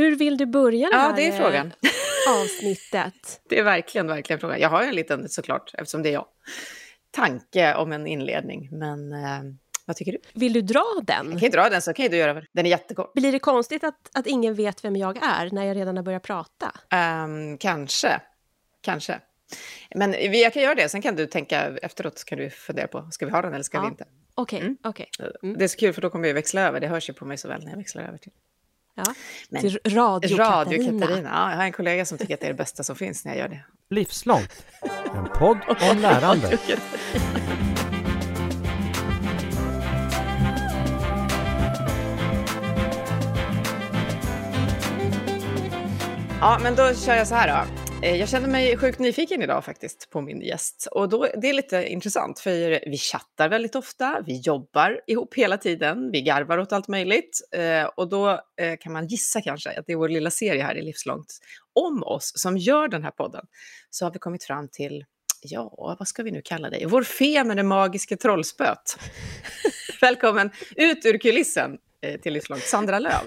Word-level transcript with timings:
Hur 0.00 0.16
vill 0.16 0.36
du 0.36 0.46
börja 0.46 0.88
det 0.88 0.94
Ja, 0.94 1.00
här 1.00 1.16
det 1.16 1.28
är 1.28 1.32
frågan. 1.32 1.66
eh, 1.66 2.32
avsnittet? 2.42 3.40
Det 3.48 3.58
är 3.58 3.62
verkligen, 3.64 4.06
verkligen 4.06 4.40
frågan. 4.40 4.60
Jag 4.60 4.68
har 4.68 4.82
en 4.82 4.94
liten, 4.94 5.28
såklart, 5.28 5.74
eftersom 5.74 6.02
det 6.02 6.08
är 6.08 6.12
jag, 6.12 6.26
tanke 7.10 7.74
om 7.74 7.92
en 7.92 8.06
inledning. 8.06 8.68
Men 8.72 9.12
eh, 9.12 9.40
vad 9.86 9.96
tycker 9.96 10.12
du? 10.12 10.18
Vill 10.34 10.52
du 10.52 10.60
dra 10.62 10.84
Jag 10.96 11.04
den? 11.06 11.30
kan 11.30 11.38
ju 11.38 11.48
dra 11.48 11.68
den 11.68 11.82
så 11.82 11.92
kan 11.92 12.02
ju 12.02 12.08
du 12.08 12.16
göra 12.16 12.42
Den 12.52 12.66
är 12.66 12.70
jättekort. 12.70 13.12
Blir 13.12 13.32
det 13.32 13.38
konstigt 13.38 13.84
att, 13.84 14.10
att 14.14 14.26
ingen 14.26 14.54
vet 14.54 14.84
vem 14.84 14.96
jag 14.96 15.16
är 15.22 15.50
när 15.50 15.64
jag 15.64 15.76
redan 15.76 15.96
har 15.96 16.04
börjat 16.04 16.22
prata? 16.22 16.72
Ehm, 16.90 17.58
kanske. 17.58 18.20
Kanske. 18.80 19.20
Men 19.94 20.14
jag 20.40 20.52
kan 20.52 20.62
göra 20.62 20.74
det, 20.74 20.88
sen 20.88 21.02
kan 21.02 21.16
du 21.16 21.26
tänka 21.26 21.62
efteråt, 21.82 22.18
så 22.18 22.24
kan 22.24 22.38
du 22.38 22.50
fundera 22.50 22.86
på, 22.86 23.08
ska 23.10 23.26
vi 23.26 23.32
ha 23.32 23.42
den 23.42 23.54
eller 23.54 23.62
ska 23.64 23.76
Ja. 23.78 23.82
vi 23.82 23.88
inte? 23.88 24.04
Okej, 24.34 24.60
Mm. 24.60 24.76
okej. 24.84 25.08
Mm. 25.42 25.58
Det 25.58 25.64
är 25.64 25.68
så 25.68 25.78
kul, 25.78 25.92
för 25.92 26.02
då 26.02 26.10
kommer 26.10 26.28
vi 26.28 26.32
växla 26.32 26.60
över. 26.60 26.80
Det 26.80 26.86
hörs 26.88 27.08
ju 27.08 27.12
på 27.12 27.24
mig 27.24 27.36
så 27.38 27.48
väl 27.48 27.64
när 27.64 27.70
jag 27.70 27.76
växlar 27.78 28.02
över 28.02 28.18
till. 28.18 28.32
Ja. 29.06 29.14
Men- 29.48 29.60
Till 29.62 29.78
Radio, 29.84 30.36
Radio 30.36 30.78
Katarina. 30.78 31.06
Katarina. 31.06 31.30
Ja, 31.34 31.50
jag 31.50 31.56
har 31.56 31.64
en 31.64 31.72
kollega 31.72 32.04
som 32.06 32.18
tycker 32.18 32.34
att 32.34 32.40
det 32.40 32.46
är 32.46 32.50
det 32.50 32.54
bästa 32.56 32.82
som 32.82 32.96
finns 32.96 33.24
när 33.24 33.32
jag 33.32 33.38
gör 33.40 33.48
det. 33.48 33.60
Livslångt. 33.94 34.64
En 35.14 35.24
podd 35.38 35.58
om 35.90 35.98
lärande. 36.00 36.58
Ja, 46.40 46.58
men 46.62 46.74
då 46.74 46.94
kör 46.94 47.14
jag 47.14 47.26
så 47.28 47.34
här 47.34 47.48
då. 47.48 47.79
Eh, 48.02 48.16
jag 48.16 48.28
känner 48.28 48.48
mig 48.48 48.76
sjukt 48.76 48.98
nyfiken 48.98 49.42
idag 49.42 49.64
faktiskt 49.64 50.10
på 50.10 50.20
min 50.20 50.40
gäst. 50.40 50.88
Och 50.90 51.08
då, 51.08 51.28
det 51.36 51.48
är 51.48 51.52
lite 51.52 51.88
intressant 51.88 52.38
för 52.38 52.90
vi 52.90 52.98
chattar 52.98 53.48
väldigt 53.48 53.74
ofta, 53.74 54.22
vi 54.26 54.40
jobbar 54.40 55.00
ihop 55.06 55.34
hela 55.34 55.58
tiden, 55.58 56.10
vi 56.10 56.22
garvar 56.22 56.58
åt 56.58 56.72
allt 56.72 56.88
möjligt. 56.88 57.40
Eh, 57.52 57.84
och 57.84 58.08
då 58.08 58.30
eh, 58.60 58.76
kan 58.80 58.92
man 58.92 59.06
gissa 59.06 59.40
kanske 59.42 59.70
att 59.70 59.86
det 59.86 59.92
är 59.92 59.96
vår 59.96 60.08
lilla 60.08 60.30
serie 60.30 60.62
här 60.62 60.78
i 60.78 60.82
Livslångt 60.82 61.38
om 61.74 62.02
oss 62.02 62.32
som 62.34 62.58
gör 62.58 62.88
den 62.88 63.02
här 63.02 63.10
podden. 63.10 63.44
Så 63.90 64.04
har 64.04 64.12
vi 64.12 64.18
kommit 64.18 64.44
fram 64.44 64.68
till, 64.68 65.04
ja, 65.42 65.96
vad 65.98 66.08
ska 66.08 66.22
vi 66.22 66.30
nu 66.30 66.42
kalla 66.44 66.70
dig? 66.70 66.86
Vår 66.86 67.02
fe 67.02 67.44
med 67.44 67.56
det 67.56 67.62
magiska 67.62 68.16
trollspöt. 68.16 68.98
Välkommen 70.00 70.50
ut 70.76 71.06
ur 71.06 71.18
kulissen 71.18 71.78
till 72.22 72.32
Livslångt, 72.32 72.62
Sandra 72.62 72.98
Löv. 72.98 73.24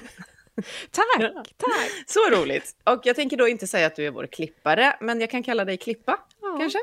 Tack, 0.91 1.31
tack. 1.57 1.91
Så 2.07 2.19
roligt! 2.31 2.75
Och 2.83 3.01
jag 3.03 3.15
tänker 3.15 3.37
då 3.37 3.47
inte 3.47 3.67
säga 3.67 3.87
att 3.87 3.95
du 3.95 4.05
är 4.07 4.11
vår 4.11 4.27
klippare, 4.27 4.97
men 5.01 5.21
jag 5.21 5.29
kan 5.29 5.43
kalla 5.43 5.65
dig 5.65 5.77
Klippa, 5.77 6.19
Ja. 6.41 6.57
kanske. 6.59 6.79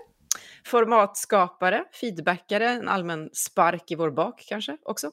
Formatskapare, 0.66 1.84
feedbackare, 2.00 2.68
en 2.70 2.88
allmän 2.88 3.30
spark 3.32 3.90
i 3.90 3.94
vår 3.94 4.10
bak 4.10 4.44
kanske 4.48 4.76
också. 4.82 5.10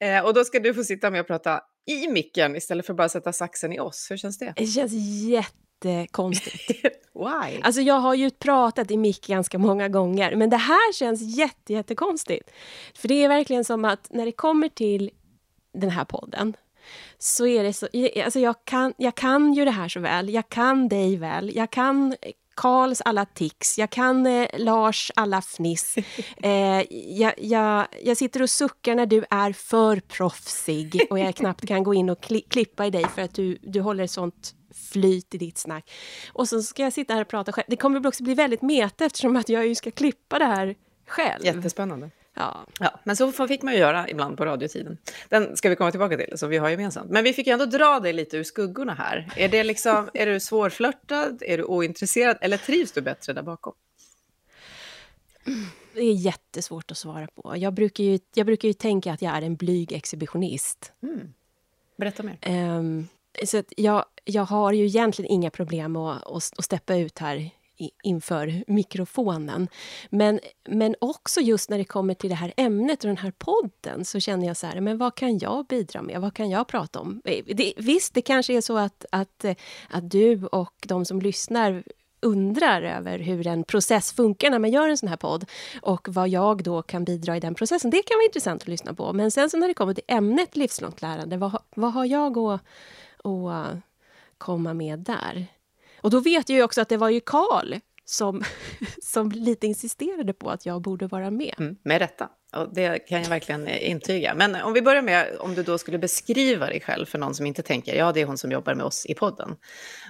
Eh, 0.00 0.24
och 0.24 0.34
då 0.34 0.44
ska 0.44 0.60
du 0.60 0.74
få 0.74 0.84
sitta 0.84 1.10
med 1.10 1.20
och 1.20 1.26
prata 1.26 1.60
i 1.86 2.08
micken 2.08 2.56
istället 2.56 2.86
för 2.86 2.94
bara 2.94 3.08
sätta 3.08 3.32
saxen 3.32 3.72
i 3.72 3.80
oss. 3.80 4.06
Hur 4.10 4.16
känns 4.16 4.38
det? 4.38 4.52
Det 4.56 4.66
känns 4.66 4.92
jättekonstigt. 5.82 6.70
Why? 7.14 7.60
Alltså 7.62 7.80
jag 7.80 7.94
har 7.94 8.14
ju 8.14 8.30
pratat 8.30 8.90
i 8.90 8.96
mick 8.96 9.26
ganska 9.26 9.58
många 9.58 9.88
gånger, 9.88 10.36
men 10.36 10.50
det 10.50 10.56
här 10.56 10.92
känns 10.92 11.38
jätte, 11.38 11.72
jättekonstigt. 11.72 12.50
För 12.94 13.08
det 13.08 13.24
är 13.24 13.28
verkligen 13.28 13.64
som 13.64 13.84
att 13.84 14.06
när 14.10 14.24
det 14.26 14.32
kommer 14.32 14.68
till 14.68 15.10
den 15.74 15.90
här 15.90 16.04
podden 16.04 16.56
så 17.18 17.46
är 17.46 17.64
det 17.64 17.72
så... 17.72 17.88
Alltså 18.24 18.40
jag 18.40 18.54
kan, 18.64 18.94
jag 18.96 19.14
kan 19.14 19.52
ju 19.52 19.64
det 19.64 19.70
här 19.70 19.88
så 19.88 20.00
väl, 20.00 20.30
jag 20.30 20.48
kan 20.48 20.88
dig 20.88 21.16
väl, 21.16 21.56
jag 21.56 21.70
kan 21.70 22.14
Karls 22.58 23.00
alla 23.00 23.24
tics, 23.24 23.78
jag 23.78 23.90
kan 23.90 24.26
eh, 24.26 24.48
Lars 24.58 25.12
alla 25.14 25.42
fniss. 25.42 25.96
Eh, 26.42 26.82
jag, 26.90 27.34
jag, 27.38 27.86
jag 28.02 28.16
sitter 28.16 28.42
och 28.42 28.50
suckar 28.50 28.94
när 28.94 29.06
du 29.06 29.24
är 29.30 29.52
för 29.52 30.00
proffsig 30.00 31.06
och 31.10 31.18
jag 31.18 31.34
knappt 31.34 31.66
kan 31.66 31.82
gå 31.82 31.94
in 31.94 32.10
och 32.10 32.20
kli, 32.20 32.40
klippa 32.40 32.86
i 32.86 32.90
dig 32.90 33.06
för 33.14 33.22
att 33.22 33.34
du, 33.34 33.58
du 33.62 33.80
håller 33.80 34.06
sånt 34.06 34.54
flyt 34.92 35.34
i 35.34 35.38
ditt 35.38 35.58
snack. 35.58 35.90
Och 36.32 36.48
så 36.48 36.62
ska 36.62 36.82
jag 36.82 36.92
sitta 36.92 37.14
här 37.14 37.20
och 37.20 37.28
prata 37.28 37.52
själv. 37.52 37.64
Det 37.68 37.76
kommer 37.76 38.06
också 38.06 38.24
bli 38.24 38.34
väldigt 38.34 38.62
meta 38.62 39.04
eftersom 39.04 39.36
att 39.36 39.48
jag 39.48 39.66
ju 39.66 39.74
ska 39.74 39.90
klippa 39.90 40.38
det 40.38 40.44
här 40.44 40.74
själv. 41.06 41.44
Jättespännande. 41.44 42.10
Ja. 42.38 42.66
Ja, 42.80 43.00
men 43.04 43.16
så 43.16 43.32
fick 43.32 43.62
man 43.62 43.74
ju 43.74 43.80
göra 43.80 44.08
ibland 44.08 44.36
på 44.36 44.44
radiotiden. 44.44 44.98
Den 45.28 45.56
ska 45.56 45.68
vi 45.68 45.76
komma 45.76 45.90
tillbaka 45.90 46.16
till, 46.16 46.38
som 46.38 46.48
vi 46.48 46.58
har 46.58 46.68
gemensamt. 46.68 47.10
Men 47.10 47.24
vi 47.24 47.32
fick 47.32 47.46
ju 47.46 47.52
ändå 47.52 47.66
dra 47.66 48.00
dig 48.00 48.12
lite 48.12 48.36
ur 48.36 48.44
skuggorna 48.44 48.94
här. 48.94 49.28
Är, 49.36 49.48
det 49.48 49.64
liksom, 49.64 50.08
är 50.14 50.26
du 50.26 50.40
svårflörtad, 50.40 51.42
är 51.42 51.58
du 51.58 51.64
ointresserad 51.64 52.38
eller 52.40 52.56
trivs 52.56 52.92
du 52.92 53.00
bättre 53.00 53.32
där 53.32 53.42
bakom? 53.42 53.74
Det 55.94 56.00
är 56.00 56.12
jättesvårt 56.12 56.90
att 56.90 56.96
svara 56.96 57.26
på. 57.34 57.54
Jag 57.56 57.74
brukar 57.74 58.04
ju, 58.04 58.18
jag 58.34 58.46
brukar 58.46 58.68
ju 58.68 58.74
tänka 58.74 59.12
att 59.12 59.22
jag 59.22 59.36
är 59.36 59.42
en 59.42 59.56
blyg 59.56 59.92
exhibitionist. 59.92 60.92
Berätta 61.96 62.22
mer. 62.22 62.38
Ehm, 62.40 63.08
så 63.44 63.62
jag, 63.76 64.04
jag 64.24 64.44
har 64.44 64.72
ju 64.72 64.86
egentligen 64.86 65.30
inga 65.30 65.50
problem 65.50 65.96
att, 65.96 66.26
att, 66.26 66.58
att 66.58 66.64
steppa 66.64 66.96
ut 66.96 67.18
här 67.18 67.50
inför 68.02 68.64
mikrofonen. 68.66 69.68
Men, 70.10 70.40
men 70.68 70.94
också 71.00 71.40
just 71.40 71.70
när 71.70 71.78
det 71.78 71.84
kommer 71.84 72.14
till 72.14 72.30
det 72.30 72.36
här 72.36 72.52
ämnet 72.56 73.04
och 73.04 73.08
den 73.08 73.16
här 73.16 73.32
podden 73.38 74.04
så 74.04 74.20
känner 74.20 74.46
jag 74.46 74.56
så 74.56 74.66
här, 74.66 74.80
men 74.80 74.98
vad 74.98 75.14
kan 75.14 75.38
jag 75.38 75.66
bidra 75.66 76.02
med? 76.02 76.20
Vad 76.20 76.34
kan 76.34 76.50
jag 76.50 76.66
prata 76.68 77.00
om? 77.00 77.22
Eh, 77.24 77.44
det, 77.54 77.72
visst, 77.76 78.14
det 78.14 78.22
kanske 78.22 78.54
är 78.56 78.60
så 78.60 78.78
att, 78.78 79.04
att, 79.12 79.44
eh, 79.44 79.54
att 79.90 80.10
du 80.10 80.46
och 80.46 80.74
de 80.86 81.04
som 81.04 81.20
lyssnar 81.20 81.82
undrar 82.20 82.82
över 82.82 83.18
hur 83.18 83.46
en 83.46 83.64
process 83.64 84.12
funkar 84.12 84.50
när 84.50 84.58
man 84.58 84.70
gör 84.70 84.88
en 84.88 84.98
sån 84.98 85.08
här 85.08 85.16
podd 85.16 85.44
och 85.82 86.08
vad 86.10 86.28
jag 86.28 86.62
då 86.62 86.82
kan 86.82 87.04
bidra 87.04 87.36
i 87.36 87.40
den 87.40 87.54
processen. 87.54 87.90
Det 87.90 88.02
kan 88.02 88.16
vara 88.16 88.24
intressant 88.24 88.62
att 88.62 88.68
lyssna 88.68 88.94
på. 88.94 89.12
Men 89.12 89.30
sen 89.30 89.50
så 89.50 89.56
när 89.56 89.68
det 89.68 89.74
kommer 89.74 89.94
till 89.94 90.04
ämnet 90.08 90.56
livslångt 90.56 91.02
lärande, 91.02 91.36
vad, 91.36 91.50
har- 91.50 91.62
vad 91.74 91.92
har 91.92 92.04
jag 92.04 92.38
att, 92.38 92.60
att 93.24 93.76
komma 94.38 94.74
med 94.74 94.98
där? 94.98 95.46
Och 96.00 96.10
då 96.10 96.20
vet 96.20 96.48
jag 96.48 96.56
ju 96.56 96.62
också 96.62 96.80
att 96.80 96.88
det 96.88 96.96
var 96.96 97.08
ju 97.08 97.20
Karl 97.20 97.74
som, 98.04 98.42
som 99.02 99.30
lite 99.30 99.66
insisterade 99.66 100.32
på 100.32 100.50
att 100.50 100.66
jag 100.66 100.82
borde 100.82 101.06
vara 101.06 101.30
med. 101.30 101.54
Mm, 101.58 101.76
med 101.82 101.98
rätta. 101.98 102.28
Och 102.56 102.74
det 102.74 102.98
kan 102.98 103.22
jag 103.22 103.28
verkligen 103.28 103.68
intyga. 103.68 104.34
Men 104.34 104.54
om 104.54 104.72
vi 104.72 104.82
börjar 104.82 105.02
med 105.02 105.36
om 105.38 105.54
du 105.54 105.62
då 105.62 105.78
skulle 105.78 105.98
beskriva 105.98 106.66
dig 106.66 106.80
själv 106.80 107.06
för 107.06 107.18
någon 107.18 107.34
som 107.34 107.46
inte 107.46 107.62
tänker, 107.62 107.94
ja 107.94 108.12
det 108.12 108.20
är 108.20 108.26
hon 108.26 108.38
som 108.38 108.52
jobbar 108.52 108.74
med 108.74 108.86
oss 108.86 109.06
i 109.06 109.14
podden. 109.14 109.56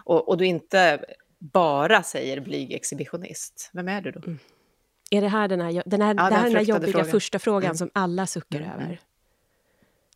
Och, 0.04 0.28
och 0.28 0.37
du 0.38 0.47
inte 0.47 1.00
bara 1.38 2.03
säger 2.03 2.41
blyg 2.41 2.72
exhibitionist. 2.72 3.70
Vem 3.72 3.88
är 3.88 4.00
du 4.00 4.10
då? 4.10 4.20
Är 5.10 5.20
det 5.20 5.28
här 5.28 5.49
den 5.49 5.60
här, 5.60 5.82
den 5.87 6.00
här, 6.03 6.15
Ja, 6.15 6.15
det 6.15 6.20
här 6.22 6.31
den 6.31 6.38
är 6.38 6.44
den 6.44 6.56
här 6.56 6.62
jobbiga 6.62 6.93
frågan. 6.93 7.10
första 7.10 7.38
frågan 7.38 7.65
Mm. 7.65 7.76
som 7.76 7.91
alla 7.94 8.26
suckar 8.26 8.60
Mm, 8.60 8.70
över? 8.70 9.00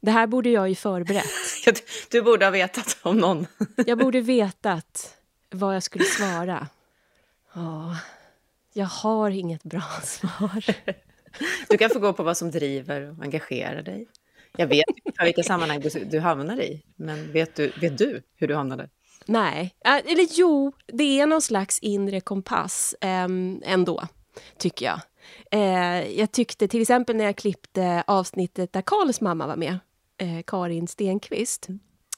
Det 0.01 0.11
här 0.11 0.27
borde 0.27 0.51
jag 0.51 0.69
ju 0.69 0.75
förberett. 0.75 1.25
Du, 1.65 1.73
du 2.11 2.23
borde 2.23 2.47
ha 2.47 2.51
vetat 2.51 2.97
om 3.03 3.19
någon. 3.19 3.47
Jag 3.87 3.99
borde 3.99 4.21
vetat 4.21 5.17
vad 5.55 5.75
jag 5.75 5.83
skulle 5.83 6.05
svara. 6.05 6.69
Ja, 7.55 7.97
jag 8.73 8.87
har 8.87 9.31
inget 9.31 9.63
bra 9.63 9.83
svar. 10.03 10.65
Du 11.69 11.79
kan 11.79 11.91
få 11.91 11.99
gå 11.99 12.13
på 12.13 12.23
vad 12.23 12.37
som 12.37 12.51
driver 12.51 13.11
och 13.11 13.25
engagerar 13.25 13.83
dig. 13.83 14.09
Jag 14.57 14.67
vet 14.67 14.85
inte 15.05 15.25
vilka 15.25 15.43
sammanhang 15.43 15.81
du, 15.81 15.89
du 16.05 16.21
hamnar 16.21 16.61
i, 16.61 16.83
men 16.97 17.33
vet 17.33 17.55
du, 17.55 17.73
vet 17.81 17.99
du 17.99 18.23
hur 18.37 18.49
du 18.49 18.55
hamnade? 18.55 18.89
Nej, 19.27 19.75
eller 19.85 20.27
jo, 20.31 20.73
det 20.87 21.21
är 21.21 21.27
någon 21.27 21.43
slags 21.43 21.79
inre 21.79 22.21
kompass 22.21 22.95
äm, 23.01 23.63
ändå, 23.65 24.03
tycker 24.59 24.87
jag. 24.87 25.01
Eh, 25.51 26.19
jag 26.19 26.33
tyckte 26.33 26.69
till 26.69 26.83
exempel 26.83 27.17
när 27.17 27.25
jag 27.25 27.37
klippte 27.37 28.05
avsnittet 28.07 28.73
där 28.73 28.83
Karls 28.83 29.21
mamma 29.21 29.47
var 29.47 29.57
med, 29.57 29.79
eh, 30.19 30.43
Karin 30.47 30.89
Stenqvist, 30.89 31.69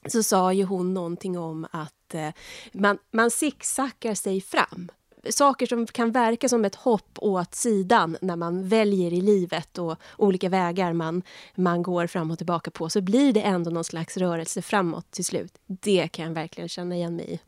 så 0.06 0.22
sa 0.22 0.53
ju 0.53 0.65
hon 0.65 0.94
någonting 0.94 1.38
om 1.38 1.66
att 1.70 2.15
eh, 2.15 2.28
man, 2.72 2.98
man 3.10 3.31
zigzaggar 3.31 4.15
sig 4.15 4.41
fram. 4.41 4.91
Saker 5.31 5.66
som 5.66 5.87
kan 5.87 6.12
verka 6.12 6.48
som 6.48 6.65
ett 6.65 6.75
hopp 6.75 7.19
åt 7.19 7.54
sidan 7.54 8.16
när 8.20 8.37
man 8.37 8.69
väljer 8.69 9.12
i 9.12 9.20
livet 9.20 9.78
och 9.78 9.97
olika 10.19 10.48
vägar 10.48 10.92
man, 10.92 11.22
man 11.54 11.82
går 11.82 12.06
fram 12.06 12.31
och 12.31 12.38
tillbaka 12.38 12.70
på 12.70 12.91
så 12.91 13.00
blir 13.00 13.32
det 13.32 13.42
ändå 13.42 13.70
någon 13.70 13.84
slags 13.84 14.16
rörelse 14.16 14.62
framåt 14.62 15.10
till 15.10 15.25
slut. 15.25 15.53
Det 15.66 16.09
kan 16.09 16.25
jag 16.26 16.34
verkligen 16.34 16.69
känna 16.69 16.94
igen 16.94 17.16
mig 17.16 17.32
i. 17.32 17.41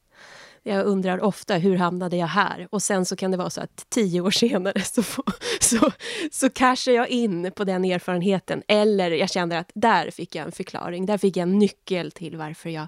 Jag 0.69 0.87
undrar 0.87 1.21
ofta 1.21 1.57
hur 1.57 1.77
hamnade 1.77 2.17
jag 2.17 2.27
här? 2.27 2.69
Och 2.71 2.83
sen 2.83 3.05
så 3.05 3.17
kan 3.17 3.31
det 3.31 3.37
vara 3.37 3.51
så 3.51 3.61
att 3.61 3.87
tio 3.89 4.21
år 4.21 4.31
senare 4.31 4.81
så, 4.83 5.03
får, 5.03 5.25
så, 5.61 5.91
så 6.33 6.51
cashar 6.51 6.93
jag 6.93 7.09
in 7.09 7.53
på 7.57 7.65
den 7.65 7.85
erfarenheten. 7.85 8.63
Eller 8.69 9.11
jag 9.11 9.31
känner 9.31 9.59
att 9.59 9.71
där 9.75 10.11
fick 10.11 10.35
jag 10.35 10.47
en 10.47 10.53
förklaring. 10.53 11.07
Där 11.07 11.19
fick 11.19 11.37
jag 11.37 11.43
en 11.43 11.59
nyckel 11.59 12.13
till 12.13 12.37
varför 12.37 12.71
jag 12.71 12.87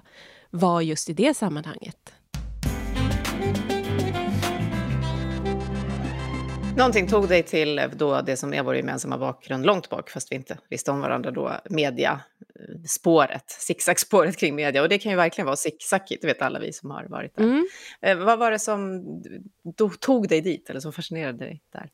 var 0.49 0.81
just 0.81 1.09
i 1.09 1.13
det 1.13 1.37
sammanhanget. 1.37 2.13
Någonting 6.77 7.07
tog 7.07 7.27
dig 7.27 7.43
till 7.43 7.81
då 7.95 8.21
det 8.21 8.37
som 8.37 8.53
är 8.53 8.63
vår 8.63 8.75
gemensamma 8.75 9.17
bakgrund 9.17 9.65
långt 9.65 9.89
bak, 9.89 10.09
fast 10.09 10.31
vi 10.31 10.35
inte 10.35 10.57
visste 10.69 10.91
om 10.91 11.01
varandra 11.01 11.31
då, 11.31 11.51
mediaspåret, 11.69 13.43
zigzagspåret 13.47 14.37
kring 14.37 14.55
media. 14.55 14.81
Och 14.81 14.89
det 14.89 14.97
kan 14.99 15.11
ju 15.11 15.15
verkligen 15.15 15.45
vara 15.45 15.55
zigzagigt, 15.55 16.21
det 16.21 16.27
vet 16.27 16.41
alla 16.41 16.59
vi 16.59 16.73
som 16.73 16.91
har 16.91 17.05
varit 17.05 17.35
där. 17.35 17.43
Mm. 17.43 17.67
Eh, 18.01 18.17
vad 18.17 18.39
var 18.39 18.51
det 18.51 18.59
som 18.59 19.03
tog 19.99 20.27
dig 20.27 20.41
dit, 20.41 20.69
eller 20.69 20.79
som 20.79 20.93
fascinerade 20.93 21.37
dig 21.37 21.61
där? 21.73 21.89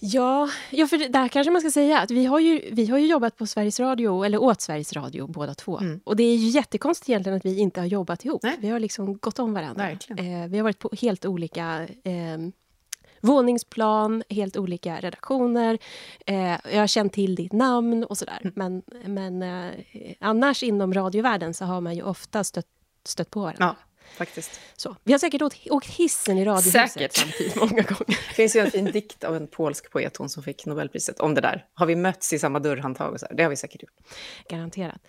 Ja, 0.00 0.48
ja, 0.70 0.86
för 0.86 1.08
där 1.08 1.28
kanske 1.28 1.50
man 1.50 1.60
ska 1.60 1.70
säga 1.70 2.00
att 2.00 2.10
vi 2.10 2.24
har 2.24 2.40
ju, 2.40 2.60
vi 2.72 2.86
har 2.86 2.98
ju 2.98 3.06
jobbat 3.06 3.36
på 3.36 3.46
Sveriges 3.46 3.80
Radio, 3.80 4.24
eller 4.24 4.42
åt 4.42 4.60
Sveriges 4.60 4.92
Radio 4.92 5.26
båda 5.26 5.54
två. 5.54 5.78
Mm. 5.78 6.00
Och 6.04 6.16
det 6.16 6.22
är 6.22 6.36
ju 6.36 6.48
jättekonstigt 6.48 7.08
egentligen 7.08 7.36
att 7.36 7.44
vi 7.44 7.58
inte 7.58 7.80
har 7.80 7.86
jobbat 7.86 8.24
ihop. 8.24 8.42
Nej. 8.42 8.56
Vi 8.60 8.68
har 8.68 8.80
liksom 8.80 9.18
gått 9.18 9.38
om 9.38 9.54
varandra. 9.54 9.90
Eh, 9.90 9.96
vi 10.48 10.56
har 10.56 10.62
varit 10.62 10.78
på 10.78 10.90
helt 11.00 11.24
olika 11.24 11.86
eh, 12.04 12.38
våningsplan, 13.24 14.22
helt 14.28 14.56
olika 14.56 15.00
redaktioner. 15.00 15.78
Eh, 16.26 16.58
jag 16.72 16.80
har 16.80 16.86
känt 16.86 17.12
till 17.12 17.34
ditt 17.34 17.52
namn 17.52 18.04
och 18.04 18.18
sådär. 18.18 18.40
Mm. 18.42 18.52
Men, 18.56 18.82
men 19.14 19.42
eh, 19.42 19.74
annars 20.20 20.62
inom 20.62 20.94
radiovärlden 20.94 21.54
så 21.54 21.64
har 21.64 21.80
man 21.80 21.94
ju 21.94 22.02
ofta 22.02 22.44
stött, 22.44 22.66
stött 23.04 23.30
på 23.30 23.40
varandra. 23.40 23.56
Ja, 23.58 23.76
faktiskt. 24.14 24.60
Så. 24.76 24.96
Vi 25.04 25.12
har 25.12 25.18
säkert 25.18 25.42
åkt, 25.42 25.70
åkt 25.70 25.86
hissen 25.86 26.38
i 26.38 26.44
radiohuset 26.44 26.92
Säkert. 26.92 27.16
samtidigt 27.16 27.56
många 27.56 27.70
gånger. 27.82 28.06
Det 28.28 28.34
finns 28.34 28.56
ju 28.56 28.60
en 28.60 28.70
fin 28.70 28.84
dikt 28.84 29.24
av 29.24 29.36
en 29.36 29.46
polsk 29.46 29.90
poet, 29.90 30.16
hon 30.16 30.28
som 30.28 30.42
fick 30.42 30.66
Nobelpriset, 30.66 31.20
om 31.20 31.34
det 31.34 31.40
där. 31.40 31.64
Har 31.74 31.86
vi 31.86 31.96
mötts 31.96 32.32
i 32.32 32.38
samma 32.38 32.58
dörrhandtag? 32.58 33.12
Och 33.12 33.20
så 33.20 33.26
här? 33.26 33.34
Det 33.36 33.42
har 33.42 33.50
vi 33.50 33.56
säkert 33.56 33.82
gjort. 33.82 33.92
Garanterat. 34.48 35.00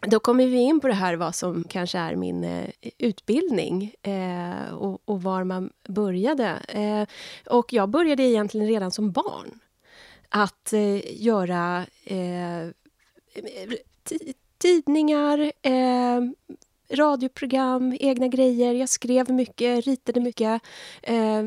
Då 0.00 0.20
kommer 0.20 0.46
vi 0.46 0.56
in 0.58 0.80
på 0.80 0.88
det 0.88 0.94
här 0.94 1.14
vad 1.16 1.34
som 1.34 1.64
kanske 1.68 1.98
är 1.98 2.16
min 2.16 2.44
eh, 2.44 2.68
utbildning 2.98 3.94
eh, 4.02 4.74
och, 4.74 5.02
och 5.04 5.22
var 5.22 5.44
man 5.44 5.70
började. 5.88 6.46
Eh, 6.68 7.06
och 7.54 7.72
jag 7.72 7.88
började 7.88 8.22
egentligen 8.22 8.66
redan 8.68 8.90
som 8.90 9.12
barn 9.12 9.60
att 10.28 10.72
eh, 10.72 11.22
göra 11.22 11.86
eh, 12.04 12.68
ti- 14.04 14.34
tidningar, 14.58 15.52
eh, 15.62 16.20
radioprogram, 16.90 17.96
egna 18.00 18.28
grejer. 18.28 18.74
Jag 18.74 18.88
skrev 18.88 19.30
mycket, 19.30 19.86
ritade 19.86 20.20
mycket. 20.20 20.62
Eh, 21.02 21.44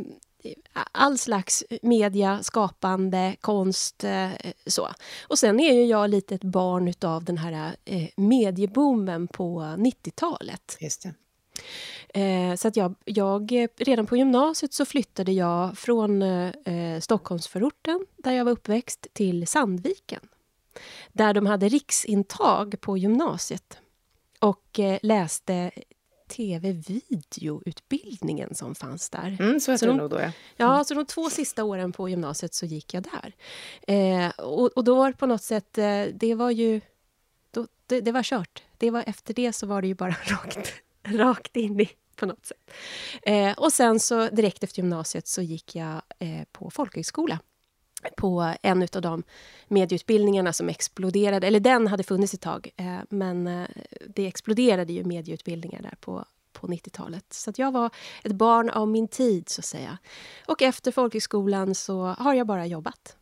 all 0.91 1.17
slags 1.17 1.63
media, 1.81 2.43
skapande, 2.43 3.35
konst, 3.41 4.03
eh, 4.03 4.29
så. 4.65 4.89
Och 5.27 5.39
sen 5.39 5.59
är 5.59 5.73
ju 5.73 5.85
jag 5.85 6.09
lite 6.09 6.35
ett 6.35 6.43
barn 6.43 6.87
utav 6.87 7.23
den 7.23 7.37
här 7.37 7.75
eh, 7.85 8.07
medieboomen 8.15 9.27
på 9.27 9.61
90-talet. 9.61 10.77
Just 10.79 11.03
det. 11.03 11.13
Eh, 12.21 12.55
så 12.55 12.67
att 12.67 12.75
jag, 12.75 12.95
jag, 13.05 13.69
redan 13.77 14.05
på 14.05 14.17
gymnasiet 14.17 14.73
så 14.73 14.85
flyttade 14.85 15.31
jag 15.31 15.77
från 15.77 16.23
Stockholmsförorten, 17.01 18.05
där 18.17 18.31
jag 18.31 18.45
var 18.45 18.51
uppväxt, 18.51 19.07
till 19.13 19.47
Sandviken. 19.47 20.19
Där 21.11 21.33
de 21.33 21.45
hade 21.45 21.69
riksintag 21.69 22.81
på 22.81 22.97
gymnasiet. 22.97 23.77
Och 24.43 24.79
eh, 24.79 24.99
läste 25.01 25.71
tv-videoutbildningen 26.27 28.55
som 28.55 28.75
fanns 28.75 29.09
där. 29.09 29.37
Mm, 29.39 29.59
så 29.59 29.71
heter 29.71 29.79
Så 29.79 29.85
det 29.85 29.91
de- 29.91 29.97
nog 29.97 30.09
då, 30.09 30.19
ja. 30.19 30.31
Ja, 30.57 30.83
så 30.83 30.93
de 30.93 31.05
två 31.05 31.29
sista 31.29 31.63
åren 31.63 31.91
på 31.91 32.09
gymnasiet 32.09 32.53
så 32.53 32.65
gick 32.65 32.93
jag 32.93 33.03
där. 33.03 33.33
Eh, 33.87 34.29
och, 34.29 34.77
och 34.77 34.83
då 34.83 34.95
var 34.95 35.11
det 35.11 35.17
på 35.17 35.25
något 35.25 35.43
sätt, 35.43 35.77
eh, 35.77 36.03
det 36.13 36.35
var 36.35 36.51
ju... 36.51 36.81
Då, 37.51 37.67
det, 37.87 38.01
det 38.01 38.11
var 38.11 38.23
kört. 38.23 38.63
Det 38.77 38.91
var, 38.91 39.03
efter 39.07 39.33
det 39.33 39.53
så 39.53 39.67
var 39.67 39.81
det 39.81 39.87
ju 39.87 39.95
bara 39.95 40.15
rakt, 40.25 40.73
rakt 41.03 41.55
in 41.55 41.79
i 41.79 41.89
på 42.15 42.25
något 42.25 42.45
sätt. 42.45 42.71
Eh, 43.21 43.51
och 43.51 43.73
sen 43.73 43.99
så 43.99 44.27
direkt 44.29 44.63
efter 44.63 44.79
gymnasiet 44.81 45.27
så 45.27 45.41
gick 45.41 45.75
jag 45.75 46.01
eh, 46.19 46.43
på 46.51 46.69
folkhögskola 46.69 47.39
på 48.17 48.53
en 48.61 48.87
av 48.95 49.01
de 49.01 49.23
medieutbildningarna 49.67 50.53
som 50.53 50.69
exploderade. 50.69 51.47
Eller 51.47 51.59
den 51.59 51.87
hade 51.87 52.03
funnits 52.03 52.33
ett 52.33 52.41
tag, 52.41 52.69
eh, 52.77 52.99
men 53.09 53.47
eh, 53.47 53.67
det 54.07 54.27
exploderade 54.27 54.93
ju 54.93 55.03
medieutbildningar 55.03 55.81
där 55.81 55.95
på, 55.99 56.25
på 56.53 56.67
90-talet. 56.67 57.25
Så 57.29 57.49
att 57.49 57.59
jag 57.59 57.71
var 57.71 57.89
ett 58.23 58.31
barn 58.31 58.69
av 58.69 58.87
min 58.87 59.07
tid, 59.07 59.49
så 59.49 59.61
att 59.61 59.65
säga. 59.65 59.97
Och 60.45 60.61
efter 60.61 60.91
folkhögskolan 60.91 61.75
så 61.75 62.03
har 62.05 62.33
jag 62.33 62.47
bara 62.47 62.65
jobbat. 62.65 63.17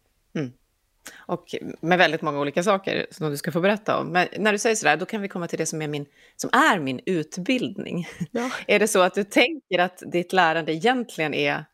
Och 1.16 1.56
med 1.82 1.98
väldigt 1.98 2.22
många 2.22 2.40
olika 2.40 2.64
saker 2.64 3.08
som 3.12 3.30
du 3.30 3.38
ska 3.38 3.52
få 3.52 3.62
berätta 3.62 3.98
om. 3.98 4.08
Men 4.08 4.28
när 4.38 4.52
du 4.52 4.58
säger 4.58 4.76
sådär, 4.76 4.98
då 4.98 5.06
kan 5.06 5.22
vi 5.22 5.28
komma 5.28 5.48
till 5.48 5.58
det 5.58 5.66
som 5.66 5.82
är 5.82 5.88
min, 5.88 6.06
som 6.36 6.50
är 6.54 6.80
min 6.80 7.00
utbildning. 7.06 8.08
Ja. 8.32 8.52
Är 8.68 8.80
det 8.80 8.88
så 8.88 9.02
att 9.02 9.14
du 9.14 9.24
tänker 9.24 9.80
att 9.80 10.04
ditt 10.12 10.34
lärande 10.34 10.74
egentligen 10.74 11.34
är 11.34 11.66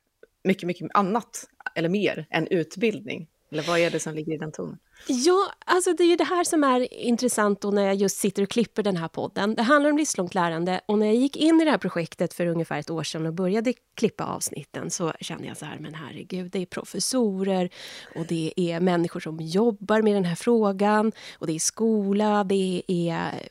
mycket, 0.43 0.67
mycket 0.67 0.87
annat 0.93 1.47
eller 1.77 1.89
mer 1.89 2.25
än 2.29 2.47
utbildning? 2.47 3.27
Eller 3.51 3.63
vad 3.63 3.79
är 3.79 3.89
det 3.89 3.99
som 3.99 4.13
ligger 4.13 4.33
i 4.33 4.37
den 4.37 4.51
tonen? 4.51 4.77
Ja, 5.07 5.51
alltså 5.65 5.93
det 5.93 6.03
är 6.03 6.07
ju 6.07 6.15
det 6.15 6.23
här 6.23 6.43
som 6.43 6.63
är 6.63 6.93
intressant 6.93 7.61
då 7.61 7.71
när 7.71 7.85
jag 7.85 7.95
just 7.95 8.17
sitter 8.17 8.43
och 8.43 8.49
klipper 8.49 8.83
den 8.83 8.97
här 8.97 9.07
podden. 9.07 9.55
Det 9.55 9.61
handlar 9.61 9.89
om 9.91 9.97
livslångt 9.97 10.35
lärande 10.35 10.81
och 10.85 10.99
när 10.99 11.05
jag 11.05 11.15
gick 11.15 11.37
in 11.37 11.61
i 11.61 11.65
det 11.65 11.71
här 11.71 11.77
projektet 11.77 12.33
för 12.33 12.45
ungefär 12.45 12.79
ett 12.79 12.89
år 12.89 13.03
sedan 13.03 13.25
och 13.25 13.33
började 13.33 13.73
klippa 13.95 14.25
avsnitten 14.25 14.91
så 14.91 15.13
kände 15.19 15.47
jag 15.47 15.57
så 15.57 15.65
här, 15.65 15.77
men 15.79 15.93
herregud, 15.93 16.51
det 16.51 16.61
är 16.61 16.65
professorer 16.65 17.69
och 18.15 18.25
det 18.25 18.53
är 18.55 18.79
människor 18.79 19.19
som 19.19 19.39
jobbar 19.41 20.01
med 20.01 20.15
den 20.15 20.25
här 20.25 20.35
frågan 20.35 21.11
och 21.39 21.47
det 21.47 21.53
är 21.53 21.59
skola, 21.59 22.43
det 22.43 22.81
är, 22.87 23.49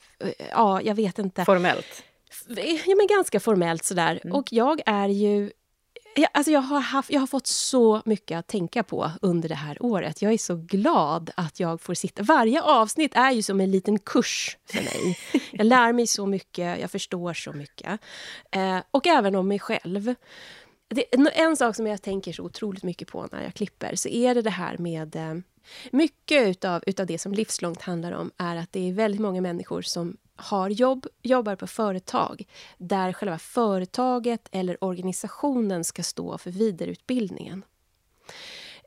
ja, 0.50 0.82
jag 0.82 0.94
vet 0.94 1.18
inte. 1.18 1.44
Formellt? 1.44 2.02
Ja, 2.86 2.94
men 2.96 3.06
ganska 3.06 3.40
formellt 3.40 3.84
sådär. 3.84 4.20
Och 4.32 4.52
jag 4.52 4.80
är 4.86 5.08
ju... 5.08 5.50
Jag, 6.18 6.28
alltså 6.32 6.52
jag, 6.52 6.60
har 6.60 6.80
haft, 6.80 7.10
jag 7.10 7.20
har 7.20 7.26
fått 7.26 7.46
så 7.46 8.02
mycket 8.04 8.38
att 8.38 8.46
tänka 8.46 8.82
på 8.82 9.10
under 9.22 9.48
det 9.48 9.54
här 9.54 9.82
året. 9.82 10.22
Jag 10.22 10.32
är 10.32 10.38
så 10.38 10.56
glad 10.56 11.30
att 11.36 11.60
jag 11.60 11.80
får 11.80 11.94
sitta... 11.94 12.22
Varje 12.22 12.62
avsnitt 12.62 13.16
är 13.16 13.30
ju 13.30 13.42
som 13.42 13.60
en 13.60 13.70
liten 13.70 13.98
kurs 13.98 14.56
för 14.66 14.82
mig. 14.82 15.18
Jag 15.52 15.66
lär 15.66 15.92
mig 15.92 16.06
så 16.06 16.26
mycket, 16.26 16.80
jag 16.80 16.90
förstår 16.90 17.34
så 17.34 17.52
mycket. 17.52 18.00
Eh, 18.50 18.78
och 18.90 19.06
även 19.06 19.34
om 19.34 19.48
mig 19.48 19.58
själv. 19.58 20.14
Det, 20.88 21.04
en 21.40 21.56
sak 21.56 21.76
som 21.76 21.86
jag 21.86 22.02
tänker 22.02 22.32
så 22.32 22.42
otroligt 22.42 22.82
mycket 22.82 23.08
på 23.08 23.28
när 23.32 23.42
jag 23.42 23.54
klipper 23.54 23.96
så 23.96 24.08
är 24.08 24.34
det 24.34 24.42
det 24.42 24.50
här 24.50 24.78
med... 24.78 25.16
Eh, 25.16 25.34
mycket 25.90 26.46
utav, 26.48 26.82
utav 26.86 27.06
det 27.06 27.18
som 27.18 27.32
livslångt 27.32 27.82
handlar 27.82 28.12
om 28.12 28.30
är 28.36 28.56
att 28.56 28.72
det 28.72 28.88
är 28.88 28.92
väldigt 28.92 29.20
många 29.20 29.40
människor 29.40 29.82
som 29.82 30.16
har 30.36 30.70
jobb, 30.70 31.06
jobbar 31.22 31.56
på 31.56 31.66
företag 31.66 32.44
där 32.78 33.12
själva 33.12 33.38
företaget 33.38 34.48
eller 34.52 34.84
organisationen 34.84 35.84
ska 35.84 36.02
stå 36.02 36.38
för 36.38 36.50
vidareutbildningen. 36.50 37.64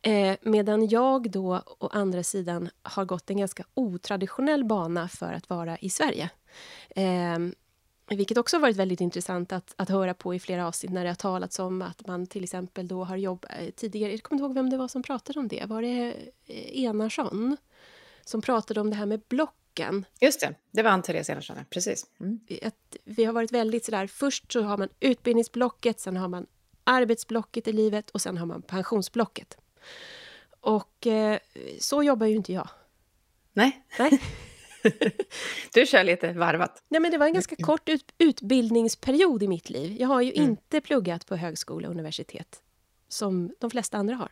Eh, 0.01 0.38
medan 0.42 0.88
jag 0.88 1.31
då, 1.31 1.62
å 1.80 1.88
andra 1.88 2.24
sidan, 2.24 2.69
har 2.81 3.06
gått 3.06 3.30
en 3.30 3.38
ganska 3.38 3.63
otraditionell 3.74 4.66
bana 4.66 5.07
för 5.07 5.34
att 5.34 5.50
vara 5.50 5.78
i 5.78 5.90
Sverige. 5.90 6.30
Eh, 6.90 7.40
vilket 8.10 8.38
också 8.38 8.56
har 8.57 8.62
varit 8.62 8.75
väldigt 8.75 9.02
intressant 9.02 9.52
att, 9.52 9.74
att 9.75 9.90
höra 9.90 10.13
på 10.13 10.36
i 10.36 10.40
flera 10.40 10.68
avsnitt 10.68 10.92
när 10.92 11.04
det 11.04 11.10
har 11.10 11.16
talats 11.16 11.60
om 11.60 11.81
att 11.81 12.07
man 12.07 12.28
till 12.28 12.44
exempel 12.44 12.88
då 12.88 13.04
har 13.04 13.18
jobbat 13.18 13.52
eh, 13.60 13.69
tidigare... 13.69 14.12
Jag 14.12 14.24
kommer 14.24 14.38
inte 14.38 14.45
ihåg 14.45 14.56
vem 14.56 14.69
det 14.69 14.78
var 14.78 14.88
som 14.88 15.04
pratade 15.04 15.40
om 15.40 15.48
det. 15.48 15.66
Var 15.66 15.81
det 15.81 16.13
eh, 16.45 16.84
Enarsson 16.84 17.57
som 18.25 18.42
pratade 18.42 18.81
om 18.81 18.90
det 18.90 18.95
här 18.95 19.06
med 19.06 19.22
block, 19.30 19.56
blocken? 19.80 20.06
Just 20.22 20.40
det, 20.40 20.54
det 20.72 20.84
var 20.84 20.92
Ann-Therese 20.92 21.30
Enarsson, 21.30 21.58
precis. 21.70 22.06
Mm. 22.20 22.40
att 22.62 22.96
vi 23.04 23.24
har 23.26 23.34
varit 23.34 23.52
väldigt 23.52 23.86
sådär, 23.86 24.08
först 24.08 24.52
så 24.52 24.62
har 24.62 24.78
man 24.78 24.90
utbildningsblocket, 25.00 26.00
sen 26.00 26.18
har 26.18 26.28
man 26.28 26.45
arbetsblocket 26.83 27.68
i 27.68 27.74
livet 27.74 28.09
och 28.09 28.21
sen 28.21 28.38
har 28.38 28.45
man 28.45 28.62
pensionsblocket. 28.62 29.57
Och 30.62 31.07
eh, 31.07 31.40
så 31.80 32.04
jobbar 32.04 32.26
ju 32.28 32.36
inte 32.36 32.54
jag. 32.54 32.69
Nej, 33.54 33.86
Nej. 34.00 34.21
du 35.74 35.86
kör 35.86 36.04
lite 36.04 36.33
varvat. 36.33 36.83
Nej, 36.90 37.02
men 37.02 37.12
det 37.12 37.18
var 37.18 37.26
en 37.26 37.33
ganska 37.33 37.56
kort 37.56 37.90
ut, 37.90 38.14
utbildningsperiod 38.18 39.44
i 39.44 39.48
mitt 39.48 39.69
liv. 39.69 39.95
Jag 40.00 40.07
har 40.07 40.21
ju 40.21 40.31
Mm. 40.33 40.50
inte 40.50 40.81
pluggat 40.81 41.26
på 41.26 41.36
högskola 41.36 41.88
och 41.88 41.94
universitet 41.94 42.62
som 43.07 43.52
de 43.59 43.69
flesta 43.69 43.98
andra 43.98 44.16
har. 44.16 44.31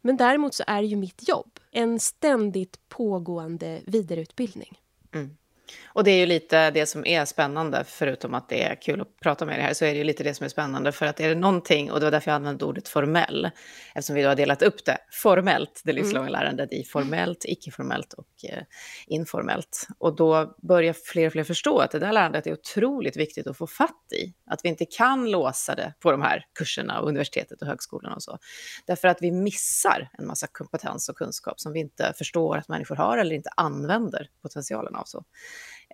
Men 0.00 0.16
däremot 0.16 0.54
så 0.54 0.64
är 0.66 0.82
ju 0.82 0.96
mitt 0.96 1.28
jobb 1.28 1.58
en 1.70 2.00
ständigt 2.00 2.88
pågående 2.88 3.80
vidareutbildning. 3.86 4.80
Mm. 5.16 5.45
Och 5.86 6.04
det 6.04 6.10
är 6.10 6.18
ju 6.18 6.26
lite 6.26 6.70
det 6.70 6.86
som 6.86 7.06
är 7.06 7.24
spännande, 7.24 7.84
förutom 7.86 8.34
att 8.34 8.48
det 8.48 8.62
är 8.62 8.82
kul 8.82 9.00
att 9.00 9.20
prata 9.20 9.46
med 9.46 9.58
det 9.58 9.62
här, 9.62 9.74
så 9.74 9.84
är 9.84 9.92
det 9.92 9.98
ju 9.98 10.04
lite 10.04 10.24
det 10.24 10.34
som 10.34 10.44
är 10.44 10.48
spännande. 10.48 10.92
För 10.92 11.06
att 11.06 11.20
är 11.20 11.28
det 11.28 11.34
någonting, 11.34 11.90
och 11.90 12.00
det 12.00 12.06
var 12.06 12.10
därför 12.10 12.30
jag 12.30 12.36
använde 12.36 12.64
ordet 12.64 12.88
formell, 12.88 13.50
eftersom 13.94 14.16
vi 14.16 14.22
då 14.22 14.28
har 14.28 14.36
delat 14.36 14.62
upp 14.62 14.84
det 14.84 14.98
formellt, 15.10 15.82
det 15.84 15.92
livslånga 15.92 16.28
lärandet, 16.28 16.72
i 16.72 16.84
formellt, 16.84 17.44
icke-formellt 17.44 18.12
och 18.12 18.28
eh, 18.50 18.62
informellt. 19.06 19.88
Och 19.98 20.16
då 20.16 20.56
börjar 20.62 20.94
fler 21.04 21.26
och 21.26 21.32
fler 21.32 21.44
förstå 21.44 21.78
att 21.78 21.90
det 21.90 21.98
där 21.98 22.12
lärandet 22.12 22.46
är 22.46 22.52
otroligt 22.52 23.16
viktigt 23.16 23.46
att 23.46 23.58
få 23.58 23.66
fatt 23.66 24.12
i. 24.12 24.34
Att 24.50 24.60
vi 24.64 24.68
inte 24.68 24.84
kan 24.84 25.30
låsa 25.30 25.74
det 25.74 25.94
på 26.00 26.10
de 26.10 26.22
här 26.22 26.44
kurserna 26.58 27.00
och 27.00 27.08
universitetet 27.08 27.62
och 27.62 27.68
högskolan 27.68 28.12
och 28.12 28.22
så. 28.22 28.38
Därför 28.86 29.08
att 29.08 29.22
vi 29.22 29.32
missar 29.32 30.08
en 30.18 30.26
massa 30.26 30.46
kompetens 30.46 31.08
och 31.08 31.16
kunskap 31.16 31.60
som 31.60 31.72
vi 31.72 31.80
inte 31.80 32.12
förstår 32.18 32.56
att 32.56 32.68
människor 32.68 32.96
har 32.96 33.18
eller 33.18 33.34
inte 33.34 33.50
använder 33.56 34.28
potentialen 34.42 34.94
av. 34.94 35.04
så. 35.04 35.24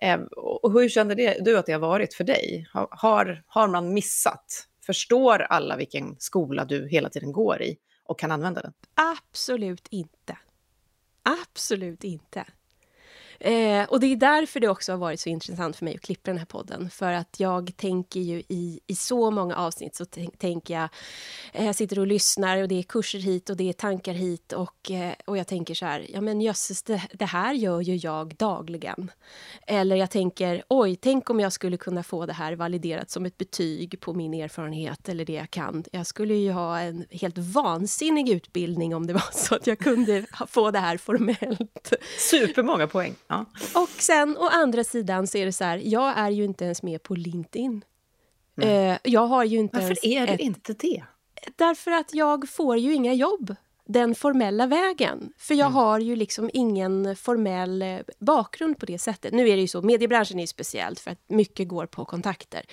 Ehm, 0.01 0.27
och 0.61 0.71
hur 0.73 0.89
kände 0.89 1.15
det, 1.15 1.37
du 1.45 1.57
att 1.57 1.65
det 1.65 1.73
har 1.73 1.79
varit 1.79 2.13
för 2.13 2.23
dig? 2.23 2.69
Har, 2.73 3.43
har 3.47 3.67
man 3.67 3.93
missat? 3.93 4.67
Förstår 4.85 5.39
alla 5.39 5.77
vilken 5.77 6.15
skola 6.19 6.65
du 6.65 6.87
hela 6.87 7.09
tiden 7.09 7.31
går 7.31 7.61
i 7.61 7.77
och 8.03 8.19
kan 8.19 8.31
använda 8.31 8.61
den? 8.61 8.73
Absolut 8.95 9.87
inte. 9.89 10.37
Absolut 11.23 12.03
inte. 12.03 12.45
Eh, 13.39 13.83
och 13.83 13.99
det 13.99 14.07
är 14.07 14.15
därför 14.15 14.59
det 14.59 14.67
också 14.67 14.91
har 14.91 14.97
varit 14.97 15.19
så 15.19 15.29
intressant 15.29 15.75
för 15.75 15.85
mig 15.85 15.95
att 15.95 16.01
klippa 16.01 16.31
den 16.31 16.37
här 16.37 16.45
podden. 16.45 16.89
För 16.89 17.11
att 17.13 17.39
jag 17.39 17.77
tänker 17.77 18.19
ju 18.19 18.43
i, 18.47 18.79
i 18.87 18.95
så 18.95 19.31
många 19.31 19.55
avsnitt 19.55 19.95
så 19.95 20.05
tänker 20.37 20.73
jag, 20.73 20.89
eh, 21.53 21.65
jag 21.65 21.75
sitter 21.75 21.99
och 21.99 22.07
lyssnar 22.07 22.61
och 22.61 22.67
det 22.67 22.79
är 22.79 22.83
kurser 22.83 23.19
hit 23.19 23.49
och 23.49 23.57
det 23.57 23.69
är 23.69 23.73
tankar 23.73 24.13
hit 24.13 24.53
och, 24.53 24.91
eh, 24.91 25.13
och 25.25 25.37
jag 25.37 25.47
tänker 25.47 25.75
så 25.75 25.85
här, 25.85 26.05
ja 26.09 26.21
men 26.21 26.41
jösses, 26.41 26.83
det, 26.83 27.01
det 27.13 27.25
här 27.25 27.53
gör 27.53 27.81
ju 27.81 27.95
jag 27.95 28.35
dagligen. 28.35 29.11
Eller 29.67 29.95
jag 29.95 30.09
tänker, 30.09 30.63
oj, 30.67 30.95
tänk 30.95 31.29
om 31.29 31.39
jag 31.39 31.53
skulle 31.53 31.77
kunna 31.77 32.03
få 32.03 32.25
det 32.25 32.33
här 32.33 32.55
validerat 32.55 33.09
som 33.09 33.25
ett 33.25 33.37
betyg 33.37 33.99
på 33.99 34.13
min 34.13 34.33
erfarenhet 34.33 35.09
eller 35.09 35.25
det 35.25 35.33
jag 35.33 35.51
kan. 35.51 35.83
Jag 35.91 36.07
skulle 36.07 36.33
ju 36.33 36.51
ha 36.51 36.79
en 36.79 37.05
helt 37.11 37.37
vansinnig 37.37 38.29
utbildning 38.29 38.95
om 38.95 39.07
det 39.07 39.13
var 39.13 39.31
så 39.31 39.55
att 39.55 39.67
jag 39.67 39.79
kunde 39.79 40.25
få 40.47 40.71
det 40.71 40.79
här 40.79 40.97
formellt. 40.97 41.93
Supermånga 42.17 42.87
poäng. 42.87 43.15
Ja. 43.33 43.81
Och 43.81 43.89
sen 43.89 44.37
å 44.37 44.47
andra 44.47 44.83
sidan 44.83 45.27
så 45.27 45.37
är 45.37 45.45
det 45.45 45.53
så 45.53 45.63
här, 45.63 45.81
jag 45.83 46.17
är 46.17 46.29
ju 46.29 46.43
inte 46.43 46.65
ens 46.65 46.83
med 46.83 47.03
på 47.03 47.15
LinkedIn. 47.15 47.83
Mm. 48.61 48.97
Jag 49.03 49.27
har 49.27 49.43
ju 49.43 49.57
inte 49.57 49.79
Varför 49.79 50.05
är 50.05 50.27
du 50.27 50.33
ett, 50.33 50.39
inte 50.39 50.73
det? 50.73 51.03
Därför 51.55 51.91
att 51.91 52.13
jag 52.13 52.49
får 52.49 52.77
ju 52.77 52.93
inga 52.93 53.13
jobb 53.13 53.55
den 53.85 54.15
formella 54.15 54.67
vägen. 54.67 55.33
För 55.37 55.55
jag 55.55 55.65
mm. 55.65 55.73
har 55.73 55.99
ju 55.99 56.15
liksom 56.15 56.49
ingen 56.53 57.15
formell 57.15 57.81
eh, 57.81 57.99
bakgrund 58.19 58.79
på 58.79 58.85
det 58.85 58.99
sättet. 58.99 59.33
Nu 59.33 59.49
är 59.49 59.55
det 59.55 59.61
ju 59.61 59.67
så, 59.67 59.81
mediebranschen 59.81 60.39
är 60.39 60.43
ju 60.43 60.47
speciellt 60.47 60.99
för 60.99 61.11
att 61.11 61.29
mycket 61.29 61.67
går 61.67 61.85
på 61.85 62.05
kontakter. 62.05 62.65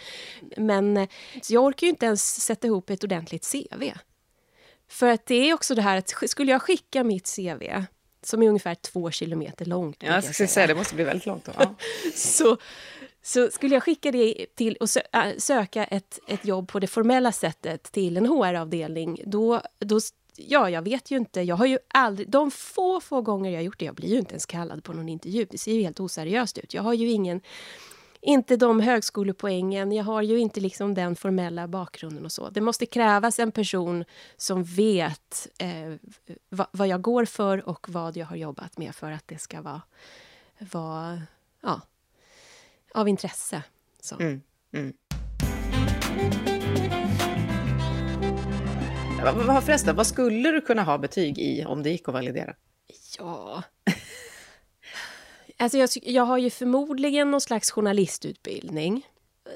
Men 0.56 0.96
eh, 0.96 1.08
jag 1.48 1.64
orkar 1.64 1.86
ju 1.86 1.90
inte 1.90 2.06
ens 2.06 2.44
sätta 2.44 2.66
ihop 2.66 2.90
ett 2.90 3.04
ordentligt 3.04 3.52
CV. 3.52 3.82
För 4.88 5.08
att 5.08 5.26
det 5.26 5.34
är 5.34 5.54
också 5.54 5.74
det 5.74 5.82
här 5.82 5.96
att 5.96 6.30
skulle 6.30 6.52
jag 6.52 6.62
skicka 6.62 7.04
mitt 7.04 7.36
CV 7.36 7.62
som 8.22 8.42
är 8.42 8.48
ungefär 8.48 8.74
två 8.74 9.10
kilometer 9.10 9.64
långt. 9.64 9.96
Ja, 10.00 10.14
jag 10.14 10.24
ska 10.24 10.46
säga, 10.46 10.66
det 10.66 10.74
måste 10.74 10.94
bli 10.94 11.04
väldigt 11.04 11.26
långt. 11.26 11.44
Då. 11.44 11.52
Ja. 11.58 11.74
så, 12.14 12.56
så 13.22 13.50
skulle 13.50 13.74
jag 13.74 13.82
skicka 13.82 14.12
det 14.12 14.46
till 14.54 14.76
och 14.76 14.88
äh, 15.12 15.36
söka 15.38 15.84
ett, 15.84 16.18
ett 16.26 16.44
jobb 16.44 16.68
på 16.68 16.78
det 16.78 16.86
formella 16.86 17.32
sättet 17.32 17.82
till 17.82 18.16
en 18.16 18.26
HR-avdelning, 18.26 19.20
då, 19.26 19.62
då 19.78 20.00
ja, 20.36 20.70
jag 20.70 20.82
vet 20.82 21.10
ju 21.10 21.16
inte. 21.16 21.40
Jag 21.40 21.56
har 21.56 21.66
ju 21.66 21.78
aldrig, 21.88 22.30
de 22.30 22.50
få, 22.50 23.00
få 23.00 23.20
gånger 23.20 23.50
jag 23.50 23.58
har 23.58 23.62
gjort 23.64 23.78
det, 23.78 23.84
jag 23.84 23.94
blir 23.94 24.08
ju 24.08 24.18
inte 24.18 24.32
ens 24.32 24.46
kallad 24.46 24.84
på 24.84 24.92
någon 24.92 25.08
intervju. 25.08 25.46
Det 25.50 25.58
ser 25.58 25.72
ju 25.72 25.82
helt 25.82 26.00
oseriöst 26.00 26.58
ut. 26.58 26.74
Jag 26.74 26.82
har 26.82 26.94
ju 26.94 27.10
ingen, 27.10 27.40
inte 28.20 28.56
de 28.56 28.80
högskolepoängen, 28.80 29.92
jag 29.92 30.04
har 30.04 30.22
ju 30.22 30.38
inte 30.38 30.60
liksom 30.60 30.94
den 30.94 31.16
formella 31.16 31.68
bakgrunden 31.68 32.24
och 32.24 32.32
så. 32.32 32.50
Det 32.50 32.60
måste 32.60 32.86
krävas 32.86 33.38
en 33.38 33.52
person 33.52 34.04
som 34.36 34.64
vet 34.64 35.48
eh, 35.58 35.94
vad, 36.48 36.66
vad 36.70 36.88
jag 36.88 37.02
går 37.02 37.24
för 37.24 37.68
och 37.68 37.86
vad 37.88 38.16
jag 38.16 38.26
har 38.26 38.36
jobbat 38.36 38.78
med 38.78 38.94
för 38.94 39.10
att 39.10 39.28
det 39.28 39.38
ska 39.38 39.62
vara, 39.62 39.82
vara 40.58 41.22
ja, 41.60 41.80
av 42.94 43.08
intresse. 43.08 43.62
Så. 44.00 44.20
Mm, 44.20 44.42
mm. 44.72 44.92
Vad, 49.46 49.64
förresten, 49.64 49.96
vad 49.96 50.06
skulle 50.06 50.50
du 50.50 50.60
kunna 50.60 50.82
ha 50.82 50.98
betyg 50.98 51.38
i 51.38 51.64
om 51.64 51.82
det 51.82 51.90
gick 51.90 52.08
att 52.08 52.14
validera? 52.14 52.54
Ja... 53.18 53.62
Alltså 55.60 55.78
jag, 55.78 55.88
jag 56.02 56.22
har 56.22 56.38
ju 56.38 56.50
förmodligen 56.50 57.30
någon 57.30 57.40
slags 57.40 57.70
journalistutbildning. 57.70 59.06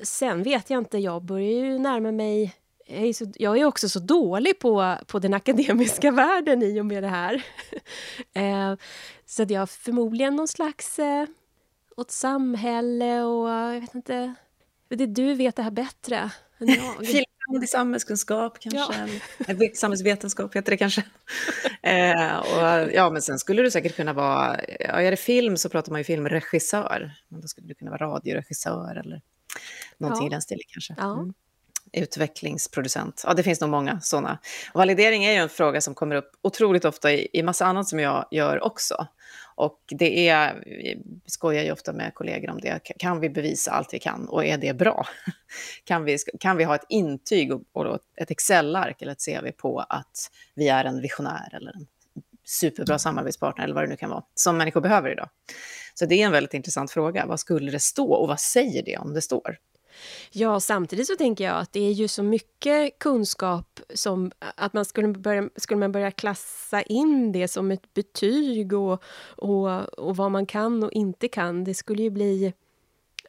Sen 0.02 0.42
vet 0.42 0.70
jag 0.70 0.78
inte, 0.78 0.98
jag 0.98 1.22
börjar 1.22 1.50
ju 1.50 1.78
närma 1.78 2.12
mig... 2.12 2.54
Jag 2.86 3.02
är, 3.02 3.12
så, 3.12 3.32
jag 3.34 3.58
är 3.58 3.64
också 3.64 3.88
så 3.88 3.98
dålig 3.98 4.58
på, 4.58 4.96
på 5.06 5.18
den 5.18 5.34
akademiska 5.40 6.10
världen 6.10 6.62
i 6.62 6.80
och 6.80 6.86
med 6.86 7.02
det 7.02 7.08
här. 7.08 7.44
eh, 8.32 8.74
så 9.26 9.42
att 9.42 9.50
jag 9.50 9.60
har 9.60 9.66
förmodligen 9.66 10.36
någon 10.36 10.48
slags... 10.48 10.98
Eh, 10.98 11.26
åt 11.96 12.10
samhälle 12.10 13.22
och 13.22 13.48
jag 13.48 13.80
vet 13.80 13.94
inte... 13.94 14.34
Det, 14.88 15.06
du 15.06 15.34
vet 15.34 15.56
det 15.56 15.62
här 15.62 15.70
bättre 15.70 16.30
än 16.58 16.68
jag. 16.68 17.04
i 17.62 17.66
samhällskunskap 17.66 18.58
kanske, 18.60 19.08
ja. 19.46 19.68
samhällsvetenskap 19.74 20.56
heter 20.56 20.70
det 20.70 20.76
kanske. 20.76 21.04
eh, 21.82 22.36
och, 22.36 22.92
ja, 22.92 23.10
men 23.10 23.22
sen 23.22 23.38
skulle 23.38 23.62
du 23.62 23.70
säkert 23.70 23.96
kunna 23.96 24.12
vara, 24.12 24.60
ja, 24.80 25.00
är 25.00 25.10
det 25.10 25.16
film 25.16 25.56
så 25.56 25.68
pratar 25.68 25.92
man 25.92 26.00
ju 26.00 26.04
filmregissör, 26.04 27.12
men 27.28 27.40
då 27.40 27.48
skulle 27.48 27.66
du 27.66 27.74
kunna 27.74 27.90
vara 27.90 28.06
radioregissör 28.06 28.96
eller 28.96 29.22
någonting 29.98 30.26
ja. 30.26 30.30
i 30.30 30.30
den 30.30 30.42
stilen 30.42 30.64
kanske. 30.68 30.94
Mm. 31.02 31.34
Utvecklingsproducent, 31.96 33.22
ja 33.26 33.34
det 33.34 33.42
finns 33.42 33.60
nog 33.60 33.70
många 33.70 34.00
sådana. 34.00 34.38
validering 34.74 35.24
är 35.24 35.32
ju 35.32 35.38
en 35.38 35.48
fråga 35.48 35.80
som 35.80 35.94
kommer 35.94 36.16
upp 36.16 36.30
otroligt 36.42 36.84
ofta 36.84 37.12
i, 37.12 37.28
i 37.32 37.42
massa 37.42 37.66
annat 37.66 37.88
som 37.88 38.00
jag 38.00 38.26
gör 38.30 38.64
också. 38.64 39.06
Och 39.56 39.80
det 39.88 40.28
är, 40.28 40.62
vi 40.66 41.02
skojar 41.26 41.64
ju 41.64 41.72
ofta 41.72 41.92
med 41.92 42.14
kollegor 42.14 42.50
om 42.50 42.60
det, 42.60 42.80
kan 42.98 43.20
vi 43.20 43.30
bevisa 43.30 43.70
allt 43.70 43.94
vi 43.94 43.98
kan 43.98 44.28
och 44.28 44.44
är 44.44 44.58
det 44.58 44.74
bra? 44.74 45.06
Kan 45.84 46.04
vi, 46.04 46.18
kan 46.40 46.56
vi 46.56 46.64
ha 46.64 46.74
ett 46.74 46.86
intyg 46.88 47.52
och 47.72 47.98
ett 48.16 48.30
Excel-ark 48.30 49.02
eller 49.02 49.12
ett 49.12 49.24
CV 49.24 49.50
på 49.50 49.78
att 49.88 50.30
vi 50.54 50.68
är 50.68 50.84
en 50.84 51.00
visionär 51.00 51.48
eller 51.52 51.72
en 51.76 51.86
superbra 52.44 52.98
samarbetspartner 52.98 53.64
eller 53.64 53.74
vad 53.74 53.84
det 53.84 53.88
nu 53.88 53.96
kan 53.96 54.10
vara, 54.10 54.24
som 54.34 54.56
människor 54.56 54.80
behöver 54.80 55.12
idag? 55.12 55.28
Så 55.94 56.06
det 56.06 56.22
är 56.22 56.26
en 56.26 56.32
väldigt 56.32 56.54
intressant 56.54 56.90
fråga. 56.90 57.26
Vad 57.26 57.40
skulle 57.40 57.70
det 57.70 57.80
stå 57.80 58.12
och 58.12 58.28
vad 58.28 58.40
säger 58.40 58.82
det 58.82 58.96
om 58.96 59.14
det 59.14 59.22
står? 59.22 59.58
Ja, 60.30 60.60
samtidigt 60.60 61.06
så 61.06 61.16
tänker 61.16 61.44
jag 61.44 61.56
att 61.56 61.72
det 61.72 61.80
är 61.80 61.92
ju 61.92 62.08
så 62.08 62.22
mycket 62.22 62.98
kunskap 62.98 63.80
som 63.94 64.32
att 64.38 64.72
man 64.72 64.84
skulle 64.84 65.08
börja, 65.08 65.48
skulle 65.56 65.80
man 65.80 65.92
börja 65.92 66.10
klassa 66.10 66.82
in 66.82 67.32
det 67.32 67.48
som 67.48 67.70
ett 67.70 67.94
betyg 67.94 68.72
och, 68.72 69.02
och, 69.36 69.98
och 69.98 70.16
vad 70.16 70.30
man 70.30 70.46
kan 70.46 70.82
och 70.82 70.92
inte 70.92 71.28
kan. 71.28 71.64
Det 71.64 71.74
skulle 71.74 72.02
ju 72.02 72.10
bli 72.10 72.52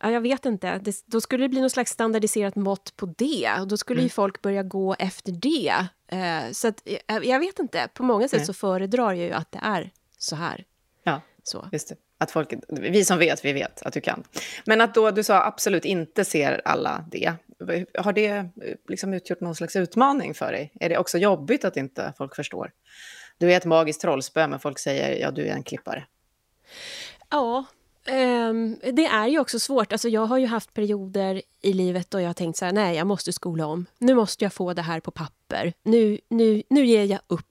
Ja, 0.01 0.11
jag 0.11 0.21
vet 0.21 0.45
inte. 0.45 0.77
Det, 0.77 1.03
då 1.05 1.21
skulle 1.21 1.43
det 1.43 1.49
bli 1.49 1.61
något 1.61 1.71
slags 1.71 1.91
standardiserat 1.91 2.55
mått 2.55 2.95
på 2.95 3.05
det. 3.05 3.51
Och 3.59 3.67
då 3.67 3.77
skulle 3.77 3.99
mm. 3.99 4.05
ju 4.05 4.09
folk 4.09 4.41
börja 4.41 4.63
gå 4.63 4.95
efter 4.99 5.31
det. 5.31 5.87
Eh, 6.07 6.51
så 6.51 6.67
att, 6.67 6.87
jag, 7.07 7.25
jag, 7.25 7.39
vet 7.39 7.59
inte. 7.59 7.87
På 7.93 8.03
många 8.03 8.27
sätt 8.27 8.39
Nej. 8.39 8.45
så 8.45 8.53
föredrar 8.53 9.13
jag 9.13 9.27
ju 9.27 9.31
att 9.31 9.51
det 9.51 9.59
är 9.61 9.91
så 10.17 10.35
här. 10.35 10.65
Ja, 11.03 11.21
så. 11.43 11.69
just 11.71 11.89
det. 11.89 11.95
Att 12.17 12.31
folk, 12.31 12.53
vi 12.69 13.05
som 13.05 13.19
vet, 13.19 13.45
vi 13.45 13.53
vet 13.53 13.81
att 13.81 13.93
du 13.93 14.01
kan. 14.01 14.23
Men 14.65 14.81
att 14.81 14.93
då 14.93 15.11
du 15.11 15.23
sa 15.23 15.43
absolut 15.43 15.85
inte 15.85 16.25
ser 16.25 16.61
alla 16.65 17.05
det. 17.11 17.33
Har 17.97 18.13
det 18.13 18.45
liksom 18.87 19.13
utgjort 19.13 19.41
någon 19.41 19.55
slags 19.55 19.75
utmaning 19.75 20.33
för 20.33 20.51
dig? 20.51 20.71
Är 20.79 20.89
det 20.89 20.97
också 20.97 21.17
jobbigt 21.17 21.65
att 21.65 21.77
inte 21.77 22.13
folk 22.17 22.35
förstår? 22.35 22.71
Du 23.37 23.53
är 23.53 23.57
ett 23.57 23.65
magiskt 23.65 24.01
trollspö, 24.01 24.47
men 24.47 24.59
folk 24.59 24.79
säger 24.79 25.21
ja, 25.21 25.31
du 25.31 25.47
är 25.47 25.53
en 25.53 25.63
klippare. 25.63 26.05
Ja, 27.29 27.65
um, 28.09 28.79
det 28.93 29.05
är 29.05 29.27
ju 29.27 29.39
också 29.39 29.59
svårt. 29.59 29.91
Alltså, 29.91 30.09
jag 30.09 30.25
har 30.25 30.37
ju 30.37 30.45
haft 30.45 30.73
perioder 30.73 31.41
i 31.61 31.73
livet 31.73 32.11
då 32.11 32.21
jag 32.21 32.27
har 32.27 32.33
tänkt 32.33 32.57
så 32.57 32.65
här, 32.65 32.71
nej, 32.71 32.97
jag 32.97 33.07
måste 33.07 33.33
skola 33.33 33.65
om. 33.65 33.85
Nu 33.97 34.13
måste 34.13 34.45
jag 34.45 34.53
få 34.53 34.73
det 34.73 34.81
här 34.81 34.99
på 34.99 35.11
papper. 35.11 35.73
Nu, 35.83 36.19
nu, 36.29 36.63
nu 36.69 36.85
ger 36.85 37.03
jag 37.03 37.19
upp 37.27 37.45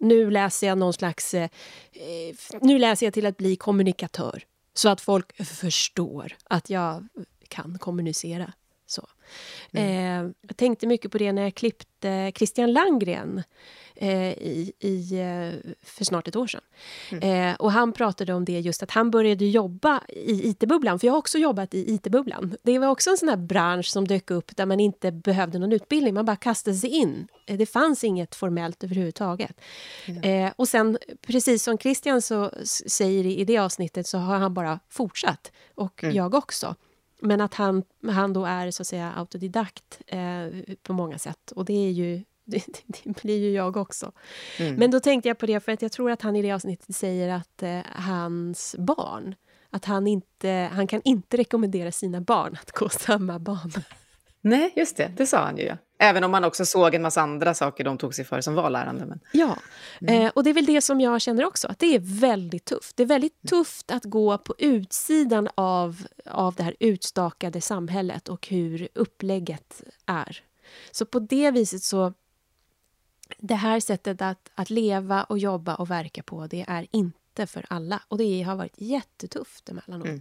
nu 0.00 0.30
läser 0.30 0.66
jag 0.66 0.78
någon 0.78 0.92
slags... 0.92 1.34
Eh, 1.34 1.50
eh, 1.92 2.36
nu 2.60 2.78
läser 2.78 3.06
jag 3.06 3.14
till 3.14 3.26
att 3.26 3.36
bli 3.36 3.56
kommunikatör. 3.56 4.44
Så 4.74 4.88
att 4.88 5.00
folk 5.00 5.46
förstår 5.46 6.36
att 6.44 6.70
jag 6.70 7.08
kan 7.48 7.78
kommunicera. 7.78 8.52
Mm. 9.72 10.26
Eh, 10.26 10.32
jag 10.48 10.56
tänkte 10.56 10.86
mycket 10.86 11.12
på 11.12 11.18
det 11.18 11.32
när 11.32 11.42
jag 11.42 11.54
klippte 11.54 12.32
Christian 12.34 12.72
Langgren 12.72 13.42
eh, 14.00 14.32
i, 14.32 14.72
i, 14.78 15.18
eh, 15.18 15.72
för 15.82 16.04
snart 16.04 16.28
ett 16.28 16.36
år 16.36 16.46
sedan. 16.46 16.60
Mm. 17.10 17.50
Eh, 17.50 17.54
och 17.56 17.72
han 17.72 17.92
pratade 17.92 18.34
om 18.34 18.44
det 18.44 18.60
just 18.60 18.82
att 18.82 18.90
han 18.90 19.10
började 19.10 19.44
jobba 19.44 20.00
i 20.08 20.48
IT-bubblan, 20.48 20.98
för 20.98 21.06
jag 21.06 21.12
har 21.12 21.18
också 21.18 21.38
jobbat 21.38 21.74
i 21.74 21.94
IT-bubblan. 21.94 22.56
Det 22.62 22.78
var 22.78 22.88
också 22.88 23.10
en 23.10 23.16
sån 23.16 23.28
här 23.28 23.36
bransch 23.36 23.86
som 23.86 24.08
dök 24.08 24.30
upp 24.30 24.56
där 24.56 24.66
man 24.66 24.80
inte 24.80 25.12
behövde 25.12 25.58
någon 25.58 25.72
utbildning, 25.72 26.14
man 26.14 26.24
bara 26.24 26.36
kastade 26.36 26.76
sig 26.76 26.90
in. 26.90 27.28
Det 27.46 27.66
fanns 27.66 28.04
inget 28.04 28.34
formellt 28.34 28.84
överhuvudtaget. 28.84 29.60
Mm. 30.06 30.52
och 30.56 30.68
sen, 30.68 30.98
precis 31.26 31.62
som 31.62 31.78
Christian 31.78 32.22
så 32.22 32.50
säger 32.86 33.26
i 33.26 33.44
det 33.44 33.58
avsnittet, 33.58 34.06
så 34.06 34.18
har 34.18 34.38
han 34.38 34.54
bara 34.54 34.80
fortsatt. 34.88 35.52
Och 35.74 36.04
mm. 36.04 36.16
jag 36.16 36.34
också. 36.34 36.76
Men 37.22 37.40
att 37.40 37.54
han, 37.54 37.84
han 38.08 38.32
då 38.32 38.44
är 38.44 38.70
så 38.70 38.82
att 38.82 38.86
säga 38.86 39.12
autodidakt 39.12 40.00
eh, 40.06 40.74
på 40.82 40.92
många 40.92 41.18
sätt. 41.18 41.52
Och 41.56 41.64
det 41.64 41.86
är 41.88 41.90
ju 41.90 42.24
det, 42.44 42.64
det, 42.86 43.22
blir 43.22 43.38
ju 43.38 43.50
jag 43.50 43.76
också. 43.76 44.12
Mm. 44.58 44.74
Men 44.74 44.90
då 44.90 45.00
tänkte 45.00 45.28
jag 45.28 45.38
på 45.38 45.46
det, 45.46 45.60
för 45.60 45.72
att 45.72 45.82
jag 45.82 45.92
tror 45.92 46.10
att 46.10 46.22
han 46.22 46.36
i 46.36 46.42
det 46.42 46.52
avsnittet 46.52 46.96
säger 46.96 47.28
att 47.28 47.62
eh, 47.62 47.80
hans 47.94 48.76
barn, 48.78 49.34
att 49.70 49.84
han, 49.84 50.06
inte, 50.06 50.70
han 50.72 50.86
kan 50.86 51.00
inte 51.04 51.36
rekommendera 51.36 51.92
sina 51.92 52.20
barn 52.20 52.58
att 52.62 52.72
gå 52.72 52.88
samma 52.88 53.38
bana. 53.38 53.82
Nej, 54.40 54.72
just 54.76 54.96
det. 54.96 55.12
Det 55.16 55.26
sa 55.26 55.44
han 55.44 55.56
ju. 55.56 55.76
Även 56.02 56.24
om 56.24 56.30
man 56.30 56.44
också 56.44 56.64
såg 56.64 56.94
en 56.94 57.02
massa 57.02 57.20
andra 57.20 57.54
saker 57.54 57.84
de 57.84 57.98
tog 57.98 58.14
sig 58.14 58.24
för 58.24 58.40
som 58.40 58.54
var 58.54 58.70
lärande. 58.70 59.06
Men... 59.06 59.20
Ja, 59.32 59.56
mm. 60.00 60.22
eh, 60.22 60.32
och 60.34 60.44
det 60.44 60.50
är 60.50 60.54
väl 60.54 60.66
det 60.66 60.80
som 60.80 61.00
jag 61.00 61.20
känner 61.20 61.44
också, 61.44 61.68
att 61.68 61.78
det 61.78 61.94
är 61.94 61.98
väldigt 62.20 62.64
tufft. 62.64 62.96
Det 62.96 63.02
är 63.02 63.06
väldigt 63.06 63.48
tufft 63.48 63.90
att 63.90 64.04
gå 64.04 64.38
på 64.38 64.54
utsidan 64.58 65.48
av, 65.54 66.06
av 66.26 66.54
det 66.54 66.62
här 66.62 66.76
utstakade 66.80 67.60
samhället 67.60 68.28
och 68.28 68.48
hur 68.48 68.88
upplägget 68.94 69.82
är. 70.06 70.44
Så 70.90 71.06
på 71.06 71.18
det 71.18 71.50
viset 71.50 71.82
så 71.82 72.12
det 73.38 73.54
här 73.54 73.80
sättet 73.80 74.22
att, 74.22 74.50
att 74.54 74.70
leva 74.70 75.22
och 75.22 75.38
jobba 75.38 75.74
och 75.74 75.90
verka 75.90 76.22
på, 76.22 76.46
det 76.46 76.64
är 76.68 76.86
inte 76.90 77.20
inte 77.30 77.52
för 77.52 77.66
alla. 77.68 78.02
Och 78.08 78.18
det 78.18 78.42
har 78.42 78.56
varit 78.56 78.74
jättetufft 78.76 79.68
emellanåt. 79.68 80.06
Mm 80.06 80.20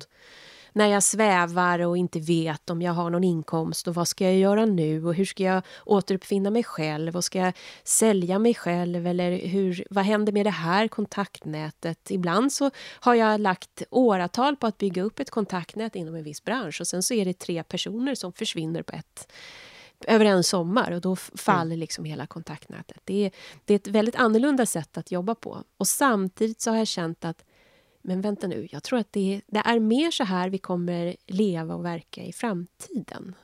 när 0.74 0.88
jag 0.88 1.04
svävar 1.04 1.80
och 1.80 1.98
inte 1.98 2.20
vet 2.20 2.70
om 2.70 2.82
jag 2.82 2.94
har 2.94 3.10
någon 3.10 3.24
inkomst 3.24 3.88
och 3.88 3.96
vad 3.96 4.08
ska 4.08 4.24
jag 4.24 4.36
göra 4.36 4.66
nu 4.66 5.06
och 5.06 5.14
hur 5.14 5.26
ska 5.26 5.44
jag 5.44 5.64
återuppfinna 5.86 6.50
mig 6.50 6.64
själv 6.64 7.16
och 7.16 7.24
ska 7.24 7.40
jag 7.40 7.54
sälja 7.84 8.40
mig 8.40 8.54
själv 8.54 9.08
eller 9.08 9.48
hur, 9.48 9.88
vad 9.90 10.06
händer 10.06 10.34
med 10.34 10.46
det 10.46 10.50
här 10.50 10.88
kontaktnätet? 10.88 12.12
Ibland 12.12 12.52
så 12.52 12.72
har 13.00 13.16
jag 13.16 13.42
lagt 13.42 13.84
åratal 13.90 14.56
på 14.56 14.68
att 14.68 14.78
bygga 14.78 15.04
upp 15.04 15.20
ett 15.20 15.30
kontaktnät 15.30 15.96
inom 15.96 16.16
en 16.16 16.24
viss 16.24 16.44
bransch 16.44 16.82
och 16.82 16.88
sen 16.88 17.04
så 17.04 17.14
är 17.14 17.26
det 17.26 17.40
tre 17.40 17.64
personer 17.64 18.16
som 18.16 18.34
försvinner 18.34 18.84
på 18.84 18.96
ett 18.96 19.32
över 20.08 20.26
en 20.26 20.44
sommar 20.44 20.92
och 20.92 21.02
då 21.02 21.16
faller 21.16 21.66
mm. 21.66 21.80
liksom 21.80 22.06
hela 22.06 22.28
kontaktnätet. 22.28 23.02
Det 23.04 23.26
är, 23.26 23.32
det 23.66 23.74
är 23.74 23.76
ett 23.76 23.88
väldigt 23.88 24.16
annorlunda 24.16 24.66
sätt 24.66 24.98
att 24.98 25.12
jobba 25.12 25.36
på. 25.36 25.64
Och 25.78 25.88
samtidigt 25.88 26.62
så 26.62 26.72
har 26.72 26.78
jag 26.78 26.88
känt 26.88 27.26
att 27.26 27.44
men 28.02 28.22
vänta 28.22 28.48
nu, 28.48 28.68
jag 28.72 28.84
tror 28.84 29.00
att 29.00 29.14
det, 29.14 29.42
det 29.48 29.62
är 29.66 29.80
mer 29.80 30.12
så 30.12 30.24
här 30.24 30.50
vi 30.50 30.58
kommer 30.58 31.16
leva 31.28 31.76
och 31.76 31.86
verka 31.86 32.24
i 32.24 32.34
framtiden. 32.34 33.36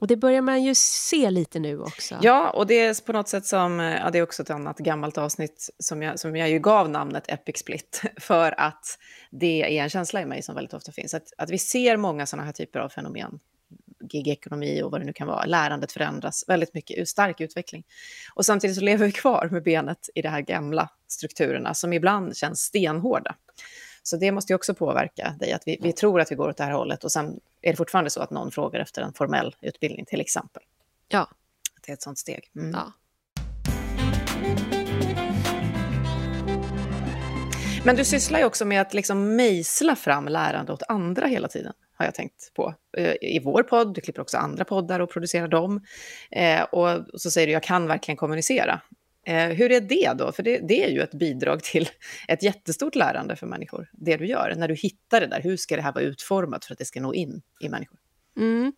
Och 0.00 0.06
det 0.06 0.16
börjar 0.16 0.42
man 0.42 0.64
ju 0.64 0.74
se 0.74 1.30
lite 1.30 1.58
nu 1.58 1.80
också. 1.80 2.18
Ja, 2.22 2.50
och 2.50 2.66
det 2.66 2.74
är 2.74 3.04
på 3.04 3.12
något 3.12 3.28
sätt 3.28 3.46
som, 3.46 3.80
eh, 3.80 3.86
ja 3.86 4.10
det 4.10 4.18
är 4.18 4.22
också 4.22 4.42
ett 4.42 4.50
annat 4.50 4.78
gammalt 4.78 5.18
avsnitt 5.18 5.70
som 5.78 6.02
jag, 6.02 6.20
som 6.20 6.36
jag 6.36 6.50
ju 6.50 6.58
gav 6.58 6.90
namnet 6.90 7.24
Epic 7.28 7.58
Split, 7.58 8.02
för 8.20 8.60
att 8.60 8.98
det 9.30 9.78
är 9.78 9.82
en 9.82 9.90
känsla 9.90 10.22
i 10.22 10.26
mig 10.26 10.42
som 10.42 10.54
väldigt 10.54 10.74
ofta 10.74 10.92
finns. 10.92 11.14
Att, 11.14 11.32
att 11.38 11.50
vi 11.50 11.58
ser 11.58 11.96
många 11.96 12.26
sådana 12.26 12.44
här 12.46 12.52
typer 12.52 12.80
av 12.80 12.88
fenomen 12.88 13.40
gigekonomi 14.12 14.82
och 14.82 14.90
vad 14.90 15.00
det 15.00 15.04
nu 15.04 15.12
kan 15.12 15.26
vara. 15.26 15.44
Lärandet 15.44 15.92
förändras 15.92 16.44
väldigt 16.48 16.74
mycket, 16.74 17.08
stark 17.08 17.40
utveckling. 17.40 17.84
Och 18.34 18.46
samtidigt 18.46 18.76
så 18.76 18.82
lever 18.82 19.06
vi 19.06 19.12
kvar 19.12 19.48
med 19.52 19.62
benet 19.62 20.08
i 20.14 20.22
de 20.22 20.28
här 20.28 20.40
gamla 20.40 20.90
strukturerna 21.08 21.74
som 21.74 21.92
ibland 21.92 22.36
känns 22.36 22.60
stenhårda. 22.60 23.34
Så 24.02 24.16
det 24.16 24.32
måste 24.32 24.52
ju 24.52 24.54
också 24.54 24.74
påverka 24.74 25.34
dig, 25.40 25.52
att 25.52 25.62
vi, 25.66 25.78
vi 25.82 25.92
tror 25.92 26.20
att 26.20 26.30
vi 26.30 26.36
går 26.36 26.48
åt 26.48 26.56
det 26.56 26.64
här 26.64 26.72
hållet 26.72 27.04
och 27.04 27.12
sen 27.12 27.40
är 27.62 27.70
det 27.70 27.76
fortfarande 27.76 28.10
så 28.10 28.20
att 28.20 28.30
någon 28.30 28.50
frågar 28.50 28.80
efter 28.80 29.02
en 29.02 29.12
formell 29.12 29.56
utbildning 29.60 30.04
till 30.04 30.20
exempel. 30.20 30.62
Ja. 31.08 31.30
Det 31.86 31.92
är 31.92 31.94
ett 31.94 32.02
sånt 32.02 32.18
steg. 32.18 32.50
Mm. 32.56 32.70
Ja. 32.70 32.92
Men 37.84 37.96
du 37.96 38.04
sysslar 38.04 38.38
ju 38.38 38.44
också 38.44 38.64
med 38.64 38.80
att 38.80 38.94
liksom 38.94 39.36
mejsla 39.36 39.96
fram 39.96 40.28
lärande 40.28 40.72
åt 40.72 40.82
andra 40.88 41.26
hela 41.26 41.48
tiden 41.48 41.72
har 41.98 42.04
jag 42.04 42.14
tänkt 42.14 42.54
på. 42.54 42.74
Eh, 42.96 43.14
I 43.20 43.40
vår 43.44 43.62
podd, 43.62 43.94
du 43.94 44.00
klipper 44.00 44.22
också 44.22 44.36
andra 44.36 44.64
poddar 44.64 45.00
och 45.00 45.10
producerar 45.10 45.48
dem. 45.48 45.80
Eh, 46.30 46.62
och 46.62 47.20
så 47.20 47.30
säger 47.30 47.46
du, 47.46 47.52
jag 47.52 47.62
kan 47.62 47.86
verkligen 47.86 48.16
kommunicera. 48.16 48.80
Eh, 49.28 49.48
hur 49.48 49.72
är 49.72 49.80
det 49.80 50.12
då? 50.18 50.32
För 50.32 50.42
det, 50.42 50.58
det, 50.58 50.84
är 50.84 50.88
ju 50.88 51.00
ett 51.00 51.14
bidrag 51.14 51.62
till 51.62 51.88
ett 52.28 52.42
jättestort 52.42 52.94
lärande 52.94 53.36
för 53.36 53.46
människor, 53.46 53.90
det 53.92 54.16
du 54.16 54.26
gör. 54.26 54.54
När 54.56 54.68
du 54.68 54.74
hittar 54.74 55.20
det 55.20 55.26
där, 55.26 55.40
hur 55.40 55.56
ska 55.56 55.76
det 55.76 55.82
här 55.82 55.92
vara 55.92 56.04
utformat 56.04 56.64
för 56.64 56.72
att 56.72 56.78
det 56.78 56.84
ska 56.84 57.00
nå 57.00 57.14
in 57.14 57.42
i 57.60 57.68
människor? 57.68 57.98
Mm. 58.36 58.72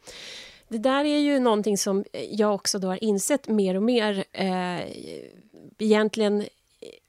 Det 0.69 0.79
där 0.79 1.05
är 1.05 1.19
ju 1.19 1.39
någonting 1.39 1.79
som 1.79 2.05
jag 2.31 2.55
också 2.55 2.79
då 2.79 2.89
har 2.89 3.05
insett 3.05 3.49
mer 3.49 3.75
och 3.75 3.83
mer 3.83 4.25
eh, 4.33 4.81
egentligen 5.79 6.45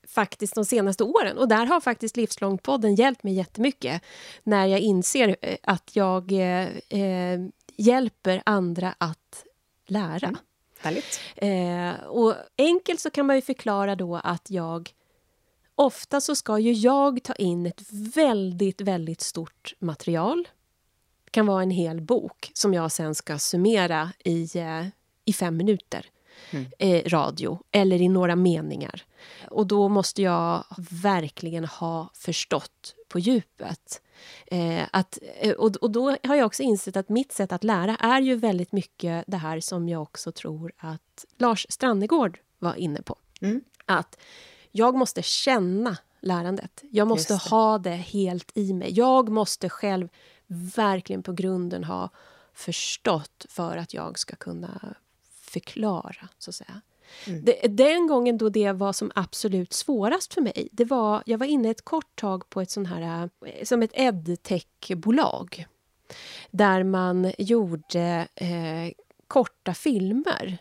faktiskt 0.08 0.56
de 0.56 0.66
senaste 0.66 1.04
åren. 1.04 1.38
Och 1.38 1.48
där 1.48 1.66
har 1.66 1.82
faktiskt 1.82 2.18
Livslångpodden 2.18 2.96
hjälpt 2.96 3.24
mig 3.24 3.34
jättemycket 3.34 4.02
när 4.44 4.66
jag 4.66 4.80
inser 4.80 5.36
eh, 5.42 5.58
att 5.64 5.96
jag 5.96 6.32
eh, 6.32 6.68
eh, 6.90 7.40
hjälper 7.78 8.42
andra 8.46 8.96
att 8.98 9.46
lära. 9.88 10.28
Mm. 10.28 10.38
Härligt. 10.82 11.20
Eh, 11.36 12.06
och 12.06 12.36
enkelt 12.58 13.00
så 13.00 13.10
kan 13.10 13.26
man 13.26 13.36
ju 13.36 13.42
förklara 13.42 13.96
då 13.96 14.16
att 14.16 14.50
jag 14.50 14.94
Ofta 15.76 16.22
så 16.22 16.36
ska 16.36 16.60
ju 16.60 16.72
jag 16.72 17.24
ta 17.24 17.34
in 17.34 17.66
ett 17.66 17.82
väldigt, 18.16 18.82
väldigt 18.82 19.22
stort 19.22 19.74
material. 19.80 20.48
Det 21.26 21.32
kan 21.32 21.46
vara 21.46 21.64
en 21.64 21.72
hel 21.72 22.02
bok 22.02 22.52
som 22.54 22.74
jag 22.74 22.92
sen 22.92 23.16
ska 23.16 23.40
summera 23.40 24.12
i, 24.26 24.58
eh, 24.58 24.86
i 25.26 25.34
fem 25.34 25.58
minuter 25.58 26.06
mm. 26.52 26.66
eh, 26.80 27.10
radio 27.10 27.60
eller 27.72 28.02
i 28.02 28.10
några 28.10 28.36
meningar. 28.36 29.04
Och 29.50 29.68
då 29.68 29.90
måste 29.90 30.22
jag 30.22 30.66
verkligen 31.04 31.66
ha 31.66 32.10
förstått 32.14 32.96
på 33.12 33.20
djupet. 33.20 34.02
Eh, 34.46 34.88
att, 34.92 35.20
eh, 35.40 35.54
och, 35.54 35.76
och 35.76 35.92
då 35.92 36.18
har 36.24 36.36
jag 36.36 36.46
också 36.46 36.64
insett 36.64 36.98
att 36.98 37.10
mitt 37.10 37.32
sätt 37.32 37.52
att 37.52 37.64
lära 37.64 37.96
är 37.96 38.22
ju 38.22 38.36
väldigt 38.36 38.72
mycket 38.72 39.24
det 39.28 39.38
här 39.38 39.60
som 39.60 39.90
jag 39.90 40.02
också 40.02 40.32
tror 40.32 40.72
att 40.78 41.26
Lars 41.38 41.66
Strannegård 41.70 42.40
var 42.60 42.76
inne 42.76 43.02
på. 43.02 43.16
Mm. 43.42 43.62
Att 43.86 44.18
jag 44.72 44.96
måste 44.96 45.22
känna 45.22 45.98
lärandet. 46.20 46.84
Jag 46.92 47.08
måste 47.08 47.34
det. 47.34 47.50
ha 47.50 47.78
det 47.78 47.96
helt 47.96 48.52
i 48.54 48.74
mig. 48.74 48.92
Jag 48.94 49.30
måste 49.30 49.70
själv 49.70 50.10
verkligen 50.76 51.24
på 51.24 51.34
grunden 51.34 51.84
ha 51.84 52.10
förstått 52.54 53.46
för 53.50 53.78
att 53.78 53.94
jag 53.94 54.20
ska 54.20 54.36
kunna 54.36 54.96
förklara, 55.42 56.30
så 56.38 56.52
att 56.52 56.56
säga. 56.56 56.82
Mm. 57.28 57.46
Det, 57.46 57.68
den 57.68 58.08
gången 58.08 58.38
då 58.38 58.50
det 58.50 58.72
var 58.72 58.94
som 58.94 59.12
absolut 59.16 59.74
svårast 59.74 60.34
för 60.34 60.42
mig, 60.42 60.70
det 60.72 60.86
var, 60.86 61.24
jag 61.26 61.38
var 61.38 61.46
inne 61.46 61.70
ett 61.70 61.86
kort 61.86 62.16
tag 62.16 62.50
på 62.50 62.62
ett 62.62 62.72
sån 62.72 62.86
här, 62.86 63.30
eh, 63.46 63.64
som 63.64 63.82
ett 63.84 63.92
edtech-bolag. 63.94 65.66
Där 66.52 66.84
man 66.84 67.34
gjorde 67.38 68.28
eh, 68.36 68.94
korta 69.28 69.74
filmer 69.74 70.58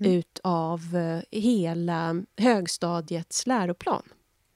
mm. 0.00 0.12
utav 0.12 0.96
eh, 0.96 1.40
hela 1.40 2.22
högstadiets 2.36 3.46
läroplan, 3.46 4.02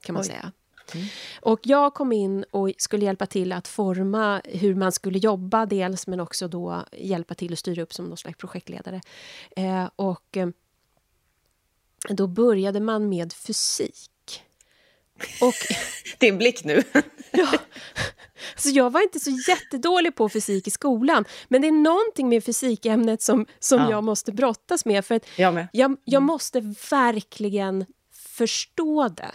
kan 0.01 0.13
man 0.13 0.21
Oj. 0.21 0.27
säga. 0.27 0.51
Mm. 0.93 1.07
Och 1.41 1.59
jag 1.63 1.93
kom 1.93 2.11
in 2.11 2.45
och 2.51 2.71
skulle 2.77 3.05
hjälpa 3.05 3.25
till 3.25 3.51
att 3.51 3.67
forma 3.67 4.41
hur 4.45 4.75
man 4.75 4.91
skulle 4.91 5.19
jobba 5.19 5.65
dels, 5.65 6.07
men 6.07 6.19
också 6.19 6.47
då 6.47 6.85
hjälpa 6.91 7.33
till 7.33 7.53
att 7.53 7.59
styra 7.59 7.81
upp 7.81 7.93
som 7.93 8.05
någon 8.05 8.17
slags 8.17 8.37
projektledare. 8.37 9.01
Eh, 9.55 9.89
och 9.95 10.37
eh, 10.37 10.49
då 12.09 12.27
började 12.27 12.79
man 12.79 13.09
med 13.09 13.33
fysik. 13.33 14.43
Och, 15.41 15.53
Din 16.17 16.37
blick 16.37 16.63
nu. 16.63 16.83
ja, 17.31 17.51
så 18.55 18.69
jag 18.69 18.89
var 18.89 19.01
inte 19.01 19.19
så 19.19 19.31
jättedålig 19.47 20.15
på 20.15 20.29
fysik 20.29 20.67
i 20.67 20.71
skolan. 20.71 21.25
Men 21.47 21.61
det 21.61 21.67
är 21.67 21.71
någonting 21.71 22.29
med 22.29 22.43
fysikämnet 22.43 23.21
som, 23.21 23.45
som 23.59 23.79
ja. 23.79 23.91
jag 23.91 24.03
måste 24.03 24.31
brottas 24.31 24.85
med. 24.85 25.05
För 25.05 25.15
att 25.15 25.25
jag, 25.35 25.67
jag, 25.71 25.97
jag 26.05 26.19
mm. 26.19 26.27
måste 26.27 26.59
verkligen 26.91 27.85
förstå 28.13 29.07
det. 29.07 29.31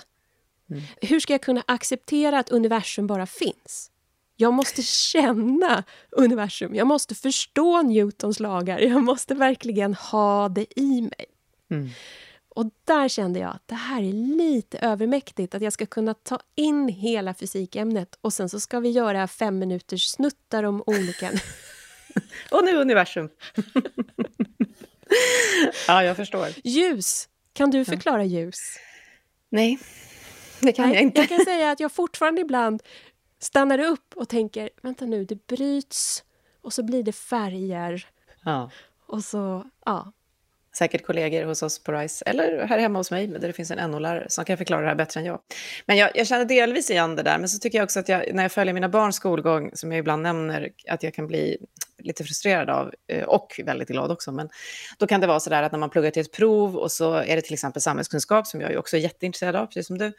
Mm. 0.70 0.82
Hur 1.00 1.20
ska 1.20 1.32
jag 1.32 1.42
kunna 1.42 1.62
acceptera 1.66 2.38
att 2.38 2.50
universum 2.50 3.06
bara 3.06 3.26
finns? 3.26 3.90
Jag 4.36 4.52
måste 4.52 4.82
känna 4.82 5.84
universum. 6.10 6.74
Jag 6.74 6.86
måste 6.86 7.14
förstå 7.14 7.82
Newtons 7.82 8.40
lagar. 8.40 8.78
Jag 8.78 9.02
måste 9.02 9.34
verkligen 9.34 9.94
ha 9.94 10.48
det 10.48 10.80
i 10.80 11.02
mig. 11.02 11.26
Mm. 11.70 11.90
Och 12.54 12.70
där 12.84 13.08
kände 13.08 13.40
jag 13.40 13.50
att 13.50 13.68
det 13.68 13.74
här 13.74 14.02
är 14.02 14.12
lite 14.12 14.78
övermäktigt. 14.78 15.54
Att 15.54 15.62
jag 15.62 15.72
ska 15.72 15.86
kunna 15.86 16.14
ta 16.14 16.38
in 16.54 16.88
hela 16.88 17.34
fysikämnet 17.34 18.18
och 18.20 18.32
sen 18.32 18.48
så 18.48 18.60
ska 18.60 18.80
vi 18.80 18.90
göra 18.90 19.28
fem 19.28 19.58
minuters 19.58 20.08
snuttar 20.08 20.62
om 20.62 20.82
olika... 20.86 21.30
och 22.50 22.64
nu 22.64 22.76
universum. 22.76 23.28
ja, 25.86 26.04
jag 26.04 26.16
förstår. 26.16 26.48
Ljus. 26.64 27.28
Kan 27.52 27.70
du 27.70 27.84
förklara 27.84 28.24
ljus? 28.24 28.58
Nej, 29.48 29.78
det 30.60 30.72
kan 30.72 30.86
Nej, 30.86 30.94
jag 30.94 31.02
inte. 31.02 31.20
Jag 31.20 31.28
kan 31.28 31.44
säga 31.44 31.70
att 31.70 31.80
jag 31.80 31.92
fortfarande 31.92 32.40
ibland 32.40 32.82
stannar 33.38 33.78
upp 33.78 34.14
och 34.16 34.28
tänker, 34.28 34.70
vänta 34.82 35.06
nu, 35.06 35.24
det 35.24 35.46
bryts 35.46 36.24
och 36.62 36.72
så 36.72 36.82
blir 36.82 37.02
det 37.02 37.12
färger. 37.12 38.06
Ja. 38.44 38.70
Och 39.06 39.24
så, 39.24 39.70
ja, 39.84 40.12
säkert 40.80 41.06
kollegor 41.06 41.44
hos 41.44 41.62
oss 41.62 41.84
på 41.84 41.92
RISE, 41.92 42.24
eller 42.26 42.66
här 42.66 42.78
hemma 42.78 42.98
hos 42.98 43.10
mig, 43.10 43.26
där 43.26 43.38
det 43.38 43.52
finns 43.52 43.70
en 43.70 43.90
NO-lärare 43.90 44.26
som 44.28 44.44
kan 44.44 44.56
förklara 44.56 44.80
det 44.80 44.88
här 44.88 44.94
bättre 44.94 45.20
än 45.20 45.26
jag. 45.26 45.40
Men 45.86 45.96
jag, 45.96 46.10
jag 46.14 46.26
känner 46.26 46.44
delvis 46.44 46.90
igen 46.90 47.16
det 47.16 47.22
där, 47.22 47.38
men 47.38 47.48
så 47.48 47.58
tycker 47.58 47.78
jag 47.78 47.84
också 47.84 48.00
att 48.00 48.08
jag, 48.08 48.34
när 48.34 48.42
jag 48.42 48.52
följer 48.52 48.74
mina 48.74 48.88
barns 48.88 49.16
skolgång, 49.16 49.70
som 49.74 49.92
jag 49.92 49.98
ibland 49.98 50.22
nämner, 50.22 50.68
att 50.88 51.02
jag 51.02 51.14
kan 51.14 51.26
bli 51.26 51.58
lite 51.98 52.24
frustrerad 52.24 52.70
av, 52.70 52.92
eh, 53.08 53.24
och 53.24 53.60
väldigt 53.64 53.88
glad 53.88 54.10
också, 54.10 54.32
men 54.32 54.48
då 54.98 55.06
kan 55.06 55.20
det 55.20 55.26
vara 55.26 55.40
så 55.40 55.50
där 55.50 55.62
att 55.62 55.72
när 55.72 55.78
man 55.78 55.90
pluggar 55.90 56.10
till 56.10 56.22
ett 56.22 56.32
prov 56.32 56.76
och 56.76 56.92
så 56.92 57.14
är 57.14 57.36
det 57.36 57.42
till 57.42 57.54
exempel 57.54 57.82
samhällskunskap, 57.82 58.46
som 58.46 58.60
jag 58.60 58.70
ju 58.70 58.76
också 58.76 58.96
är 58.96 59.00
jätteintresserad 59.00 59.56
av, 59.56 59.66
precis 59.66 59.86
som 59.86 59.98
du, 59.98 60.12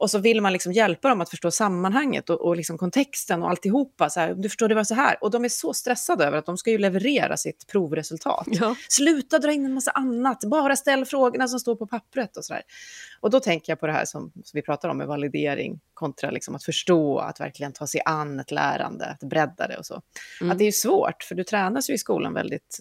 och 0.00 0.10
så 0.10 0.18
vill 0.18 0.40
man 0.40 0.52
liksom 0.52 0.72
hjälpa 0.72 1.08
dem 1.08 1.20
att 1.20 1.30
förstå 1.30 1.50
sammanhanget 1.50 2.30
och, 2.30 2.40
och 2.40 2.56
liksom 2.56 2.78
kontexten 2.78 3.42
och 3.42 3.50
alltihopa. 3.50 4.10
Så 4.10 4.20
här, 4.20 4.34
du 4.34 4.48
förstår, 4.48 4.68
det 4.68 4.74
var 4.74 4.84
så 4.84 4.94
här. 4.94 5.16
Och 5.20 5.30
de 5.30 5.44
är 5.44 5.48
så 5.48 5.74
stressade 5.74 6.24
över 6.24 6.38
att 6.38 6.46
de 6.46 6.56
ska 6.56 6.70
ju 6.70 6.78
leverera 6.78 7.36
sitt 7.36 7.66
provresultat. 7.66 8.46
Ja. 8.46 8.76
Sluta 8.88 9.38
dra 9.38 9.52
in 9.52 9.64
en 9.64 9.74
massa 9.74 9.90
annat, 9.90 10.44
bara 10.44 10.76
ställ 10.76 11.04
frågorna 11.04 11.48
som 11.48 11.60
står 11.60 11.76
på 11.76 11.86
pappret 11.86 12.36
och 12.36 12.44
så 12.44 12.52
där. 12.52 12.62
Och 13.20 13.30
då 13.30 13.40
tänker 13.40 13.72
jag 13.72 13.80
på 13.80 13.86
det 13.86 13.92
här 13.92 14.04
som, 14.04 14.32
som 14.34 14.58
vi 14.58 14.62
pratar 14.62 14.88
om 14.88 14.98
med 14.98 15.06
validering 15.06 15.80
kontra 15.94 16.30
liksom 16.30 16.54
att 16.54 16.64
förstå, 16.64 17.18
att 17.18 17.40
verkligen 17.40 17.72
ta 17.72 17.86
sig 17.86 18.00
an 18.04 18.40
ett 18.40 18.50
lärande, 18.50 19.06
att 19.06 19.28
bredda 19.28 19.66
det 19.68 19.76
och 19.76 19.86
så. 19.86 20.02
Mm. 20.40 20.50
Att 20.50 20.58
det 20.58 20.64
är 20.64 20.72
svårt, 20.72 21.22
för 21.22 21.34
du 21.34 21.44
tränas 21.44 21.90
ju 21.90 21.94
i 21.94 21.98
skolan 21.98 22.34
väldigt 22.34 22.78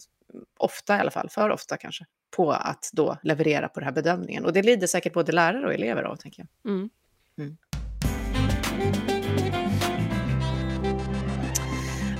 ofta 0.60 0.98
i 0.98 1.00
alla 1.00 1.12
fall, 1.12 1.30
för 1.30 1.50
ofta 1.50 1.78
kanske, 1.78 2.06
på 2.36 2.52
att 2.52 2.90
då 2.94 3.18
leverera 3.24 3.68
på 3.70 3.80
den 3.80 3.88
här 3.88 3.94
bedömningen. 3.94 4.46
Och 4.46 4.54
det 4.54 4.62
lider 4.62 4.88
säkert 4.88 5.14
både 5.14 5.32
lärare 5.32 5.66
och 5.66 5.74
elever 5.74 6.04
av, 6.04 6.16
tänker 6.16 6.46
jag. 6.64 6.72
Mm. 6.72 6.90
Mm. 7.39 7.58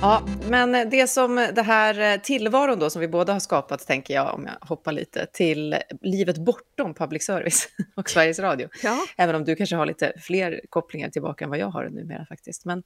Ja, 0.02 0.26
men 0.48 0.90
det 0.90 1.10
som 1.10 1.48
det 1.54 1.62
här 1.62 2.18
tillvaron 2.18 2.78
då 2.78 2.90
som 2.90 3.00
vi 3.00 3.08
båda 3.08 3.32
har 3.32 3.40
skapat, 3.40 3.86
tänker 3.86 4.14
jag, 4.14 4.34
om 4.34 4.46
jag 4.46 4.68
hoppar 4.68 4.92
lite, 4.92 5.26
till 5.26 5.76
livet 6.00 6.38
bortom 6.38 6.94
public 6.94 7.26
service 7.26 7.68
och 7.96 8.10
Sveriges 8.10 8.38
Radio. 8.38 8.68
Ja. 8.82 8.98
Även 9.16 9.34
om 9.34 9.44
du 9.44 9.56
kanske 9.56 9.76
har 9.76 9.86
lite 9.86 10.12
fler 10.20 10.60
kopplingar 10.68 11.10
tillbaka 11.10 11.44
än 11.44 11.50
vad 11.50 11.58
jag 11.58 11.70
har 11.70 11.88
numera 11.88 12.26
faktiskt. 12.26 12.64
Men, 12.64 12.82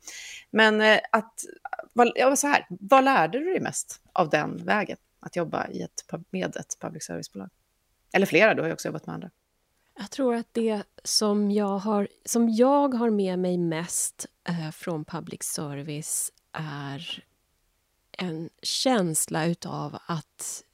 men 0.50 0.80
eh, 0.80 0.98
att, 1.12 1.34
ja, 2.14 2.36
så 2.36 2.46
här, 2.46 2.66
vad 2.68 3.04
lärde 3.04 3.38
du 3.38 3.44
dig 3.44 3.60
mest 3.60 4.00
av 4.12 4.30
den 4.30 4.64
vägen? 4.64 4.96
Att 5.20 5.36
jobba 5.36 5.68
i 5.68 5.82
ett, 5.82 6.04
med 6.30 6.56
ett 6.56 6.76
public 6.80 7.04
service-bolag? 7.04 7.50
Eller 8.12 8.26
flera, 8.26 8.54
du 8.54 8.62
har 8.62 8.68
ju 8.68 8.72
också 8.72 8.88
jobbat 8.88 9.06
med 9.06 9.14
andra. 9.14 9.30
Jag 9.98 10.10
tror 10.10 10.34
att 10.34 10.48
det 10.52 10.82
som 11.04 11.50
jag 11.50 11.78
har, 11.78 12.08
som 12.24 12.48
jag 12.48 12.94
har 12.94 13.10
med 13.10 13.38
mig 13.38 13.58
mest 13.58 14.26
eh, 14.48 14.70
från 14.70 15.04
public 15.04 15.42
service 15.42 16.32
är 16.52 17.24
en 18.12 18.50
känsla 18.62 19.46
utav 19.46 19.98
att 20.06 20.64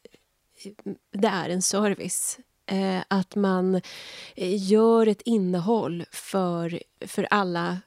det 1.11 1.29
är 1.29 1.49
en 1.49 1.63
service. 1.63 2.39
Eh, 2.67 3.03
att 3.09 3.35
man 3.37 3.75
eh, 4.35 4.71
gör 4.71 5.07
ett 5.07 5.23
innehåll 5.23 6.05
för, 6.11 6.83
för 7.01 7.29
alla 7.31 7.79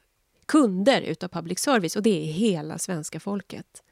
kunder 0.46 1.02
utav 1.02 1.28
public 1.28 1.60
service 1.60 1.96
och 1.96 2.04
det 2.04 2.30
är 2.30 2.34
hela 2.34 2.78
svenska 2.78 3.20
folket 3.20 3.84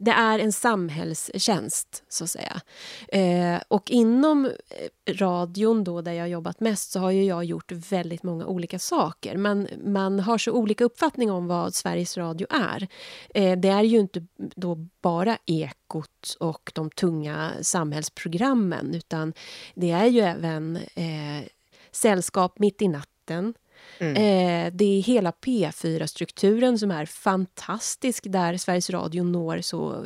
det 0.00 0.10
är 0.10 0.38
en 0.38 0.52
samhällstjänst, 0.52 2.04
så 2.08 2.24
att 2.24 2.30
säga. 2.30 2.60
Eh, 3.08 3.62
och 3.68 3.90
inom 3.90 4.46
eh, 4.46 5.14
radion, 5.14 5.84
då, 5.84 6.00
där 6.00 6.12
jag 6.12 6.22
har 6.22 6.28
jobbat 6.28 6.60
mest, 6.60 6.90
så 6.90 7.00
har 7.00 7.10
ju 7.10 7.24
jag 7.24 7.44
gjort 7.44 7.72
väldigt 7.72 8.22
många 8.22 8.46
olika 8.46 8.78
saker. 8.78 9.36
Man, 9.36 9.68
man 9.84 10.20
har 10.20 10.38
så 10.38 10.52
olika 10.52 10.84
uppfattning 10.84 11.30
om 11.30 11.46
vad 11.46 11.74
Sveriges 11.74 12.16
Radio 12.16 12.46
är. 12.50 12.88
Eh, 13.34 13.58
det 13.58 13.68
är 13.68 13.82
ju 13.82 13.98
inte 13.98 14.26
då 14.36 14.74
bara 15.02 15.38
Ekot 15.46 16.36
och 16.40 16.72
de 16.74 16.90
tunga 16.90 17.52
samhällsprogrammen 17.62 18.94
utan 18.94 19.32
det 19.74 19.90
är 19.90 20.06
ju 20.06 20.20
även 20.20 20.76
eh, 20.76 21.46
Sällskap 21.92 22.58
mitt 22.58 22.82
i 22.82 22.88
natten 22.88 23.54
Mm. 23.98 24.16
Eh, 24.16 24.72
det 24.72 24.84
är 24.84 25.02
hela 25.02 25.30
P4-strukturen 25.30 26.78
som 26.78 26.90
är 26.90 27.06
fantastisk 27.06 28.24
där 28.28 28.56
Sveriges 28.56 28.90
Radio 28.90 29.24
når 29.24 29.60
så, 29.60 30.04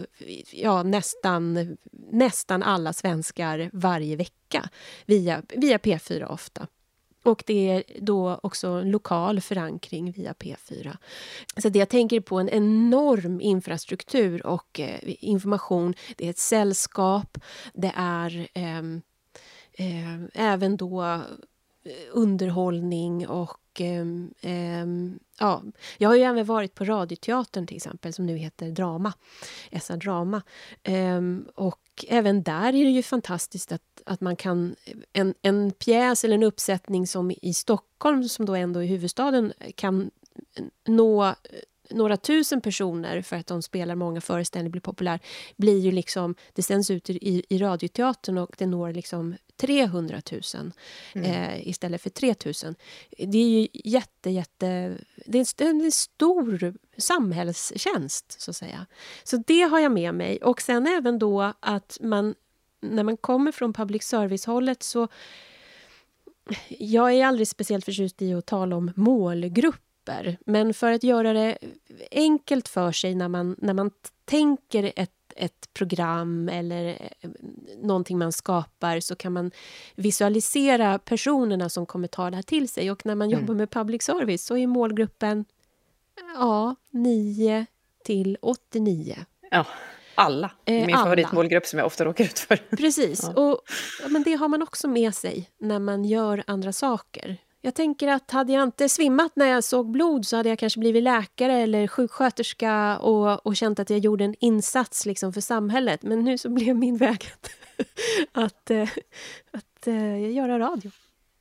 ja, 0.51 0.83
nästan, 0.83 1.77
nästan 2.11 2.63
alla 2.63 2.93
svenskar 2.93 3.71
varje 3.73 4.17
vecka 4.17 4.69
via, 5.07 5.43
via 5.57 5.79
P4 5.79 6.25
ofta. 6.25 6.67
Och 7.25 7.45
det 7.47 7.71
är 7.71 7.83
då 8.01 8.41
också 8.43 8.69
en 8.69 8.91
lokal 8.91 9.41
förankring 9.41 10.13
via 10.13 10.33
P4. 10.33 10.97
Så 11.57 11.69
det 11.69 11.79
jag 11.79 11.89
tänker 11.89 12.21
på 12.21 12.39
en 12.39 12.49
enorm 12.49 13.41
infrastruktur 13.41 14.47
och 14.47 14.81
eh, 14.81 14.99
information. 15.05 15.95
Det 16.17 16.27
är 16.27 16.31
ett 16.31 16.39
sällskap, 16.39 17.39
det 17.75 17.93
är 17.97 18.49
eh, 18.55 18.79
eh, 19.73 20.25
även 20.35 20.77
då 20.77 21.03
eh, 21.05 21.21
underhållning 22.13 23.29
och 23.29 23.57
och 23.75 23.81
eh, 23.81 24.87
ja, 25.39 25.63
jag 25.99 26.09
har 26.09 26.17
ju 26.17 26.23
även 26.23 26.45
varit 26.45 26.75
på 26.75 26.85
Radioteatern 26.85 27.67
till 27.67 27.77
exempel, 27.77 28.13
som 28.13 28.27
nu 28.27 28.37
heter 28.37 28.71
Drama. 28.71 29.13
SR 29.81 29.97
Drama. 29.97 30.43
Eh, 30.83 31.21
och 31.55 32.05
även 32.09 32.43
där 32.43 32.69
är 32.69 32.85
det 32.85 32.91
ju 32.91 33.03
fantastiskt 33.03 33.73
att, 33.73 34.03
att 34.07 34.21
man 34.21 34.37
kan... 34.37 34.77
En, 35.13 35.35
en 35.43 35.73
pjäs 35.73 36.25
eller 36.25 36.35
en 36.35 36.43
uppsättning 36.43 37.07
som 37.07 37.33
i 37.43 37.55
Stockholm, 37.55 38.29
som 38.29 38.47
då 38.47 38.55
ändå 38.55 38.81
är 38.81 38.87
huvudstaden, 38.87 39.53
kan 39.75 40.11
nå 40.87 41.35
några 41.91 42.17
tusen 42.17 42.61
personer 42.61 43.23
för 43.23 43.37
att 43.37 43.47
de 43.47 43.63
spelar 43.63 43.95
många 43.95 44.21
föreställningar, 44.21 44.71
blir 44.71 44.81
populär, 44.81 45.21
blir 45.57 45.79
ju 45.79 45.93
liksom, 45.93 46.35
det 46.53 46.63
sänds 46.63 46.91
ut 46.91 47.11
i, 47.11 47.43
i 47.49 47.59
radioteatern 47.59 48.39
och 48.39 48.55
det 48.59 48.67
når 48.67 48.93
liksom 48.93 49.35
300 49.57 50.23
000 50.33 50.73
mm. 51.15 51.31
eh, 51.31 51.69
istället 51.69 52.03
för 52.03 52.11
3 52.11 52.35
000. 52.45 52.75
Det 53.19 53.39
är 53.39 53.49
ju 53.49 53.69
jätte, 53.73 54.31
jätte... 54.31 54.99
Det 55.27 55.39
är 55.39 55.63
en, 55.63 55.81
en 55.81 55.93
stor 55.93 56.75
samhällstjänst, 56.97 58.41
så 58.41 58.51
att 58.51 58.57
säga. 58.57 58.87
Så 59.25 59.37
det 59.47 59.63
har 59.63 59.79
jag 59.79 59.93
med 59.93 60.15
mig. 60.15 60.39
Och 60.39 60.63
sen 60.63 60.87
även 60.87 61.19
då 61.19 61.53
att 61.61 61.99
man, 62.01 62.35
när 62.81 63.03
man 63.03 63.17
kommer 63.17 63.53
från 63.53 63.73
public 63.73 64.03
service-hållet 64.03 64.83
så... 64.83 65.09
Jag 66.69 67.13
är 67.13 67.27
aldrig 67.27 67.49
speciellt 67.49 67.85
förtjust 67.85 68.23
i 68.23 68.35
att 68.35 68.47
tala 68.47 68.77
om 68.77 68.93
målgrupp 68.97 69.84
men 70.47 70.75
för 70.75 70.93
att 70.93 71.03
göra 71.03 71.33
det 71.33 71.59
enkelt 72.11 72.69
för 72.69 72.93
sig 72.93 73.15
när 73.15 73.29
man, 73.29 73.57
när 73.59 73.75
man 73.75 73.91
tänker 74.25 74.93
ett 74.97 75.11
ett 75.37 75.75
program 75.75 76.49
eller 76.49 76.87
eh, 77.21 77.31
någonting 77.83 78.19
man 78.19 78.33
skapar 78.33 79.01
så 79.01 79.17
kan 79.17 79.33
man 79.33 79.51
visualisera 79.95 80.99
personerna 80.99 81.69
som 81.69 81.87
kommer 81.87 82.09
ta 82.09 82.31
det 82.31 82.37
här 82.37 82.43
till 82.43 82.69
sig. 82.69 82.91
Och 82.91 83.07
när 83.07 83.15
man 83.15 83.29
mm. 83.29 83.41
jobbar 83.41 83.55
med 83.55 83.71
public 83.71 84.03
service 84.03 84.45
så 84.45 84.57
är 84.57 84.67
målgruppen 84.67 85.45
ja, 86.35 86.77
9 86.91 87.67
till 88.05 88.39
89. 88.41 89.17
Ja, 89.51 89.67
alla. 90.15 90.51
Eh, 90.65 90.87
Min 90.87 90.95
alla. 90.95 91.05
favoritmålgrupp 91.05 91.67
som 91.67 91.79
jag 91.79 91.87
ofta 91.87 92.05
råkar 92.05 92.25
ut 92.25 92.39
för. 92.39 92.57
Precis. 92.57 93.31
Ja. 93.37 93.43
Och, 93.43 93.61
men 94.09 94.23
det 94.23 94.35
har 94.35 94.49
man 94.49 94.63
också 94.63 94.89
med 94.89 95.15
sig 95.15 95.51
när 95.59 95.79
man 95.79 96.05
gör 96.05 96.45
andra 96.47 96.73
saker. 96.73 97.37
Jag 97.65 97.75
tänker 97.75 98.09
att 98.09 98.31
hade 98.31 98.53
jag 98.53 98.63
inte 98.63 98.89
svimmat 98.89 99.37
när 99.37 99.47
jag 99.47 99.65
såg 99.65 99.91
blod 99.91 100.27
så 100.27 100.37
hade 100.37 100.49
jag 100.49 100.59
kanske 100.59 100.81
blivit 100.81 101.03
läkare 101.03 101.53
eller 101.53 101.87
sjuksköterska 101.87 102.99
och, 102.99 103.47
och 103.47 103.57
känt 103.57 103.79
att 103.79 103.91
jag 103.91 103.99
gjorde 103.99 104.25
en 104.25 104.35
insats 104.41 105.07
liksom 105.07 105.33
för 105.33 105.41
samhället. 105.41 106.03
Men 106.03 106.25
nu 106.25 106.39
så 106.39 106.49
blev 106.55 106.77
min 106.77 106.97
väg 106.97 107.25
att, 107.33 107.51
att, 108.33 108.71
eh, 108.71 108.89
att, 109.53 109.89
att 109.89 110.33
göra 110.33 110.59
radio. 110.59 110.91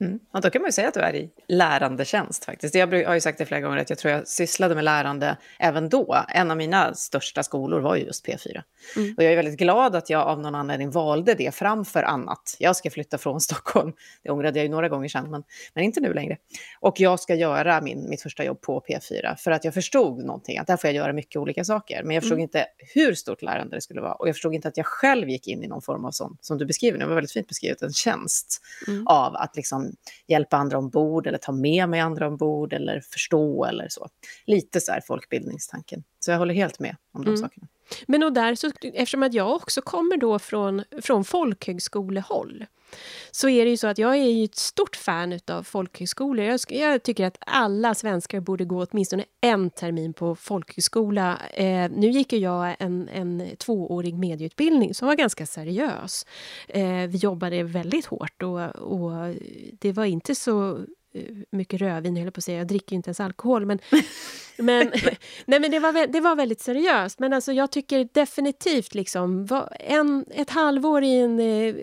Mm. 0.01 0.19
Ja, 0.34 0.39
då 0.39 0.49
kan 0.49 0.62
man 0.62 0.67
ju 0.67 0.71
säga 0.71 0.88
att 0.88 0.93
du 0.93 0.99
är 0.99 1.15
i 1.15 1.29
lärande 1.47 2.06
tjänst 2.06 2.45
faktiskt. 2.45 2.75
Jag 2.75 3.06
har 3.06 3.13
ju 3.13 3.21
sagt 3.21 3.38
det 3.38 3.45
flera 3.45 3.62
gånger 3.62 3.77
att 3.77 3.89
jag 3.89 3.99
tror 3.99 4.13
jag 4.13 4.27
sysslade 4.27 4.75
med 4.75 4.84
lärande 4.84 5.38
även 5.60 5.89
då. 5.89 6.25
En 6.29 6.51
av 6.51 6.58
mina 6.58 6.93
största 6.93 7.43
skolor 7.43 7.79
var 7.79 7.95
ju 7.95 8.03
just 8.03 8.27
P4. 8.27 8.62
Mm. 8.95 9.13
Och 9.17 9.23
jag 9.23 9.32
är 9.32 9.36
väldigt 9.36 9.60
glad 9.60 9.95
att 9.95 10.10
jag 10.10 10.27
av 10.27 10.39
någon 10.39 10.56
anledning 10.56 10.91
valde 10.91 11.34
det 11.34 11.56
framför 11.56 12.03
annat. 12.03 12.56
Jag 12.60 12.75
ska 12.75 12.89
flytta 12.89 13.17
från 13.17 13.41
Stockholm. 13.53 13.93
Det 14.23 14.29
ångrade 14.29 14.60
jag 14.60 14.63
ju 14.63 14.71
några 14.71 14.89
gånger 14.89 15.10
sedan, 15.10 15.32
men, 15.32 15.43
men 15.73 15.84
inte 15.84 15.99
nu 15.99 16.13
längre. 16.13 16.38
Och 16.79 16.99
jag 16.99 17.19
ska 17.19 17.36
göra 17.36 17.82
min, 17.82 18.10
mitt 18.10 18.21
första 18.21 18.43
jobb 18.43 18.62
på 18.62 18.84
P4 18.89 19.36
för 19.36 19.51
att 19.51 19.63
jag 19.63 19.73
förstod 19.73 20.25
någonting, 20.25 20.58
att 20.58 20.67
där 20.67 20.77
får 20.77 20.88
jag 20.88 20.95
göra 20.95 21.13
mycket 21.13 21.36
olika 21.36 21.63
saker. 21.63 22.03
Men 22.03 22.13
jag 22.15 22.23
förstod 22.23 22.38
mm. 22.38 22.43
inte 22.43 22.65
hur 22.93 23.13
stort 23.13 23.41
lärande 23.41 23.77
det 23.77 23.82
skulle 23.82 24.01
vara. 24.01 24.13
Och 24.13 24.27
jag 24.27 24.36
förstod 24.36 24.53
inte 24.53 24.67
att 24.67 24.77
jag 24.77 24.86
själv 24.86 25.29
gick 25.29 25.47
in 25.47 25.63
i 25.63 25.67
någon 25.67 25.82
form 25.82 26.06
av 26.06 26.12
sån, 26.12 26.38
som 26.41 26.58
du 26.58 26.65
beskriver 26.65 26.99
det 26.99 27.06
var 27.06 27.15
väldigt 27.15 27.32
fint 27.32 27.47
beskrivet, 27.47 27.82
en 27.82 27.93
tjänst 27.93 28.62
mm. 28.88 29.08
av 29.08 29.36
att 29.36 29.56
liksom 29.56 29.83
Liksom 29.84 30.13
hjälpa 30.28 30.58
andra 30.58 30.78
ombord 30.78 31.28
eller 31.28 31.38
ta 31.38 31.52
med 31.52 31.89
mig 31.89 32.00
andra 32.00 32.28
ombord 32.28 32.74
eller 32.74 33.02
förstå 33.12 33.65
eller 33.65 33.88
så. 33.89 34.08
Lite 34.46 34.82
så 34.82 34.91
här 34.91 35.02
folkbildningstanken. 35.02 36.04
Så 36.24 36.32
jag 36.32 36.38
håller 36.38 36.54
helt 36.54 36.80
med 36.80 36.96
om 37.14 37.24
de 37.24 37.30
mm. 37.30 37.42
sakerna. 37.42 37.68
Men 38.08 38.24
och 38.24 38.34
där, 38.34 38.56
så, 38.56 38.72
eftersom 38.82 39.24
att 39.24 39.34
jag 39.34 39.56
också 39.56 39.82
kommer 39.82 40.18
då 40.18 40.40
från, 40.40 40.84
från 41.02 41.24
folkhögskolehåll 41.24 42.66
så 43.32 43.50
är 43.50 43.66
det 43.66 43.72
ju 43.72 43.78
så 43.78 43.88
att 43.88 43.98
jag 43.98 44.16
är 44.16 44.30
ju 44.30 44.44
ett 44.44 44.56
stort 44.56 44.96
fan 44.96 45.40
av 45.48 45.64
folkhögskolor. 45.64 46.46
Jag, 46.46 46.60
jag 46.70 47.04
tycker 47.04 47.26
att 47.26 47.38
alla 47.40 47.96
svenskar 47.96 48.40
borde 48.40 48.66
gå 48.66 48.86
åtminstone 48.92 49.26
en 49.42 49.70
termin 49.70 50.14
på 50.14 50.36
folkhögskola. 50.36 51.40
Eh, 51.54 51.92
nu 51.92 52.10
gick 52.10 52.34
ju 52.34 52.40
jag 52.40 52.76
en, 52.80 53.10
en 53.10 53.50
tvåårig 53.58 54.18
medieutbildning 54.18 54.94
som 54.94 55.08
var 55.08 55.16
ganska 55.16 55.46
seriös. 55.46 56.26
Eh, 56.68 57.08
vi 57.08 57.18
jobbade 57.18 57.64
väldigt 57.64 58.06
hårt 58.06 58.44
och, 58.44 58.60
och 58.76 59.36
det 59.80 59.92
var 59.92 60.06
inte 60.06 60.36
så 60.36 60.86
mycket 61.52 61.82
rödvin, 61.82 62.17
höll 62.17 62.32
på 62.32 62.39
att 62.39 62.43
säga. 62.43 62.58
Jag 62.58 62.67
dricker 62.67 62.95
inte 62.95 63.10
ens 63.10 63.19
alkohol. 63.19 63.65
Men, 63.65 63.80
men, 64.58 64.91
nej, 65.45 65.60
men 65.60 65.71
det, 65.71 65.80
var, 65.80 66.08
det 66.08 66.19
var 66.19 66.36
väldigt 66.36 66.62
seriöst. 66.62 67.19
Men 67.19 67.34
alltså, 67.34 67.52
jag 67.52 67.71
tycker 67.71 68.10
definitivt 68.13 68.95
liksom, 68.95 69.47
en, 69.80 70.26
ett 70.32 70.49
halvår 70.49 71.04
i 71.04 71.19
en 71.19 71.39
eh, 71.39 71.76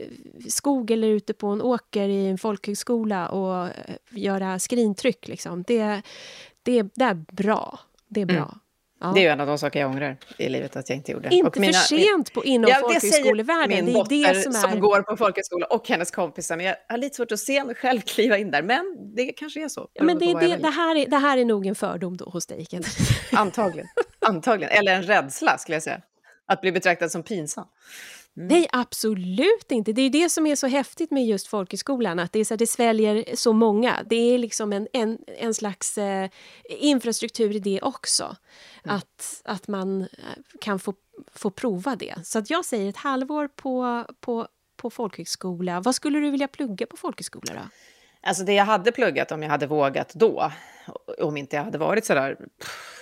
skog 0.48 0.90
eller 0.90 1.08
ute 1.08 1.34
på 1.34 1.46
en 1.46 1.62
åker 1.62 2.08
i 2.08 2.26
en 2.26 2.38
folkhögskola 2.38 3.28
och 3.28 3.66
eh, 3.66 3.72
göra 4.10 4.58
skrintryck, 4.58 5.28
liksom, 5.28 5.62
det, 5.62 6.02
det, 6.62 6.82
det 6.82 7.04
är 7.04 7.24
bra. 7.32 7.80
Det 8.08 8.20
är 8.20 8.26
bra. 8.26 8.36
Mm. 8.36 8.58
Ja. 9.00 9.12
Det 9.14 9.20
är 9.20 9.22
ju 9.22 9.28
en 9.28 9.40
av 9.40 9.46
de 9.46 9.58
saker 9.58 9.80
jag 9.80 9.90
ångrar 9.90 10.16
i 10.36 10.48
livet 10.48 10.76
att 10.76 10.88
jag 10.88 10.96
inte 10.96 11.12
gjorde. 11.12 11.28
Inte 11.34 11.48
och 11.48 11.58
mina, 11.58 11.72
för 11.72 11.96
sent 11.96 12.32
på, 12.32 12.44
inom 12.44 12.70
ja, 12.70 12.76
folkhögskolevärlden. 12.80 13.86
Det, 13.86 14.04
det 14.08 14.24
är 14.24 14.34
det 14.34 14.42
som, 14.42 14.52
är... 14.54 14.58
som 14.58 14.80
går 14.80 15.02
på 15.02 15.16
folkhögskola 15.16 15.66
och 15.66 15.88
hennes 15.88 16.10
kompisar. 16.10 16.56
Men 16.56 16.66
jag 16.66 16.76
har 16.88 16.98
lite 16.98 17.16
svårt 17.16 17.32
att 17.32 17.40
se 17.40 17.64
mig 17.64 17.74
själv 17.74 18.00
kliva 18.00 18.38
in 18.38 18.50
där. 18.50 18.62
Men 18.62 18.96
det 19.16 19.32
kanske 19.32 19.64
är 19.64 19.68
så. 19.68 19.88
Ja, 19.92 20.04
men 20.04 20.18
det, 20.18 20.34
det, 20.40 20.56
det, 20.56 20.70
här 20.70 20.96
är, 20.96 21.06
det 21.06 21.16
här 21.16 21.38
är 21.38 21.44
nog 21.44 21.66
en 21.66 21.74
fördom 21.74 22.16
då 22.16 22.24
hos 22.24 22.46
dig, 22.46 22.66
Antagligen. 23.32 23.88
Antagligen. 24.26 24.72
Eller 24.72 24.94
en 24.94 25.02
rädsla, 25.02 25.58
skulle 25.58 25.76
jag 25.76 25.82
säga. 25.82 26.00
Att 26.46 26.60
bli 26.60 26.72
betraktad 26.72 27.12
som 27.12 27.22
pinsam. 27.22 27.66
Mm. 28.36 28.48
Nej, 28.48 28.68
absolut 28.72 29.66
inte. 29.72 29.92
Det 29.92 30.02
är 30.02 30.10
det 30.10 30.30
som 30.30 30.46
är 30.46 30.56
så 30.56 30.66
häftigt 30.66 31.10
med 31.10 31.26
just 31.26 31.46
folkhögskolan, 31.46 32.18
att 32.18 32.32
det, 32.32 32.38
är 32.38 32.44
så 32.44 32.56
det 32.56 32.66
sväljer 32.66 33.24
så 33.36 33.52
många. 33.52 34.02
Det 34.06 34.16
är 34.16 34.38
liksom 34.38 34.72
en, 34.72 34.88
en, 34.92 35.18
en 35.26 35.54
slags 35.54 35.98
eh, 35.98 36.30
infrastruktur 36.68 37.56
i 37.56 37.58
det 37.58 37.82
också. 37.82 38.36
Mm. 38.84 38.96
Att, 38.96 39.42
att 39.44 39.68
man 39.68 40.00
eh, 40.00 40.06
kan 40.60 40.78
få, 40.78 40.94
få 41.34 41.50
prova 41.50 41.96
det. 41.96 42.14
Så 42.24 42.38
att 42.38 42.50
jag 42.50 42.64
säger 42.64 42.88
ett 42.88 42.96
halvår 42.96 43.48
på, 43.48 44.04
på, 44.20 44.48
på 44.76 44.90
folkhögskola. 44.90 45.80
Vad 45.80 45.94
skulle 45.94 46.18
du 46.18 46.30
vilja 46.30 46.48
plugga 46.48 46.86
på 46.86 46.96
folkhögskola 46.96 47.54
då? 47.54 47.68
Alltså 48.22 48.44
det 48.44 48.52
jag 48.52 48.64
hade 48.64 48.92
pluggat 48.92 49.32
om 49.32 49.42
jag 49.42 49.50
hade 49.50 49.66
vågat 49.66 50.14
då, 50.14 50.52
om 51.18 51.36
inte 51.36 51.56
jag 51.56 51.64
hade 51.64 51.78
varit 51.78 52.04
sådär, 52.04 52.36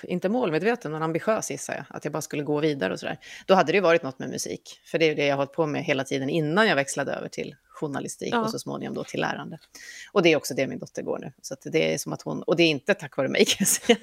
inte 0.02 0.28
målmedveten 0.28 0.92
men 0.92 1.02
ambitiös 1.02 1.50
gissar 1.50 1.74
jag, 1.74 1.84
att 1.88 2.04
jag 2.04 2.12
bara 2.12 2.22
skulle 2.22 2.42
gå 2.42 2.60
vidare 2.60 2.92
och 2.92 3.00
sådär. 3.00 3.18
Då 3.46 3.54
hade 3.54 3.72
det 3.72 3.76
ju 3.76 3.82
varit 3.82 4.02
något 4.02 4.18
med 4.18 4.30
musik, 4.30 4.80
för 4.84 4.98
det 4.98 5.04
är 5.04 5.08
ju 5.08 5.14
det 5.14 5.26
jag 5.26 5.32
har 5.32 5.36
hållit 5.36 5.52
på 5.52 5.66
med 5.66 5.84
hela 5.84 6.04
tiden 6.04 6.28
innan 6.28 6.68
jag 6.68 6.76
växlade 6.76 7.12
över 7.12 7.28
till 7.28 7.54
journalistik 7.78 8.34
ja. 8.34 8.40
och 8.40 8.50
så 8.50 8.58
småningom 8.58 8.94
då 8.94 9.04
till 9.04 9.20
lärande. 9.20 9.58
Och 10.12 10.22
det 10.22 10.32
är 10.32 10.36
också 10.36 10.54
det 10.54 10.66
min 10.66 10.78
dotter 10.78 11.02
går 11.02 11.18
nu. 11.18 11.32
Så 11.42 11.56
det 11.64 11.94
är 11.94 11.98
som 11.98 12.12
att 12.12 12.22
hon, 12.22 12.42
och 12.42 12.56
det 12.56 12.62
är 12.62 12.68
inte 12.68 12.94
tack 12.94 13.16
vare 13.16 13.28
mig 13.28 13.44
kan 13.48 13.56
jag 13.58 13.68
säga. 13.68 13.98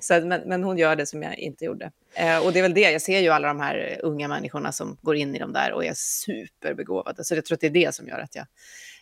Så 0.00 0.26
men, 0.26 0.40
men 0.46 0.64
hon 0.64 0.78
gör 0.78 0.96
det 0.96 1.06
som 1.06 1.22
jag 1.22 1.38
inte 1.38 1.64
gjorde. 1.64 1.90
Eh, 2.14 2.46
och 2.46 2.52
det 2.52 2.58
är 2.58 2.62
väl 2.62 2.74
det, 2.74 2.80
jag 2.80 3.02
ser 3.02 3.20
ju 3.20 3.28
alla 3.28 3.48
de 3.48 3.60
här 3.60 4.00
unga 4.02 4.28
människorna 4.28 4.72
som 4.72 4.96
går 5.02 5.16
in 5.16 5.36
i 5.36 5.38
de 5.38 5.52
där 5.52 5.72
och 5.72 5.84
är 5.84 5.92
superbegåvade. 5.94 7.24
Så 7.24 7.34
jag 7.34 7.44
tror 7.44 7.54
att 7.54 7.60
det 7.60 7.66
är 7.66 7.70
det 7.70 7.94
som 7.94 8.08
gör 8.08 8.18
att 8.18 8.34
jag 8.34 8.46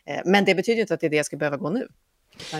Eh, 0.06 0.20
men 0.24 0.44
det 0.44 0.54
betyder 0.54 0.80
inte 0.80 0.94
att 0.94 1.00
det 1.00 1.06
är 1.06 1.10
det 1.10 1.16
jag 1.16 1.26
ska 1.26 1.36
behöva 1.36 1.56
gå 1.56 1.70
nu. 1.70 1.88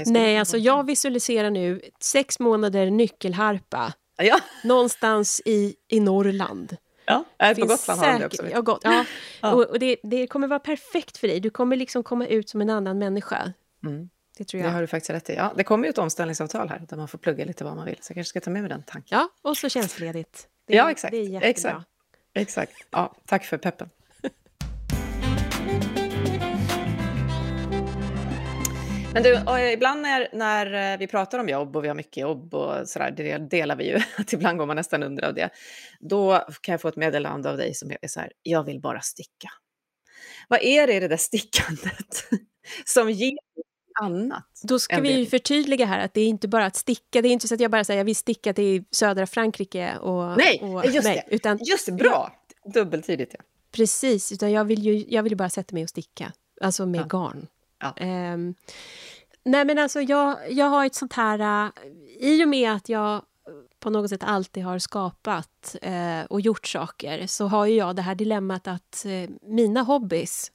Nej, 0.06 0.38
alltså 0.38 0.56
jag 0.56 0.86
visualiserar 0.86 1.50
nu 1.50 1.80
sex 2.00 2.38
månader 2.38 2.90
nyckelharpa 2.90 3.92
ja. 4.16 4.40
någonstans 4.64 5.42
i, 5.44 5.74
i 5.88 6.00
Norrland. 6.00 6.76
Ja, 7.06 7.24
på 7.38 7.66
Gotland 7.66 8.00
har 8.00 8.12
de 8.12 8.18
det 8.18 8.26
också. 8.26 8.48
Ja, 8.48 8.60
gott, 8.60 8.80
ja. 8.84 9.04
ja. 9.40 9.52
Och, 9.52 9.64
och 9.64 9.78
det, 9.78 9.96
det, 10.02 10.26
kommer 10.26 10.48
vara 10.48 10.58
perfekt 10.58 11.18
för 11.18 11.28
dig. 11.28 11.40
Du 11.40 11.50
kommer 11.50 11.76
liksom 11.76 12.02
komma 12.02 12.26
ut 12.26 12.48
som 12.48 12.60
en 12.60 12.70
annan 12.70 12.98
människa. 12.98 13.52
Mm. 13.84 14.08
Det 14.36 14.44
tror 14.44 14.60
jag. 14.62 14.70
Det 14.70 14.74
har 14.74 14.80
du 14.80 14.86
faktiskt 14.86 15.10
rätt 15.10 15.30
i. 15.30 15.34
Ja, 15.34 15.52
det 15.56 15.64
kommer 15.64 15.84
ju 15.84 15.90
ett 15.90 15.98
omställningsavtal 15.98 16.68
här 16.68 16.82
där 16.88 16.96
man 16.96 17.08
får 17.08 17.18
plugga 17.18 17.44
lite 17.44 17.64
vad 17.64 17.76
man 17.76 17.84
vill. 17.84 17.96
Så 18.00 18.10
jag 18.10 18.14
kanske 18.14 18.28
ska 18.28 18.40
ta 18.40 18.50
med 18.50 18.62
mig 18.62 18.68
den 18.68 18.82
tanken. 18.82 19.18
Ja, 19.18 19.28
och 19.42 19.56
så 19.56 19.68
tjänstledigt. 19.68 20.48
Det, 20.66 20.74
ja, 20.74 20.90
exakt. 20.90 21.10
Det 21.10 21.16
är 21.16 21.22
jättebra. 21.22 21.48
Exakt. 21.48 21.86
exakt. 22.34 22.72
Ja, 22.90 23.14
tack 23.26 23.44
för 23.44 23.58
peppen. 23.58 23.90
Men 29.14 29.22
du, 29.22 29.42
ibland 29.72 30.02
när, 30.02 30.28
när 30.32 30.92
eh, 30.92 30.98
vi 30.98 31.06
pratar 31.06 31.38
om 31.38 31.48
jobb 31.48 31.76
och 31.76 31.84
vi 31.84 31.88
har 31.88 31.94
mycket 31.94 32.16
jobb 32.16 32.54
och 32.54 32.88
sådär, 32.88 33.10
det 33.10 33.38
delar 33.38 33.76
vi 33.76 33.88
ju, 33.88 34.00
att 34.18 34.32
ibland 34.32 34.58
går 34.58 34.66
man 34.66 34.76
nästan 34.76 35.02
under 35.02 35.24
av 35.24 35.34
det. 35.34 35.50
Då 36.00 36.44
kan 36.60 36.72
jag 36.72 36.80
få 36.80 36.88
ett 36.88 36.96
meddelande 36.96 37.50
av 37.50 37.56
dig 37.56 37.74
som 37.74 37.90
är 37.90 38.08
så 38.08 38.20
här, 38.20 38.32
jag 38.42 38.64
vill 38.64 38.80
bara 38.80 39.00
sticka. 39.00 39.48
Vad 40.48 40.62
är 40.62 40.86
det 40.86 40.94
i 40.94 41.00
det 41.00 41.08
där 41.08 41.16
stickandet 41.16 42.24
som 42.84 43.10
ger 43.10 43.38
annat? 44.02 44.44
Då 44.62 44.78
ska 44.78 45.00
vi 45.00 45.18
ju 45.18 45.26
förtydliga 45.26 45.86
här 45.86 45.98
att 46.04 46.14
det 46.14 46.20
är 46.20 46.28
inte 46.28 46.48
bara 46.48 46.66
att 46.66 46.76
sticka, 46.76 47.22
det 47.22 47.28
är 47.28 47.32
inte 47.32 47.48
så 47.48 47.54
att 47.54 47.60
jag 47.60 47.70
bara 47.70 47.84
säger 47.84 48.00
jag 48.00 48.04
vill 48.04 48.16
sticka 48.16 48.54
till 48.54 48.84
södra 48.90 49.26
Frankrike 49.26 49.98
och... 49.98 50.38
Nej, 50.38 50.60
och, 50.62 50.86
just 50.86 51.04
nej, 51.04 51.24
det! 51.28 51.34
Utan, 51.34 51.58
just 51.62 51.86
det, 51.86 51.92
bra! 51.92 52.32
Dubbeltydigt 52.74 53.34
ja. 53.38 53.44
Precis, 53.72 54.32
utan 54.32 54.52
jag 54.52 54.64
vill 54.64 54.82
ju 54.82 55.04
jag 55.08 55.22
vill 55.22 55.36
bara 55.36 55.50
sätta 55.50 55.74
mig 55.74 55.82
och 55.82 55.90
sticka, 55.90 56.32
alltså 56.60 56.86
med 56.86 57.00
ja. 57.00 57.06
garn. 57.18 57.46
Ja. 57.78 57.94
Um, 58.00 58.54
nej 59.44 59.64
men 59.64 59.78
alltså 59.78 60.00
jag, 60.00 60.52
jag 60.52 60.66
har 60.66 60.86
ett 60.86 60.94
sånt 60.94 61.12
här... 61.12 61.66
Uh, 61.66 61.72
I 62.18 62.44
och 62.44 62.48
med 62.48 62.72
att 62.72 62.88
jag 62.88 63.22
på 63.80 63.90
något 63.90 64.10
sätt 64.10 64.24
alltid 64.24 64.64
har 64.64 64.78
skapat 64.78 65.76
uh, 65.86 66.24
och 66.24 66.40
gjort 66.40 66.66
saker 66.66 67.26
så 67.26 67.46
har 67.46 67.66
ju 67.66 67.74
jag 67.74 67.96
det 67.96 68.02
här 68.02 68.14
dilemmat 68.14 68.68
att 68.68 69.06
uh, 69.06 69.30
mina 69.42 69.82
hobbys 69.82 70.52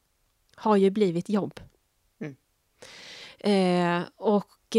har 0.55 0.77
ju 0.77 0.89
blivit 0.89 1.29
jobb. 1.29 1.59
Mm. 2.21 2.35
Eh, 3.39 4.07
och 4.15 4.77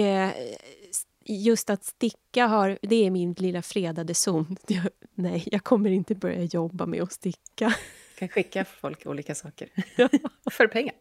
just 1.25 1.71
att 1.71 1.85
sticka 1.85 2.47
har, 2.47 2.79
det 2.83 3.07
är 3.07 3.11
min 3.11 3.33
lilla 3.33 3.63
fredade 3.63 4.15
zon. 4.15 4.57
Jag, 4.67 4.89
nej, 5.15 5.45
jag 5.47 5.65
kommer 5.65 5.91
inte 5.91 6.15
börja 6.15 6.45
jobba 6.45 6.87
med 6.87 7.03
att 7.03 7.13
sticka. 7.13 7.75
Du 8.15 8.19
kan 8.19 8.29
skicka 8.29 8.65
folk 8.65 9.07
olika 9.07 9.35
saker. 9.35 9.69
För 10.51 10.67
pengar. 10.67 10.95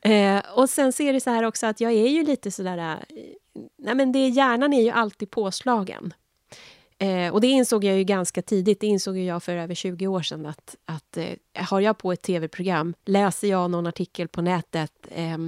Eh, 0.00 0.42
och 0.54 0.70
sen 0.70 0.92
så 0.92 1.02
är 1.02 1.12
det 1.12 1.20
så 1.20 1.30
här 1.30 1.42
också 1.42 1.66
att 1.66 1.80
jag 1.80 1.92
är 1.92 2.08
ju 2.08 2.22
lite 2.22 2.50
sådär... 2.50 2.78
Eh, 2.78 2.96
nej 3.78 3.94
men 3.94 4.12
det, 4.12 4.28
hjärnan 4.28 4.72
är 4.72 4.82
ju 4.82 4.90
alltid 4.90 5.30
påslagen. 5.30 6.14
Eh, 6.98 7.32
och 7.32 7.40
det 7.40 7.46
insåg 7.46 7.84
jag 7.84 7.96
ju 7.96 8.04
ganska 8.04 8.42
tidigt, 8.42 8.80
det 8.80 8.86
insåg 8.86 9.18
jag 9.18 9.42
för 9.42 9.56
över 9.56 9.74
20 9.74 10.06
år 10.06 10.22
sedan 10.22 10.46
att, 10.46 10.76
att 10.84 11.16
eh, 11.16 11.64
har 11.64 11.80
jag 11.80 11.98
på 11.98 12.12
ett 12.12 12.22
tv-program, 12.22 12.94
läser 13.04 13.48
jag 13.48 13.70
någon 13.70 13.86
artikel 13.86 14.28
på 14.28 14.42
nätet, 14.42 14.92
eh, 15.10 15.38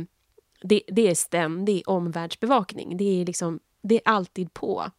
det, 0.63 0.83
det 0.87 1.11
är 1.11 1.15
ständig 1.15 1.83
omvärldsbevakning. 1.87 2.97
Det 2.97 3.21
är, 3.21 3.27
liksom, 3.27 3.61
det 3.83 3.95
är 3.95 4.03
alltid 4.05 4.55
på. 4.55 4.91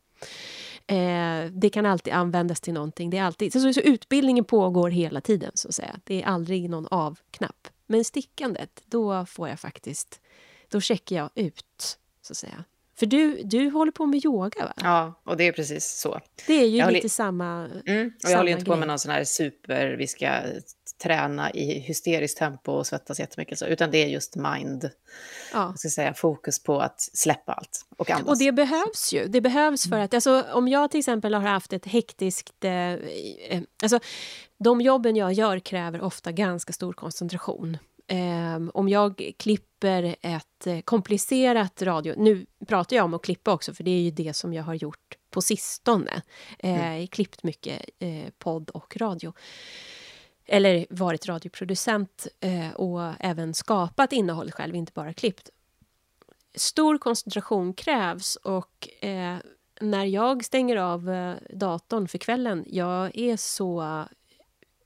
Eh, 0.87 1.51
det 1.51 1.69
kan 1.69 1.85
alltid 1.85 2.13
användas 2.13 2.61
till 2.61 2.73
någonting. 2.73 3.09
Det 3.09 3.17
är 3.17 3.23
alltid, 3.23 3.53
så, 3.53 3.73
så, 3.73 3.79
utbildningen 3.79 4.45
pågår 4.45 4.89
hela 4.89 5.21
tiden, 5.21 5.51
så 5.53 5.67
att 5.67 5.75
säga. 5.75 5.99
Det 6.03 6.21
är 6.23 6.27
aldrig 6.27 6.69
någon 6.69 6.87
av-knapp. 6.87 7.67
Men 7.87 8.03
stickandet, 8.03 8.83
då 8.85 9.25
får 9.25 9.49
jag 9.49 9.59
faktiskt... 9.59 10.21
Då 10.69 10.81
checkar 10.81 11.15
jag 11.15 11.29
ut, 11.35 11.97
så 12.21 12.33
att 12.33 12.37
säga. 12.37 12.63
För 12.95 13.05
du, 13.05 13.41
du 13.43 13.69
håller 13.69 13.91
på 13.91 14.05
med 14.05 14.25
yoga, 14.25 14.65
va? 14.65 14.73
Ja, 14.77 15.21
och 15.23 15.37
det 15.37 15.47
är 15.47 15.51
precis 15.51 15.85
så. 15.85 16.19
Det 16.47 16.53
är 16.53 16.67
ju 16.67 16.77
jag 16.77 16.87
lite 16.87 16.99
håller... 16.99 17.09
samma 17.09 17.69
mm, 17.85 18.11
och 18.23 18.29
Jag 18.29 18.37
håller 18.37 18.51
inte 18.51 18.65
på 18.65 18.75
med 18.75 18.87
någon 18.87 18.99
sån 18.99 19.11
här 19.11 19.23
super, 19.23 19.95
vi 19.97 20.07
ska 20.07 20.29
träna 20.97 21.51
i 21.51 21.79
hysteriskt 21.79 22.37
tempo 22.37 22.71
och 22.71 22.87
svettas 22.87 23.19
jättemycket, 23.19 23.59
så, 23.59 23.65
utan 23.65 23.91
det 23.91 24.03
är 24.03 24.07
just 24.07 24.35
mind, 24.35 24.89
ja. 25.53 25.59
jag 25.59 25.79
ska 25.79 25.89
säga, 25.89 26.13
fokus 26.13 26.63
på 26.63 26.79
att 26.79 27.01
släppa 27.01 27.53
allt 27.53 27.85
och 27.97 28.09
andas. 28.09 28.29
Och 28.29 28.37
det 28.37 28.51
behövs 28.51 29.13
ju. 29.13 29.27
Det 29.27 29.41
behövs 29.41 29.83
för 29.83 29.95
mm. 29.95 30.05
att, 30.05 30.13
alltså, 30.13 30.45
om 30.53 30.67
jag 30.67 30.91
till 30.91 30.99
exempel 30.99 31.33
har 31.33 31.41
haft 31.41 31.73
ett 31.73 31.85
hektiskt... 31.85 32.63
Eh, 32.63 32.71
eh, 32.71 33.61
alltså, 33.81 33.99
de 34.59 34.81
jobben 34.81 35.15
jag 35.15 35.33
gör 35.33 35.59
kräver 35.59 36.01
ofta 36.01 36.31
ganska 36.31 36.73
stor 36.73 36.93
koncentration. 36.93 37.77
Um, 38.11 38.71
om 38.73 38.89
jag 38.89 39.31
klipper 39.37 40.15
ett 40.21 40.67
eh, 40.67 40.79
komplicerat 40.79 41.81
radio... 41.81 42.13
Nu 42.17 42.45
pratar 42.67 42.95
jag 42.95 43.05
om 43.05 43.13
att 43.13 43.21
klippa 43.21 43.53
också, 43.53 43.73
för 43.73 43.83
det 43.83 43.91
är 43.91 44.01
ju 44.01 44.11
det 44.11 44.35
som 44.35 44.53
jag 44.53 44.63
har 44.63 44.73
gjort 44.73 45.17
på 45.31 45.41
sistone. 45.41 46.21
Mm. 46.59 47.07
klippt 47.07 47.43
mycket 47.43 47.81
eh, 47.99 48.29
podd 48.39 48.69
och 48.69 48.97
radio. 48.97 49.33
Eller 50.47 50.85
varit 50.89 51.25
radioproducent 51.25 52.27
eh, 52.39 52.71
och 52.71 53.13
även 53.19 53.53
skapat 53.53 54.13
innehåll 54.13 54.51
själv, 54.51 54.75
inte 54.75 54.91
bara 54.95 55.13
klippt. 55.13 55.49
Stor 56.55 56.97
koncentration 56.97 57.73
krävs 57.73 58.35
och 58.35 58.89
eh, 59.01 59.37
när 59.81 60.05
jag 60.05 60.45
stänger 60.45 60.75
av 60.75 61.09
eh, 61.09 61.35
datorn 61.49 62.07
för 62.07 62.17
kvällen, 62.17 62.65
jag 62.67 63.17
är 63.17 63.37
så 63.37 64.05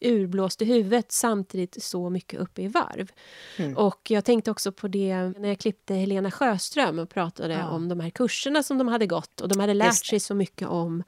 urblåst 0.02 0.62
i 0.62 0.66
huvudet 0.66 1.12
samtidigt 1.12 1.84
så 1.84 2.10
mycket 2.10 2.40
uppe 2.40 2.62
i 2.62 2.68
varv. 2.68 3.12
Mm. 3.58 3.78
Och 3.78 4.12
jag 4.12 4.26
tänkte 4.26 4.52
också 4.52 4.72
på 4.72 4.88
det 4.88 5.18
när 5.18 5.50
jag 5.50 5.60
klippte 5.60 5.94
Helena 5.94 6.32
Sjöström 6.32 7.00
och 7.00 7.10
pratade 7.10 7.54
ja. 7.54 7.70
om 7.70 7.90
de 7.90 8.00
här 8.00 8.10
kurserna 8.10 8.64
som 8.64 8.78
de 8.78 8.88
hade 8.88 9.08
gått 9.08 9.42
och 9.42 9.50
de 9.50 9.60
hade 9.60 9.74
lärt 9.74 10.06
sig 10.06 10.20
så 10.20 10.36
mycket 10.36 10.68
om 10.68 11.04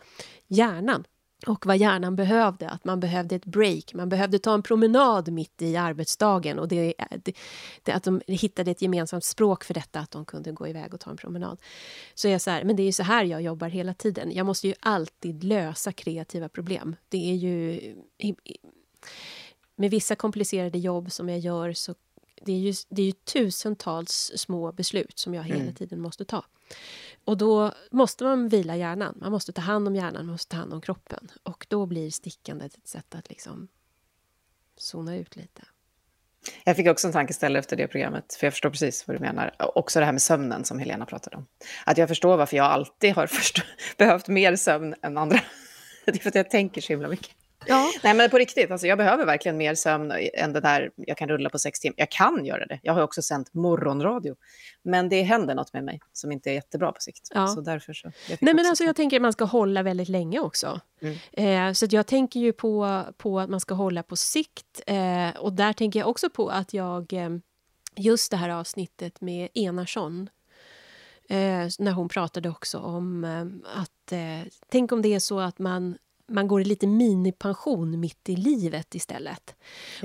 hjärnan 0.47 1.03
och 1.47 1.65
vad 1.65 1.77
hjärnan 1.77 2.15
behövde, 2.15 2.69
att 2.69 2.85
man 2.85 2.99
behövde 2.99 3.35
ett 3.35 3.45
break, 3.45 3.93
man 3.93 4.09
behövde 4.09 4.39
ta 4.39 4.53
en 4.53 4.63
promenad 4.63 5.31
mitt 5.31 5.61
i 5.61 5.77
arbetsdagen 5.77 6.59
och 6.59 6.67
det, 6.67 6.93
det, 7.23 7.33
det, 7.83 7.91
att 7.91 8.03
de 8.03 8.21
hittade 8.27 8.71
ett 8.71 8.81
gemensamt 8.81 9.23
språk 9.23 9.63
för 9.63 9.73
detta, 9.73 9.99
att 9.99 10.11
de 10.11 10.25
kunde 10.25 10.51
gå 10.51 10.67
iväg 10.67 10.93
och 10.93 10.99
ta 10.99 11.11
en 11.11 11.17
promenad. 11.17 11.61
Så 12.13 12.27
jag 12.27 12.41
så 12.41 12.51
här, 12.51 12.63
men 12.63 12.75
det 12.75 12.83
är 12.83 12.85
ju 12.85 12.91
så 12.91 13.03
här 13.03 13.25
jag 13.25 13.41
jobbar 13.41 13.67
hela 13.67 13.93
tiden. 13.93 14.31
Jag 14.31 14.45
måste 14.45 14.67
ju 14.67 14.73
alltid 14.79 15.43
lösa 15.43 15.91
kreativa 15.91 16.49
problem. 16.49 16.95
Det 17.09 17.31
är 17.31 17.35
ju 17.35 17.79
med 19.75 19.91
vissa 19.91 20.15
komplicerade 20.15 20.77
jobb 20.77 21.11
som 21.11 21.29
jag 21.29 21.39
gör 21.39 21.73
så 21.73 21.95
det 22.45 22.51
är 22.51 22.59
ju, 22.59 22.73
det 22.89 23.01
är 23.01 23.05
ju 23.05 23.11
tusentals 23.11 24.31
små 24.35 24.71
beslut 24.71 25.19
som 25.19 25.33
jag 25.33 25.43
hela 25.43 25.61
mm. 25.61 25.75
tiden 25.75 26.01
måste 26.01 26.25
ta. 26.25 26.45
Och 27.25 27.37
då 27.37 27.73
måste 27.91 28.23
man 28.23 28.49
vila 28.49 28.75
hjärnan. 28.75 29.17
Man 29.21 29.31
måste 29.31 29.53
ta 29.53 29.61
hand 29.61 29.87
om 29.87 29.95
hjärnan, 29.95 30.25
man 30.25 30.31
måste 30.31 30.51
ta 30.51 30.57
hand 30.57 30.73
om 30.73 30.81
kroppen. 30.81 31.31
Och 31.43 31.65
då 31.69 31.85
blir 31.85 32.11
stickandet 32.11 32.75
ett 32.75 32.87
sätt 32.87 33.15
att 33.15 33.29
liksom 33.29 33.67
zona 34.77 35.15
ut 35.15 35.35
lite. 35.35 35.61
Jag 36.63 36.75
fick 36.75 36.87
också 36.87 37.07
en 37.07 37.13
tankeställare 37.13 37.59
efter 37.59 37.75
det 37.75 37.87
programmet, 37.87 38.33
för 38.39 38.47
jag 38.47 38.53
förstår 38.53 38.69
precis 38.69 39.07
vad 39.07 39.15
du 39.15 39.19
menar. 39.19 39.55
Också 39.75 39.99
det 39.99 40.05
här 40.05 40.11
med 40.11 40.21
sömnen 40.21 40.65
som 40.65 40.79
Helena 40.79 41.05
pratade 41.05 41.37
om. 41.37 41.45
Att 41.85 41.97
jag 41.97 42.07
förstår 42.07 42.37
varför 42.37 42.57
jag 42.57 42.65
alltid 42.65 43.15
har 43.15 43.31
behövt 43.97 44.27
mer 44.27 44.55
sömn 44.55 44.95
än 45.01 45.17
andra. 45.17 45.39
Det 46.05 46.15
är 46.15 46.19
för 46.19 46.29
att 46.29 46.35
jag 46.35 46.49
tänker 46.49 46.81
så 46.81 46.93
himla 46.93 47.07
mycket. 47.07 47.35
Ja. 47.67 47.91
Nej, 48.03 48.13
men 48.13 48.29
på 48.29 48.37
riktigt, 48.37 48.71
alltså, 48.71 48.87
jag 48.87 48.97
behöver 48.97 49.25
verkligen 49.25 49.57
mer 49.57 49.75
sömn 49.75 50.13
än 50.33 50.53
det 50.53 50.59
där 50.59 50.91
jag 50.95 51.17
kan 51.17 51.29
rulla 51.29 51.49
på 51.49 51.59
sex 51.59 51.79
timmar. 51.79 51.95
Jag 51.97 52.11
kan 52.11 52.45
göra 52.45 52.65
det. 52.65 52.79
Jag 52.83 52.93
har 52.93 53.01
också 53.01 53.21
sänt 53.21 53.53
morgonradio. 53.53 54.35
Men 54.83 55.09
det 55.09 55.21
händer 55.21 55.55
något 55.55 55.73
med 55.73 55.83
mig 55.83 55.99
som 56.13 56.31
inte 56.31 56.49
är 56.49 56.53
jättebra 56.53 56.91
på 56.91 57.01
sikt. 57.01 57.27
Ja. 57.33 57.47
Så 57.47 57.61
därför 57.61 57.93
så. 57.93 58.11
Nej, 58.27 58.53
men 58.53 58.65
alltså, 58.65 58.83
jag 58.83 58.95
tänker 58.95 59.17
att 59.17 59.21
man 59.21 59.33
ska 59.33 59.45
hålla 59.45 59.83
väldigt 59.83 60.09
länge 60.09 60.39
också. 60.39 60.79
Mm. 61.01 61.69
Eh, 61.69 61.73
så 61.73 61.87
jag 61.89 62.07
tänker 62.07 62.39
ju 62.39 62.53
på, 62.53 63.03
på 63.17 63.39
att 63.39 63.49
man 63.49 63.59
ska 63.59 63.73
hålla 63.73 64.03
på 64.03 64.15
sikt. 64.15 64.81
Eh, 64.87 65.29
och 65.39 65.53
där 65.53 65.73
tänker 65.73 65.99
jag 65.99 66.09
också 66.09 66.29
på 66.29 66.49
att 66.49 66.73
jag... 66.73 67.13
Eh, 67.13 67.29
just 67.95 68.31
det 68.31 68.37
här 68.37 68.49
avsnittet 68.49 69.21
med 69.21 69.49
Enarsson 69.53 70.29
eh, 71.29 71.67
när 71.79 71.91
hon 71.91 72.09
pratade 72.09 72.49
också 72.49 72.79
om 72.79 73.23
eh, 73.23 73.81
att... 73.81 74.11
Eh, 74.11 74.51
tänk 74.69 74.91
om 74.91 75.01
det 75.01 75.13
är 75.13 75.19
så 75.19 75.39
att 75.39 75.59
man 75.59 75.97
man 76.27 76.47
går 76.47 76.61
i 76.61 76.65
lite 76.65 76.87
minipension 76.87 77.99
mitt 77.99 78.29
i 78.29 78.35
livet 78.35 78.95
istället. 78.95 79.55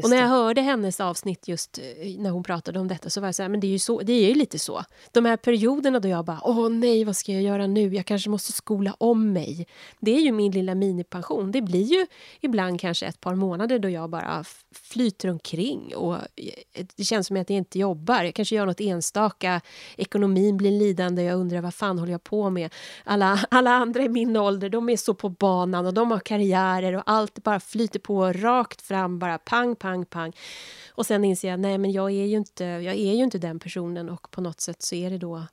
Och 0.03 0.11
när 0.11 0.17
jag 0.17 0.29
hörde 0.29 0.61
hennes 0.61 1.01
avsnitt 1.01 1.49
just 1.49 1.79
eh, 1.79 1.85
när 2.19 2.31
hon 2.31 2.43
pratade 2.43 2.81
om 2.81 2.89
detta 2.89 3.11
så 3.11 3.21
var 3.21 3.29
jag 3.29 3.35
så 3.35 3.43
här, 3.43 3.49
men 3.49 3.61
det 3.61 3.67
är 3.67 3.69
ju, 3.69 3.79
så, 3.79 4.01
det 4.01 4.13
är 4.13 4.29
ju 4.29 4.35
lite 4.35 4.59
så. 4.59 4.85
De 5.13 5.25
här 5.25 5.37
perioderna 5.37 6.01
då 6.01 6.09
jag 6.09 6.25
bara, 6.25 6.41
åh 6.45 6.69
nej, 6.69 7.05
vad 7.05 7.17
ska 7.17 7.33
jag 7.33 7.43
göra 7.43 7.67
nu? 7.67 7.95
Jag 7.95 8.07
kanske 8.07 8.31
måste 8.31 8.53
skola 8.53 8.97
om 8.99 9.33
mig. 9.33 9.67
Det 10.01 10.11
är 10.11 10.21
ju 10.21 10.33
min 10.33 10.53
lilla 10.53 10.75
minipension. 10.75 11.53
Det 11.53 11.63
blir 11.63 11.85
ju 11.85 12.07
ibland 12.41 12.81
kanske 12.81 13.07
ett 13.07 13.21
par 13.21 13.35
månader 13.35 13.79
då 13.79 13.89
jag 13.89 14.11
bara 14.11 14.45
flyter 14.71 15.31
omkring 15.31 15.97
och 15.97 16.15
eh, 16.17 16.87
det 16.97 17.05
känns 17.05 17.27
som 17.27 17.37
att 17.37 17.51
jag 17.51 17.57
inte 17.57 17.79
jobbar. 17.79 18.25
Jag 18.25 18.35
kanske 18.35 18.55
gör 18.55 18.67
något 18.67 18.81
enstaka, 18.81 19.61
ekonomin 19.97 20.57
blir 20.57 20.71
lidande, 20.71 21.23
jag 21.23 21.41
undrar 21.41 21.61
vad 21.61 21.75
fan 21.75 21.99
håller 21.99 22.13
jag 22.13 22.25
på 22.25 22.51
med? 22.51 22.75
Alla, 23.05 23.41
alla 23.51 23.71
andra 23.71 24.03
i 24.03 24.09
min 24.09 24.37
ålder, 24.37 24.69
de 24.69 24.89
är 24.89 24.97
så 24.97 25.15
på 25.15 25.29
banan 25.29 25.87
och 25.87 25.95
de 25.95 26.11
har 26.11 26.21
karriärer 26.21 26.97
och 26.97 27.03
allt 27.07 27.43
bara 27.43 27.61
flyter 27.61 27.99
på 27.99 28.33
rakt 28.33 28.83
fram, 28.83 29.19
bara 29.19 29.39
pang, 29.39 29.77
pang, 29.77 30.05
pang. 30.05 30.33
Och 30.91 31.07
sen 31.07 31.25
inser 31.25 31.49
jag, 31.49 31.61
nej 31.61 31.79
men 31.79 31.93
jag 31.93 32.11
är 32.11 32.27
ju 32.27 32.37
inte, 32.37 32.65
jag 32.65 32.95
är 32.95 33.15
ju 33.15 33.25
inte 33.25 33.39
den 33.39 33.59
personen 33.59 34.09
och 34.09 34.31
på 34.31 34.41
något 34.41 34.61
sätt 34.61 34.83
så 34.83 34.95
är 34.95 35.11
det 35.11 35.19
då 35.19 35.47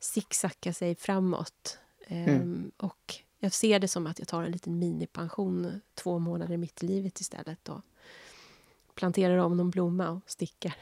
zigzacka 0.00 0.72
sig 0.72 0.94
framåt. 0.94 1.78
Mm. 2.08 2.42
Um, 2.42 2.72
och 2.76 3.14
jag 3.38 3.52
ser 3.52 3.78
det 3.78 3.88
som 3.88 4.06
att 4.06 4.18
jag 4.18 4.28
tar 4.28 4.42
en 4.42 4.52
liten 4.52 4.78
minipension 4.78 5.80
två 5.94 6.18
månader 6.18 6.56
mitt 6.56 6.82
i 6.82 6.86
livet 6.86 7.20
istället 7.20 7.68
och 7.68 7.80
planterar 8.96 9.36
om 9.36 9.56
någon 9.56 9.70
blomma 9.70 10.10
och 10.10 10.22
stickar. 10.26 10.74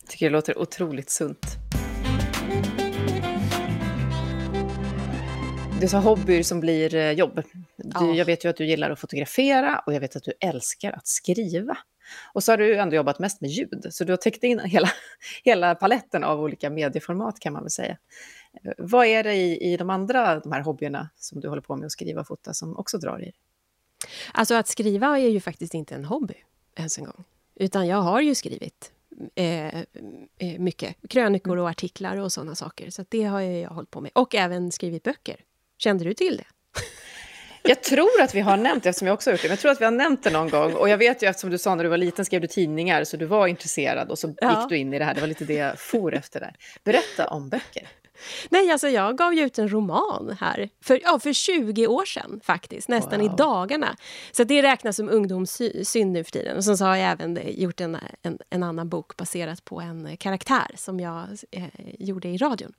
Jag 0.00 0.10
tycker 0.10 0.26
det 0.26 0.32
låter 0.32 0.58
otroligt 0.58 1.10
sunt. 1.10 1.46
Du 5.80 5.88
sa 5.88 5.98
hobbyer 5.98 6.42
som 6.42 6.60
blir 6.60 6.94
eh, 6.94 7.12
jobb. 7.12 7.42
Du, 7.76 7.90
ja. 7.94 8.14
Jag 8.14 8.24
vet 8.24 8.44
ju 8.44 8.48
att 8.48 8.56
du 8.56 8.66
gillar 8.66 8.90
att 8.90 9.00
fotografera 9.00 9.82
och 9.86 9.94
jag 9.94 10.00
vet 10.00 10.16
att 10.16 10.22
du 10.22 10.32
älskar 10.40 10.92
att 10.92 11.06
skriva. 11.06 11.78
Och 12.32 12.44
så 12.44 12.52
har 12.52 12.56
du 12.56 12.76
ändå 12.76 12.96
jobbat 12.96 13.18
mest 13.18 13.40
med 13.40 13.50
ljud, 13.50 13.86
så 13.90 14.04
du 14.04 14.12
har 14.12 14.16
täckt 14.16 14.44
in 14.44 14.58
hela, 14.58 14.88
hela 15.44 15.74
paletten 15.74 16.24
av 16.24 16.40
olika 16.40 16.70
medieformat 16.70 17.40
kan 17.40 17.52
man 17.52 17.62
väl 17.62 17.70
säga. 17.70 17.98
Eh, 18.64 18.72
vad 18.78 19.06
är 19.06 19.22
det 19.22 19.34
i, 19.34 19.72
i 19.72 19.76
de 19.76 19.90
andra 19.90 20.40
de 20.40 20.52
här 20.52 20.60
hobbyerna 20.60 21.10
som 21.16 21.40
du 21.40 21.48
håller 21.48 21.62
på 21.62 21.76
med 21.76 21.86
att 21.86 21.92
skriva 21.92 22.20
och 22.20 22.26
fota 22.26 22.54
som 22.54 22.76
också 22.76 22.98
drar 22.98 23.22
i? 23.22 23.32
Alltså 24.32 24.54
att 24.54 24.68
skriva 24.68 25.18
är 25.18 25.28
ju 25.28 25.40
faktiskt 25.40 25.74
inte 25.74 25.94
en 25.94 26.04
hobby 26.04 26.34
ens 26.76 26.98
en 26.98 27.04
gång. 27.04 27.24
Utan 27.54 27.86
jag 27.86 27.96
har 27.96 28.20
ju 28.20 28.34
skrivit 28.34 28.92
eh, 29.34 29.66
eh 29.76 29.84
mycket 30.58 30.96
krönikor 31.08 31.58
och 31.58 31.68
artiklar 31.68 32.16
och 32.16 32.32
sådana 32.32 32.54
saker. 32.54 32.90
Så 32.90 33.04
det 33.08 33.22
har 33.22 33.40
jag 33.40 33.70
hållit 33.70 33.90
på 33.90 34.00
med. 34.00 34.10
Och 34.14 34.34
även 34.34 34.72
skrivit 34.72 35.02
böcker. 35.02 35.36
Kände 35.78 36.04
du 36.04 36.14
till 36.14 36.36
det? 36.36 36.44
Jag 37.64 37.82
tror 37.82 38.20
att 38.20 38.34
vi 38.34 38.40
har 38.40 38.56
nämnt 38.56 38.82
det, 38.82 38.88
eftersom 38.88 39.06
jag 39.06 39.14
också 39.14 39.30
har 39.30 39.32
gjort 39.32 39.42
det. 39.42 39.48
Men 39.48 39.52
jag 39.52 39.60
tror 39.60 39.72
att 39.72 39.80
vi 39.80 39.84
har 39.84 39.92
nämnt 39.92 40.22
det 40.22 40.30
någon 40.30 40.48
gång. 40.48 40.72
Och 40.72 40.88
jag 40.88 40.98
vet 40.98 41.22
ju, 41.22 41.28
eftersom 41.28 41.50
du 41.50 41.58
sa 41.58 41.74
när 41.74 41.84
du 41.84 41.90
var 41.90 41.96
liten 41.96 42.24
skrev 42.24 42.40
du 42.40 42.46
tidningar, 42.46 43.04
så 43.04 43.16
du 43.16 43.26
var 43.26 43.46
intresserad 43.46 44.10
och 44.10 44.18
så 44.18 44.34
ja. 44.40 44.60
gick 44.60 44.68
du 44.68 44.76
in 44.76 44.94
i 44.94 44.98
det 44.98 45.04
här. 45.04 45.14
Det 45.14 45.20
var 45.20 45.28
lite 45.28 45.44
det 45.44 45.54
jag 45.54 45.78
for 45.78 46.14
efter 46.14 46.40
där. 46.40 46.56
Berätta 46.84 47.28
om 47.28 47.48
böcker. 47.48 47.88
Nej, 48.48 48.70
alltså 48.70 48.88
jag 48.88 49.18
gav 49.18 49.34
ju 49.34 49.42
ut 49.42 49.58
en 49.58 49.72
roman 49.72 50.36
här 50.40 50.68
för, 50.80 51.00
ja, 51.02 51.18
för 51.18 51.32
20 51.32 51.86
år 51.86 52.04
sedan 52.04 52.40
faktiskt, 52.44 52.88
nästan 52.88 53.20
wow. 53.20 53.32
i 53.32 53.36
dagarna. 53.36 53.96
Så 54.32 54.44
det 54.44 54.62
räknas 54.62 54.96
som 54.96 55.10
ungdomssynd 55.10 56.12
nu 56.12 56.24
för 56.24 56.32
tiden. 56.32 56.56
Och 56.56 56.64
sen 56.64 56.78
så 56.78 56.84
har 56.84 56.96
jag 56.96 57.10
även 57.10 57.38
gjort 57.44 57.80
en, 57.80 57.98
en, 58.22 58.38
en 58.50 58.62
annan 58.62 58.88
bok 58.88 59.16
baserat 59.16 59.64
på 59.64 59.80
en 59.80 60.16
karaktär 60.16 60.70
som 60.76 61.00
jag 61.00 61.24
eh, 61.50 61.64
gjorde 61.98 62.28
i 62.28 62.36
radion. 62.36 62.72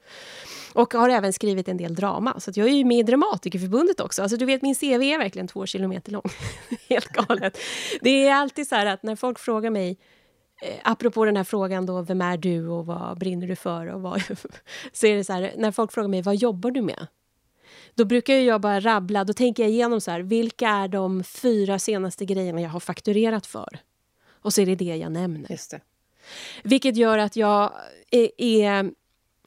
Och 0.73 0.93
har 0.93 1.10
även 1.10 1.34
skrivit 1.34 1.67
en 1.67 1.77
del 1.77 1.95
drama, 1.95 2.39
så 2.39 2.51
jag 2.56 2.67
är 2.67 2.73
ju 2.73 2.86
med 2.86 2.99
i 2.99 3.03
Dramatikerförbundet 3.03 3.99
också. 3.99 4.21
Alltså 4.21 4.38
du 4.38 4.45
vet, 4.45 4.62
min 4.62 4.75
CV 4.75 5.03
är 5.03 5.17
verkligen 5.17 5.47
två 5.47 5.65
kilometer 5.65 6.12
lång. 6.12 6.29
Helt 6.89 7.08
galet. 7.08 7.58
Det 8.01 8.27
är 8.27 8.34
alltid 8.34 8.67
så 8.67 8.75
här 8.75 8.86
att 8.86 9.03
när 9.03 9.15
folk 9.15 9.39
frågar 9.39 9.69
mig 9.69 9.97
eh, 10.63 10.80
apropå 10.84 11.26
den 11.26 11.38
här 11.38 11.43
frågan 11.43 11.86
då, 11.86 12.02
vem 12.02 12.21
är 12.21 12.38
du 12.38 12.67
och 12.67 12.86
vad 12.86 13.19
brinner 13.19 13.47
du 13.47 13.56
för? 13.56 13.88
Och 13.88 14.02
vad, 14.02 14.21
så 14.93 15.08
är 15.08 15.15
det 15.15 15.23
så 15.23 15.34
här, 15.34 15.54
när 15.58 15.71
folk 15.71 15.91
frågar 15.91 16.10
mig, 16.10 16.21
vad 16.21 16.36
jobbar 16.36 16.71
du 16.71 16.82
med? 16.82 17.08
Då 17.95 18.06
brukar 18.06 18.34
jag 18.34 18.62
bara 18.62 18.80
rabbla, 18.80 19.23
då 19.23 19.34
tänker 19.34 19.63
jag 19.63 19.71
igenom 19.71 20.02
så 20.02 20.12
här, 20.12 20.19
vilka 20.19 20.69
är 20.69 20.88
de 20.88 21.23
fyra 21.23 21.80
senaste 21.80 22.26
grejerna 22.26 22.62
jag 22.62 22.69
har 22.69 22.80
fakturerat 22.80 23.45
för? 23.45 23.80
Och 24.30 24.54
så 24.54 24.62
är 24.62 24.65
det 24.65 24.76
det 24.76 24.95
jag 24.95 25.12
nämner. 25.12 25.52
Just 25.52 25.71
det. 25.71 25.80
Vilket 26.63 26.97
gör 26.97 27.17
att 27.17 27.36
jag 27.36 27.73
är, 28.12 28.30
är 28.38 28.91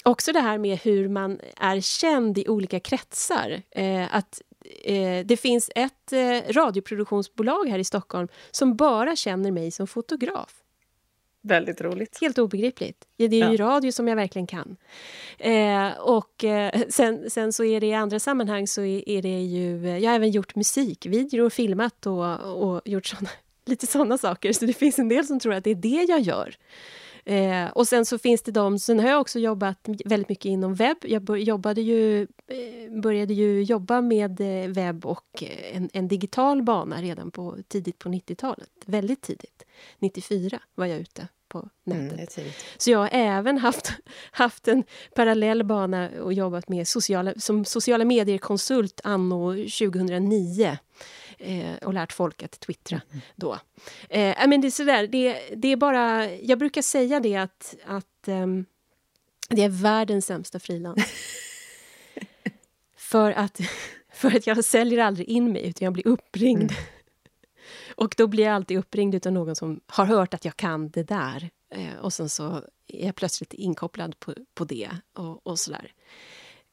också 0.04 0.32
det 0.32 0.40
här 0.40 0.58
med 0.58 0.78
hur 0.78 1.08
man 1.08 1.40
är 1.56 1.80
känd 1.80 2.38
i 2.38 2.48
olika 2.48 2.80
kretsar. 2.80 3.62
Eh, 3.70 4.14
att 4.16 4.42
eh, 4.84 5.26
det 5.26 5.36
finns 5.36 5.70
ett 5.74 6.12
eh, 6.12 6.52
radioproduktionsbolag 6.52 7.68
här 7.68 7.78
i 7.78 7.84
Stockholm 7.84 8.28
som 8.50 8.76
bara 8.76 9.16
känner 9.16 9.50
mig 9.50 9.70
som 9.70 9.86
fotograf. 9.86 10.54
Väldigt 11.46 11.80
roligt. 11.80 12.18
Helt 12.20 12.38
obegripligt. 12.38 13.04
Ja, 13.16 13.28
det 13.28 13.40
är 13.40 13.50
ju 13.50 13.56
radio 13.56 13.92
som 13.92 14.08
jag 14.08 14.16
verkligen 14.16 14.46
kan. 14.46 14.76
Eh, 15.38 15.98
och 15.98 16.44
eh, 16.44 16.82
sen, 16.88 17.30
sen, 17.30 17.52
så 17.52 17.64
är 17.64 17.80
det 17.80 17.86
i 17.86 17.94
andra 17.94 18.18
sammanhang 18.18 18.66
så 18.66 18.82
är, 18.82 19.08
är, 19.08 19.22
det 19.22 19.40
ju... 19.42 19.88
Jag 19.98 20.10
har 20.10 20.16
även 20.16 20.30
gjort 20.30 20.54
musikvideor 20.54 21.46
och 21.46 21.52
filmat 21.52 22.06
och, 22.06 22.40
och 22.40 22.82
gjort 22.84 23.06
såna, 23.06 23.30
lite 23.66 23.86
sådana 23.86 24.18
saker. 24.18 24.52
Så 24.52 24.66
det 24.66 24.72
finns 24.72 24.98
en 24.98 25.08
del 25.08 25.26
som 25.26 25.40
tror 25.40 25.54
att 25.54 25.64
det 25.64 25.70
är 25.70 25.74
det 25.74 26.06
jag 26.08 26.20
gör. 26.20 26.56
Eh, 27.24 27.70
och 27.70 27.88
sen 27.88 28.06
så 28.06 28.18
finns 28.18 28.42
det 28.42 28.52
de, 28.52 28.78
sen 28.78 29.00
har 29.00 29.08
jag 29.08 29.20
också 29.20 29.38
jobbat 29.38 29.88
väldigt 30.04 30.28
mycket 30.28 30.44
inom 30.44 30.74
webb. 30.74 30.96
Jag 31.02 31.38
jobbade 31.38 31.80
ju, 31.80 32.22
eh, 32.22 33.00
började 33.02 33.34
ju 33.34 33.62
jobba 33.62 34.00
med 34.00 34.40
eh, 34.40 34.70
webb 34.70 35.06
och 35.06 35.42
eh, 35.42 35.76
en, 35.76 35.90
en, 35.92 36.08
digital 36.08 36.62
bana 36.62 37.02
redan 37.02 37.30
på, 37.30 37.56
tidigt 37.68 37.98
på 37.98 38.08
90-talet. 38.08 38.70
Väldigt 38.86 39.22
tidigt. 39.22 39.64
94 39.98 40.60
var 40.74 40.86
jag 40.86 41.00
ute 41.00 41.28
på 41.48 41.68
mm, 41.86 42.06
nätet. 42.08 42.38
Mm, 42.38 42.50
så 42.76 42.90
jag 42.90 42.98
har 42.98 43.10
även 43.12 43.58
haft, 43.58 43.92
haft 44.30 44.68
en 44.68 44.84
parallell 45.14 45.64
bana 45.64 46.10
och 46.22 46.32
jobbat 46.32 46.68
med 46.68 46.88
sociala, 46.88 47.34
som 47.36 47.64
sociala 47.64 48.04
medier-konsult 48.04 49.00
anno 49.04 49.52
2009 49.52 50.78
eh, 51.38 51.74
och 51.82 51.94
lärt 51.94 52.12
folk 52.12 52.42
att 52.42 52.60
twittra 52.60 53.00
mm. 53.10 53.22
då. 53.34 53.58
Eh, 54.08 54.48
men 54.48 54.60
det 54.60 54.68
är 54.68 54.70
sådär, 54.70 55.06
det, 55.06 55.40
det 55.56 55.68
är 55.68 55.76
bara... 55.76 56.34
Jag 56.34 56.58
brukar 56.58 56.82
säga 56.82 57.20
det 57.20 57.36
att, 57.36 57.74
att 57.86 58.28
um, 58.28 58.66
det 59.48 59.62
är 59.62 59.68
världens 59.68 60.26
sämsta 60.26 60.58
frilans. 60.58 61.04
för, 62.96 63.32
att, 63.32 63.60
för 64.12 64.36
att 64.36 64.46
jag 64.46 64.64
säljer 64.64 64.98
aldrig 64.98 65.28
in 65.28 65.52
mig, 65.52 65.68
utan 65.68 65.84
jag 65.84 65.92
blir 65.92 66.06
uppringd. 66.06 66.70
Mm. 66.70 66.74
Och 67.96 68.14
då 68.16 68.26
blir 68.26 68.44
jag 68.44 68.54
alltid 68.54 68.78
uppringd 68.78 69.26
av 69.26 69.32
någon 69.32 69.56
som 69.56 69.80
har 69.86 70.04
hört 70.04 70.34
att 70.34 70.44
jag 70.44 70.56
kan 70.56 70.88
det 70.88 71.02
där. 71.02 71.50
Eh, 71.74 71.96
och 72.00 72.12
sen 72.12 72.28
så 72.28 72.62
är 72.88 73.06
jag 73.06 73.14
plötsligt 73.14 73.54
inkopplad 73.54 74.20
på, 74.20 74.34
på 74.54 74.64
det 74.64 74.90
och, 75.18 75.46
och 75.46 75.58
sådär. 75.58 75.92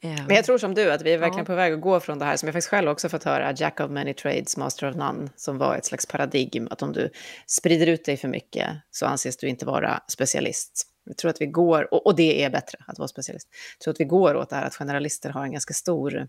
Ehm, 0.03 0.25
Men 0.27 0.35
jag 0.35 0.45
tror 0.45 0.57
som 0.57 0.73
du, 0.73 0.91
att 0.91 1.01
vi 1.01 1.13
är 1.13 1.17
verkligen 1.17 1.45
ja. 1.45 1.45
på 1.45 1.55
väg 1.55 1.73
att 1.73 1.81
gå 1.81 1.99
från 1.99 2.19
det 2.19 2.25
här 2.25 2.37
som 2.37 2.47
jag 2.47 2.53
faktiskt 2.53 2.69
själv 2.69 2.89
också 2.89 3.09
fått 3.09 3.23
höra, 3.23 3.53
Jack 3.57 3.79
of 3.79 3.91
many 3.91 4.13
trades, 4.13 4.57
master 4.57 4.89
of 4.89 4.95
none, 4.95 5.29
som 5.35 5.57
var 5.57 5.75
ett 5.75 5.85
slags 5.85 6.05
paradigm, 6.05 6.67
att 6.71 6.81
om 6.81 6.93
du 6.93 7.09
sprider 7.47 7.87
ut 7.87 8.05
dig 8.05 8.17
för 8.17 8.27
mycket 8.27 8.69
så 8.91 9.05
anses 9.05 9.37
du 9.37 9.47
inte 9.47 9.65
vara 9.65 10.03
specialist. 10.07 10.87
Jag 11.05 11.17
tror 11.17 11.31
att 11.31 11.41
vi 11.41 11.45
går, 11.45 11.93
och, 11.93 12.05
och 12.05 12.15
det 12.15 12.43
är 12.43 12.49
bättre 12.49 12.77
att 12.87 12.99
vara 12.99 13.07
specialist, 13.07 13.47
jag 13.77 13.83
tror 13.83 13.91
att 13.91 13.99
vi 13.99 14.05
går 14.05 14.35
åt 14.35 14.49
det 14.49 14.55
här 14.55 14.65
att 14.65 14.75
generalister 14.75 15.29
har 15.29 15.43
en 15.43 15.51
ganska 15.51 15.73
stor, 15.73 16.27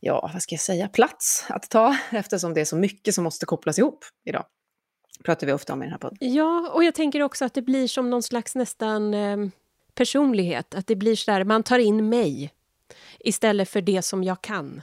ja, 0.00 0.30
vad 0.32 0.42
ska 0.42 0.54
jag 0.54 0.60
säga, 0.60 0.88
plats 0.88 1.44
att 1.48 1.70
ta, 1.70 1.96
eftersom 2.10 2.54
det 2.54 2.60
är 2.60 2.64
så 2.64 2.76
mycket 2.76 3.14
som 3.14 3.24
måste 3.24 3.46
kopplas 3.46 3.78
ihop 3.78 4.04
idag 4.24 4.44
pratar 5.24 5.46
vi 5.46 5.52
ofta 5.52 5.72
om 5.72 5.82
i 5.82 5.86
den 5.86 5.92
här 5.92 5.98
podden. 5.98 6.18
Ja, 6.20 6.70
och 6.74 6.84
jag 6.84 6.94
tänker 6.94 7.22
också 7.22 7.44
att 7.44 7.54
det 7.54 7.62
blir 7.62 7.88
som 7.88 8.10
någon 8.10 8.22
slags 8.22 8.54
nästan 8.54 9.14
eh, 9.14 9.36
personlighet. 9.94 10.74
Att 10.74 10.86
det 10.86 10.96
blir 10.96 11.16
så 11.16 11.30
där, 11.30 11.44
man 11.44 11.62
tar 11.62 11.78
in 11.78 12.08
mig 12.08 12.52
istället 13.18 13.68
för 13.68 13.80
det 13.80 14.02
som 14.02 14.24
jag 14.24 14.42
kan. 14.42 14.82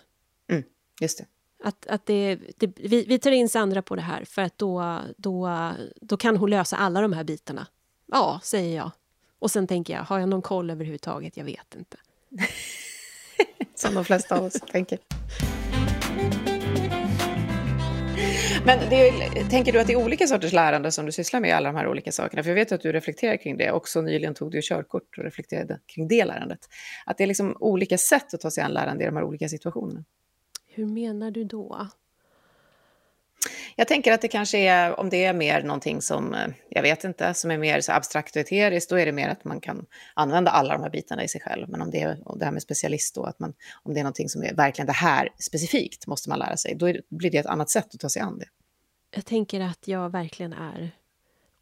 Mm, 0.49 0.63
just 1.01 1.17
det. 1.17 1.25
Att, 1.63 1.88
att 1.88 2.06
det, 2.06 2.39
det, 2.58 2.71
vi, 2.75 3.06
vi 3.08 3.19
tar 3.19 3.32
in 3.32 3.49
Sandra 3.49 3.82
på 3.82 3.95
det 3.95 4.01
här 4.01 4.25
för 4.25 4.41
att 4.41 4.58
då, 4.58 4.99
då, 5.17 5.49
då 6.01 6.17
kan 6.17 6.38
hon 6.38 6.49
lösa 6.49 6.77
alla 6.77 7.01
de 7.01 7.13
här 7.13 7.23
bitarna. 7.23 7.67
Ja, 8.06 8.39
säger 8.43 8.77
jag. 8.77 8.91
Och 9.39 9.51
sen 9.51 9.67
tänker 9.67 9.93
jag, 9.93 10.03
har 10.03 10.19
jag 10.19 10.30
någon 10.30 10.41
koll 10.41 10.69
överhuvudtaget? 10.69 11.38
Jag 11.38 11.45
vet 11.45 11.75
inte. 11.75 11.97
Som 13.75 13.93
de 13.93 14.05
flesta 14.05 14.38
av 14.38 14.45
oss 14.45 14.53
tänker. 14.71 14.99
Men 18.65 18.89
det 18.89 19.09
är, 19.09 19.49
tänker 19.49 19.73
du 19.73 19.79
att 19.79 19.88
det 19.88 19.93
är 19.93 20.05
olika 20.05 20.27
sorters 20.27 20.53
lärande 20.53 20.91
som 20.91 21.05
du 21.05 21.11
sysslar 21.11 21.39
med 21.39 21.49
i 21.49 21.53
alla 21.53 21.69
de 21.69 21.75
här 21.75 21.88
olika 21.88 22.11
sakerna? 22.11 22.43
För 22.43 22.49
jag 22.49 22.55
vet 22.55 22.71
att 22.71 22.81
du 22.81 22.91
reflekterar 22.91 23.38
kring 23.38 23.57
det. 23.57 23.71
Också 23.71 24.01
nyligen 24.01 24.33
tog 24.33 24.51
du 24.51 24.59
körkort 24.63 25.17
och 25.17 25.23
reflekterade 25.23 25.79
kring 25.85 26.07
det 26.07 26.25
lärandet. 26.25 26.59
Att 27.05 27.17
det 27.17 27.23
är 27.23 27.27
liksom 27.27 27.57
olika 27.59 27.97
sätt 27.97 28.33
att 28.33 28.41
ta 28.41 28.51
sig 28.51 28.63
an 28.63 28.73
lärande 28.73 29.03
i 29.03 29.07
de 29.07 29.15
här 29.15 29.23
olika 29.23 29.49
situationerna. 29.49 30.03
Hur 30.67 30.85
menar 30.85 31.31
du 31.31 31.43
då? 31.43 31.88
Jag 33.76 33.88
tänker 33.88 34.12
att 34.12 34.22
det 34.22 34.28
kanske 34.28 34.58
är, 34.58 35.00
om 35.00 35.10
det 35.10 35.26
är 35.26 35.34
mer 35.34 35.64
någonting 35.64 36.02
som, 36.02 36.34
eh, 36.34 36.48
jag 36.70 36.82
vet 36.82 37.04
inte, 37.04 37.34
som 37.34 37.52
är 37.52 37.58
mer 37.58 37.82
så 37.82 37.91
abstrakt 37.91 38.36
och 38.36 38.39
eteriskt, 38.39 38.89
då 38.89 39.00
är 39.00 39.06
det 39.06 39.12
mer 39.12 39.30
att 39.30 39.43
man 39.43 39.62
kan 39.62 39.86
använda 40.14 40.52
alla 40.52 40.74
de 40.74 40.84
här 40.84 40.89
bitarna 40.89 41.24
i 41.24 41.28
sig 41.28 41.41
själv. 41.41 41.70
Men 41.70 41.82
om 41.82 41.91
det 41.91 42.02
är 42.02 42.18
det 42.39 42.45
här 42.45 42.52
med 42.52 42.62
specialist 42.62 43.16
då, 43.16 43.24
att 43.24 43.39
man, 43.39 43.54
om 43.84 43.93
det 43.93 44.00
är 44.00 44.04
någonting 44.04 44.30
som 44.30 44.43
är 44.43 44.54
verkligen 44.54 44.88
det 44.88 44.93
här 44.93 45.30
specifikt 45.39 46.08
måste 46.08 46.30
man 46.30 46.39
lära 46.39 46.58
sig, 46.58 46.76
då 46.76 46.86
det, 46.86 47.02
blir 47.10 47.32
det 47.32 47.38
ett 47.38 47.45
annat 47.45 47.70
sätt 47.70 47.88
att 47.93 48.00
ta 48.00 48.10
sig 48.10 48.22
an 48.22 48.39
det. 48.39 48.48
Jag 49.16 49.26
tänker 49.26 49.62
att 49.62 49.88
jag 49.88 50.10
verkligen 50.10 50.54
är 50.54 50.91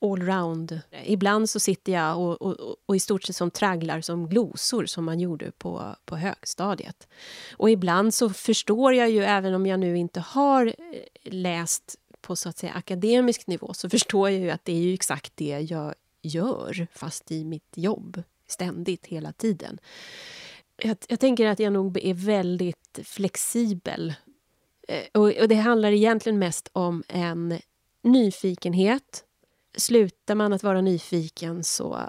allround. 0.01 0.79
Ibland 1.05 1.49
så 1.49 1.59
sitter 1.59 1.93
jag 1.93 2.19
och, 2.19 2.41
och, 2.41 2.77
och, 2.85 2.95
i 2.95 2.99
stort 2.99 3.23
sett 3.23 3.35
som 3.35 3.51
tragglar 3.51 4.01
som 4.01 4.29
glosor 4.29 4.85
som 4.85 5.05
man 5.05 5.19
gjorde 5.19 5.51
på, 5.51 5.95
på 6.05 6.15
högstadiet. 6.15 7.07
Och 7.57 7.69
ibland 7.69 8.13
så 8.13 8.29
förstår 8.29 8.93
jag 8.93 9.09
ju, 9.09 9.23
även 9.23 9.53
om 9.53 9.65
jag 9.65 9.79
nu 9.79 9.97
inte 9.97 10.19
har 10.19 10.65
eh, 10.65 10.73
läst 11.23 11.95
på 12.21 12.35
så 12.35 12.49
att 12.49 12.57
säga 12.57 12.73
akademisk 12.73 13.47
nivå, 13.47 13.73
så 13.73 13.89
förstår 13.89 14.29
jag 14.29 14.41
ju 14.41 14.49
att 14.49 14.65
det 14.65 14.71
är 14.71 14.81
ju 14.81 14.93
exakt 14.93 15.31
det 15.35 15.67
jag 15.69 15.93
gör, 16.21 16.87
fast 16.93 17.31
i 17.31 17.43
mitt 17.43 17.73
jobb, 17.75 18.23
ständigt, 18.47 19.05
hela 19.05 19.31
tiden. 19.31 19.79
Jag, 20.77 20.97
jag 21.07 21.19
tänker 21.19 21.45
att 21.45 21.59
jag 21.59 21.73
nog 21.73 21.97
är 21.97 22.13
väldigt 22.13 22.99
flexibel. 23.03 24.13
Eh, 24.87 25.03
och, 25.13 25.33
och 25.41 25.47
det 25.47 25.55
handlar 25.55 25.91
egentligen 25.91 26.39
mest 26.39 26.69
om 26.73 27.03
en 27.07 27.59
nyfikenhet 28.03 29.23
slutar 29.77 30.35
man 30.35 30.53
att 30.53 30.63
vara 30.63 30.81
nyfiken 30.81 31.63
så 31.63 31.99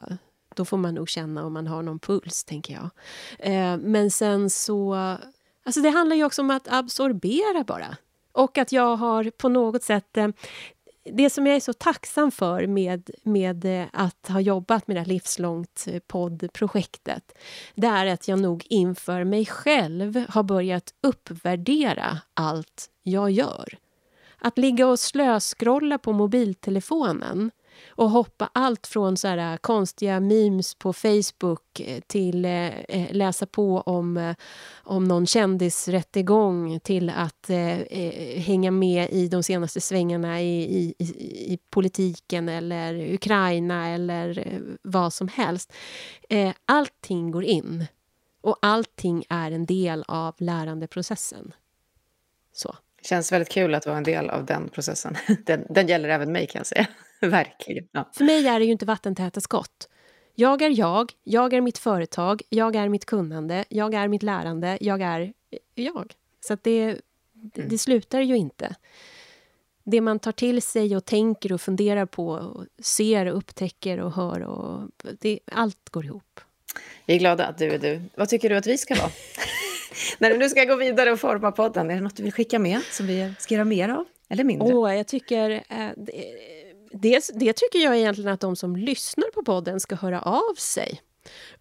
då 0.55 0.65
får 0.65 0.77
man 0.77 0.95
nog 0.95 1.09
känna 1.09 1.45
om 1.45 1.53
man 1.53 1.67
har 1.67 1.83
någon 1.83 1.99
puls, 1.99 2.45
tänker 2.45 2.75
jag. 2.75 2.91
Eh, 3.39 3.77
men 3.77 4.11
sen 4.11 4.51
så... 4.51 4.95
Alltså 5.65 5.81
det 5.81 5.91
handlar 5.91 6.17
ju 6.17 6.25
också 6.25 6.43
om 6.43 6.51
att 6.51 6.69
absorbera 6.73 7.65
bara. 7.65 7.97
Och 8.33 8.59
att 8.59 8.73
jag 8.73 8.97
har 8.97 9.31
på 9.31 9.49
något 9.49 9.83
sätt... 9.83 10.17
Eh, 10.17 10.29
det 11.13 11.31
som 11.31 11.47
jag 11.47 11.57
är 11.57 11.61
så 11.61 11.73
tacksam 11.73 12.31
för 12.31 12.67
med, 12.67 13.11
med 13.23 13.65
eh, 13.65 13.87
att 13.93 14.29
ha 14.29 14.41
jobbat 14.41 14.87
med 14.87 14.97
det 14.97 15.01
här 15.01 15.07
livslångt 15.07 15.85
eh, 15.89 15.99
poddprojektet 16.07 17.39
det 17.75 17.87
är 17.87 18.07
att 18.07 18.29
jag 18.29 18.39
nog 18.39 18.67
inför 18.69 19.25
mig 19.25 19.47
själv 19.47 20.25
har 20.29 20.43
börjat 20.43 20.95
uppvärdera 21.01 22.19
allt 22.35 22.91
jag 23.03 23.31
gör. 23.31 23.79
Att 24.47 24.59
ligga 24.59 24.87
och 24.87 24.99
slöskrolla 24.99 25.99
på 25.99 26.13
mobiltelefonen 26.13 27.51
och 27.89 28.11
hoppa 28.11 28.51
allt 28.53 28.87
från 28.87 29.17
så 29.17 29.29
här 29.29 29.53
äh, 29.53 29.57
konstiga 29.57 30.21
memes 30.21 30.75
på 30.75 30.93
Facebook 30.93 31.81
eh, 31.81 32.01
till 32.07 32.45
eh, 32.45 32.81
eh, 32.81 33.13
läsa 33.13 33.47
på 33.47 33.81
om, 33.81 34.17
eh, 34.17 34.37
om 34.75 35.05
någon 35.05 35.27
kändisrättegång 35.27 36.81
till 36.81 37.11
att 37.11 37.51
eh, 37.51 37.79
hänga 38.39 38.71
med 38.71 39.11
i 39.11 39.29
de 39.29 39.43
senaste 39.43 39.81
svängarna 39.81 40.43
i, 40.43 40.63
i, 40.63 41.05
i 41.53 41.59
politiken 41.71 42.49
eller 42.49 43.15
Ukraina 43.15 43.89
eller 43.89 44.61
vad 44.83 45.13
som 45.13 45.29
helst. 45.29 45.73
Eh, 46.29 46.53
allting 46.67 47.31
går 47.31 47.45
in 47.45 47.87
och 48.41 48.59
allting 48.63 49.25
är 49.29 49.51
en 49.51 49.67
del 49.67 50.05
av 50.09 50.35
lärandeprocessen. 50.39 51.53
Så. 52.53 52.77
Känns 53.07 53.33
väldigt 53.33 53.49
kul 53.49 53.75
att 53.75 53.87
vara 53.87 53.97
en 53.97 54.05
del 54.05 54.31
av 54.31 54.45
den 54.45 54.69
processen. 54.69 55.17
Den, 55.47 55.67
den 55.71 55.87
gäller 55.87 56.09
även 56.09 56.33
mig 56.33 56.47
kan 56.47 56.59
jag 56.59 56.67
säga. 56.67 56.87
Verkligen. 57.21 57.89
Ja. 57.93 58.11
För 58.13 58.25
mig 58.25 58.47
är 58.47 58.59
det 58.59 58.65
ju 58.65 58.73
inte 58.73 58.87
vattentäta 58.87 59.41
skott. 59.41 59.89
Jag 60.35 60.63
är 60.63 60.79
jag, 60.79 61.13
jag 61.25 61.53
är 61.53 61.61
mitt 61.61 61.79
företag, 61.79 62.43
jag 62.49 62.77
är 62.77 62.89
mitt 62.89 63.05
kunnande, 63.05 63.65
jag 63.69 63.95
är 63.95 64.09
mitt 64.09 64.23
lärande, 64.23 64.79
jag 64.81 65.03
är 65.03 65.33
jag. 65.75 66.13
Så 66.41 66.57
det, 66.63 66.87
det, 67.33 67.61
mm. 67.61 67.71
det 67.71 67.79
slutar 67.79 68.21
ju 68.21 68.37
inte. 68.37 68.75
Det 69.85 70.01
man 70.01 70.19
tar 70.19 70.33
till 70.33 70.63
sig 70.63 70.97
och 70.97 71.05
tänker 71.05 71.53
och 71.53 71.61
funderar 71.61 72.07
på, 72.07 72.29
och 72.29 72.65
ser 72.79 73.27
och 73.27 73.39
upptäcker 73.39 74.01
och 74.01 74.13
hör, 74.13 74.43
och 74.43 74.91
det, 75.21 75.41
allt 75.53 75.91
går 75.91 76.05
ihop. 76.05 76.41
Vi 77.07 77.15
är 77.15 77.19
glada 77.19 77.47
att 77.47 77.59
du 77.59 77.71
är 77.71 77.79
du. 77.79 78.03
Vad 78.15 78.29
tycker 78.29 78.49
du 78.49 78.57
att 78.57 78.67
vi 78.67 78.79
ska 78.79 78.95
vara? 78.95 79.11
När 80.19 80.31
du 80.31 80.39
nu 80.39 80.49
ska 80.49 80.65
gå 80.65 80.77
vidare 80.77 81.13
och 81.13 81.21
forma 81.21 81.53
podden, 81.53 81.91
är 81.91 81.95
det 81.95 82.01
något 82.01 82.17
du 82.17 82.23
vill 82.23 82.33
skicka 82.33 82.59
med 82.59 82.81
som 82.91 83.07
vi 83.07 83.35
ska 83.39 83.55
göra 83.55 83.65
mer 83.65 83.89
av? 83.89 84.05
Eller 84.29 84.45
mindre? 84.45 84.75
Åh, 84.75 84.97
jag 84.97 85.07
tycker... 85.07 85.51
Eh, 85.51 85.89
det, 86.93 87.31
det, 87.35 87.53
tycker 87.53 87.79
jag 87.79 87.97
egentligen 87.97 88.33
att 88.33 88.41
de 88.41 88.57
som 88.57 88.77
lyssnar 88.77 89.31
på 89.35 89.43
podden 89.43 89.81
ska 89.81 89.95
höra 89.95 90.21
av 90.21 90.55
sig. 90.55 91.01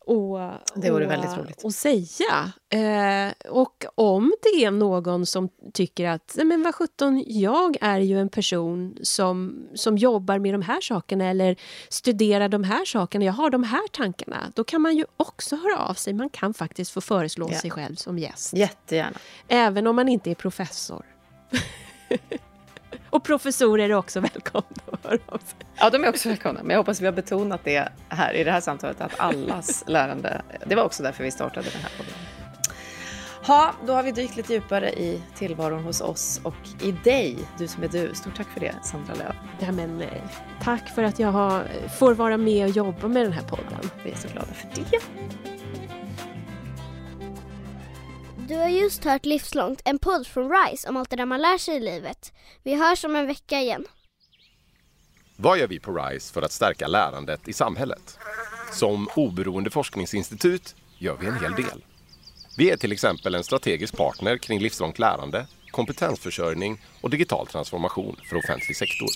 Och, 0.07 0.39
det 0.75 0.91
vore 0.91 1.05
och, 1.05 1.11
väldigt 1.11 1.37
roligt. 1.37 1.63
Och 1.63 1.73
säga. 1.73 2.51
Eh, 2.69 3.33
och 3.49 3.85
om 3.95 4.33
det 4.41 4.65
är 4.65 4.71
någon 4.71 5.25
som 5.25 5.49
tycker 5.73 6.07
att 6.07 6.37
men 6.43 6.63
vad 6.63 6.75
sjutton, 6.75 7.23
jag 7.27 7.77
är 7.81 7.99
ju 7.99 8.19
en 8.19 8.29
person 8.29 8.97
som, 9.01 9.67
som 9.75 9.97
jobbar 9.97 10.39
med 10.39 10.53
de 10.53 10.61
här 10.61 10.81
sakerna 10.81 11.25
eller 11.25 11.55
studerar 11.89 12.49
de 12.49 12.63
här 12.63 12.85
sakerna, 12.85 13.25
jag 13.25 13.33
har 13.33 13.49
de 13.49 13.63
här 13.63 13.87
tankarna. 13.91 14.51
Då 14.55 14.63
kan 14.63 14.81
man 14.81 14.97
ju 14.97 15.05
också 15.17 15.55
höra 15.55 15.77
av 15.77 15.93
sig. 15.93 16.13
Man 16.13 16.29
kan 16.29 16.53
faktiskt 16.53 16.91
få 16.91 17.01
föreslå 17.01 17.49
ja. 17.51 17.59
sig 17.59 17.71
själv 17.71 17.95
som 17.95 18.19
gäst. 18.19 18.53
Jättegärna. 18.53 19.17
Även 19.47 19.87
om 19.87 19.95
man 19.95 20.09
inte 20.09 20.31
är 20.31 20.35
professor. 20.35 21.05
Och 23.09 23.23
professorer 23.23 23.89
är 23.89 23.93
också 23.93 24.19
välkomna 24.19 24.81
att 24.91 25.05
höra 25.05 25.19
av 25.27 25.37
sig. 25.37 25.64
Ja, 25.77 25.89
de 25.89 26.03
är 26.03 26.09
också 26.09 26.29
välkomna. 26.29 26.63
Men 26.63 26.69
jag 26.69 26.77
hoppas 26.77 27.01
vi 27.01 27.05
har 27.05 27.13
betonat 27.13 27.61
det 27.63 27.89
här 28.09 28.33
i 28.33 28.43
det 28.43 28.51
här 28.51 28.61
samtalet, 28.61 29.01
att 29.01 29.19
allas 29.19 29.83
lärande... 29.87 30.41
Det 30.65 30.75
var 30.75 30.83
också 30.83 31.03
därför 31.03 31.23
vi 31.23 31.31
startade 31.31 31.69
den 31.69 31.81
här 31.81 31.91
podden. 31.97 32.13
Ja, 33.47 33.73
då 33.87 33.93
har 33.93 34.03
vi 34.03 34.11
dykt 34.11 34.35
lite 34.35 34.53
djupare 34.53 34.89
i 34.89 35.21
tillvaron 35.35 35.83
hos 35.83 36.01
oss 36.01 36.41
och 36.43 36.55
i 36.81 36.91
dig, 36.91 37.37
du 37.57 37.67
som 37.67 37.83
är 37.83 37.87
du. 37.87 38.15
Stort 38.15 38.35
tack 38.35 38.47
för 38.49 38.59
det, 38.59 38.75
Sandra 38.83 39.13
Lööf. 39.13 39.35
Ja, 39.59 39.71
men, 39.71 40.01
eh, 40.01 40.07
tack 40.61 40.89
för 40.89 41.03
att 41.03 41.19
jag 41.19 41.31
har, 41.31 41.63
får 41.99 42.13
vara 42.13 42.37
med 42.37 42.65
och 42.65 42.71
jobba 42.75 43.07
med 43.07 43.25
den 43.25 43.31
här 43.31 43.43
podden. 43.43 43.89
Vi 44.03 44.11
är 44.11 44.15
så 44.15 44.27
glada 44.27 44.53
för 44.53 44.67
det. 44.75 44.99
Du 48.47 48.55
har 48.55 48.67
just 48.67 49.03
hört 49.05 49.25
Livslångt, 49.25 49.81
en 49.85 49.99
podd 49.99 50.27
från 50.27 50.51
RISE 50.51 50.89
om 50.89 50.97
allt 50.97 51.09
det 51.09 51.15
där 51.15 51.25
man 51.25 51.41
lär 51.41 51.57
sig 51.57 51.75
i 51.75 51.79
livet. 51.79 52.33
Vi 52.63 52.75
hörs 52.75 53.05
om 53.05 53.15
en 53.15 53.27
vecka 53.27 53.59
igen. 53.59 53.85
Vad 55.35 55.57
gör 55.57 55.67
vi 55.67 55.79
på 55.79 55.91
RISE 55.91 56.33
för 56.33 56.41
att 56.41 56.51
stärka 56.51 56.87
lärandet 56.87 57.47
i 57.47 57.53
samhället? 57.53 58.17
Som 58.71 59.09
oberoende 59.15 59.69
forskningsinstitut 59.69 60.75
gör 60.97 61.17
vi 61.19 61.27
en 61.27 61.39
hel 61.39 61.51
del. 61.51 61.83
Vi 62.57 62.71
är 62.71 62.77
till 62.77 62.91
exempel 62.91 63.35
en 63.35 63.43
strategisk 63.43 63.97
partner 63.97 64.37
kring 64.37 64.59
livslångt 64.59 64.99
lärande, 64.99 65.47
kompetensförsörjning 65.71 66.81
och 67.01 67.09
digital 67.09 67.47
transformation 67.47 68.15
för 68.29 68.37
offentlig 68.37 68.77
sektor. 68.77 69.09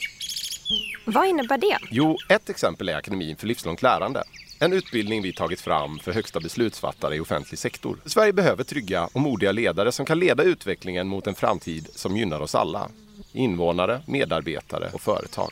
Vad 1.05 1.27
innebär 1.27 1.57
det? 1.57 1.77
Jo, 1.91 2.17
ett 2.29 2.49
exempel 2.49 2.89
är 2.89 2.95
Akademin 2.95 3.35
för 3.35 3.47
livslångt 3.47 3.81
lärande 3.81 4.23
en 4.61 4.73
utbildning 4.73 5.21
vi 5.21 5.33
tagit 5.33 5.61
fram 5.61 5.99
för 5.99 6.11
högsta 6.11 6.39
beslutsfattare 6.39 7.15
i 7.15 7.19
offentlig 7.19 7.59
sektor. 7.59 7.97
Sverige 8.05 8.33
behöver 8.33 8.63
trygga 8.63 9.09
och 9.13 9.21
modiga 9.21 9.51
ledare 9.51 9.91
som 9.91 10.05
kan 10.05 10.19
leda 10.19 10.43
utvecklingen 10.43 11.07
mot 11.07 11.27
en 11.27 11.35
framtid 11.35 11.89
som 11.95 12.17
gynnar 12.17 12.39
oss 12.39 12.55
alla. 12.55 12.89
Invånare, 13.33 14.01
medarbetare 14.07 14.89
och 14.93 15.01
företag. 15.01 15.51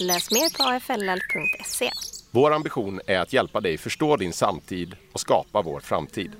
Läs 0.00 0.30
mer 0.30 0.56
på 0.58 0.62
afll.se. 0.62 1.90
Vår 2.30 2.52
ambition 2.52 3.00
är 3.06 3.18
att 3.18 3.32
hjälpa 3.32 3.60
dig 3.60 3.78
förstå 3.78 4.16
din 4.16 4.32
samtid 4.32 4.96
och 5.12 5.20
skapa 5.20 5.62
vår 5.62 5.80
framtid. 5.80 6.32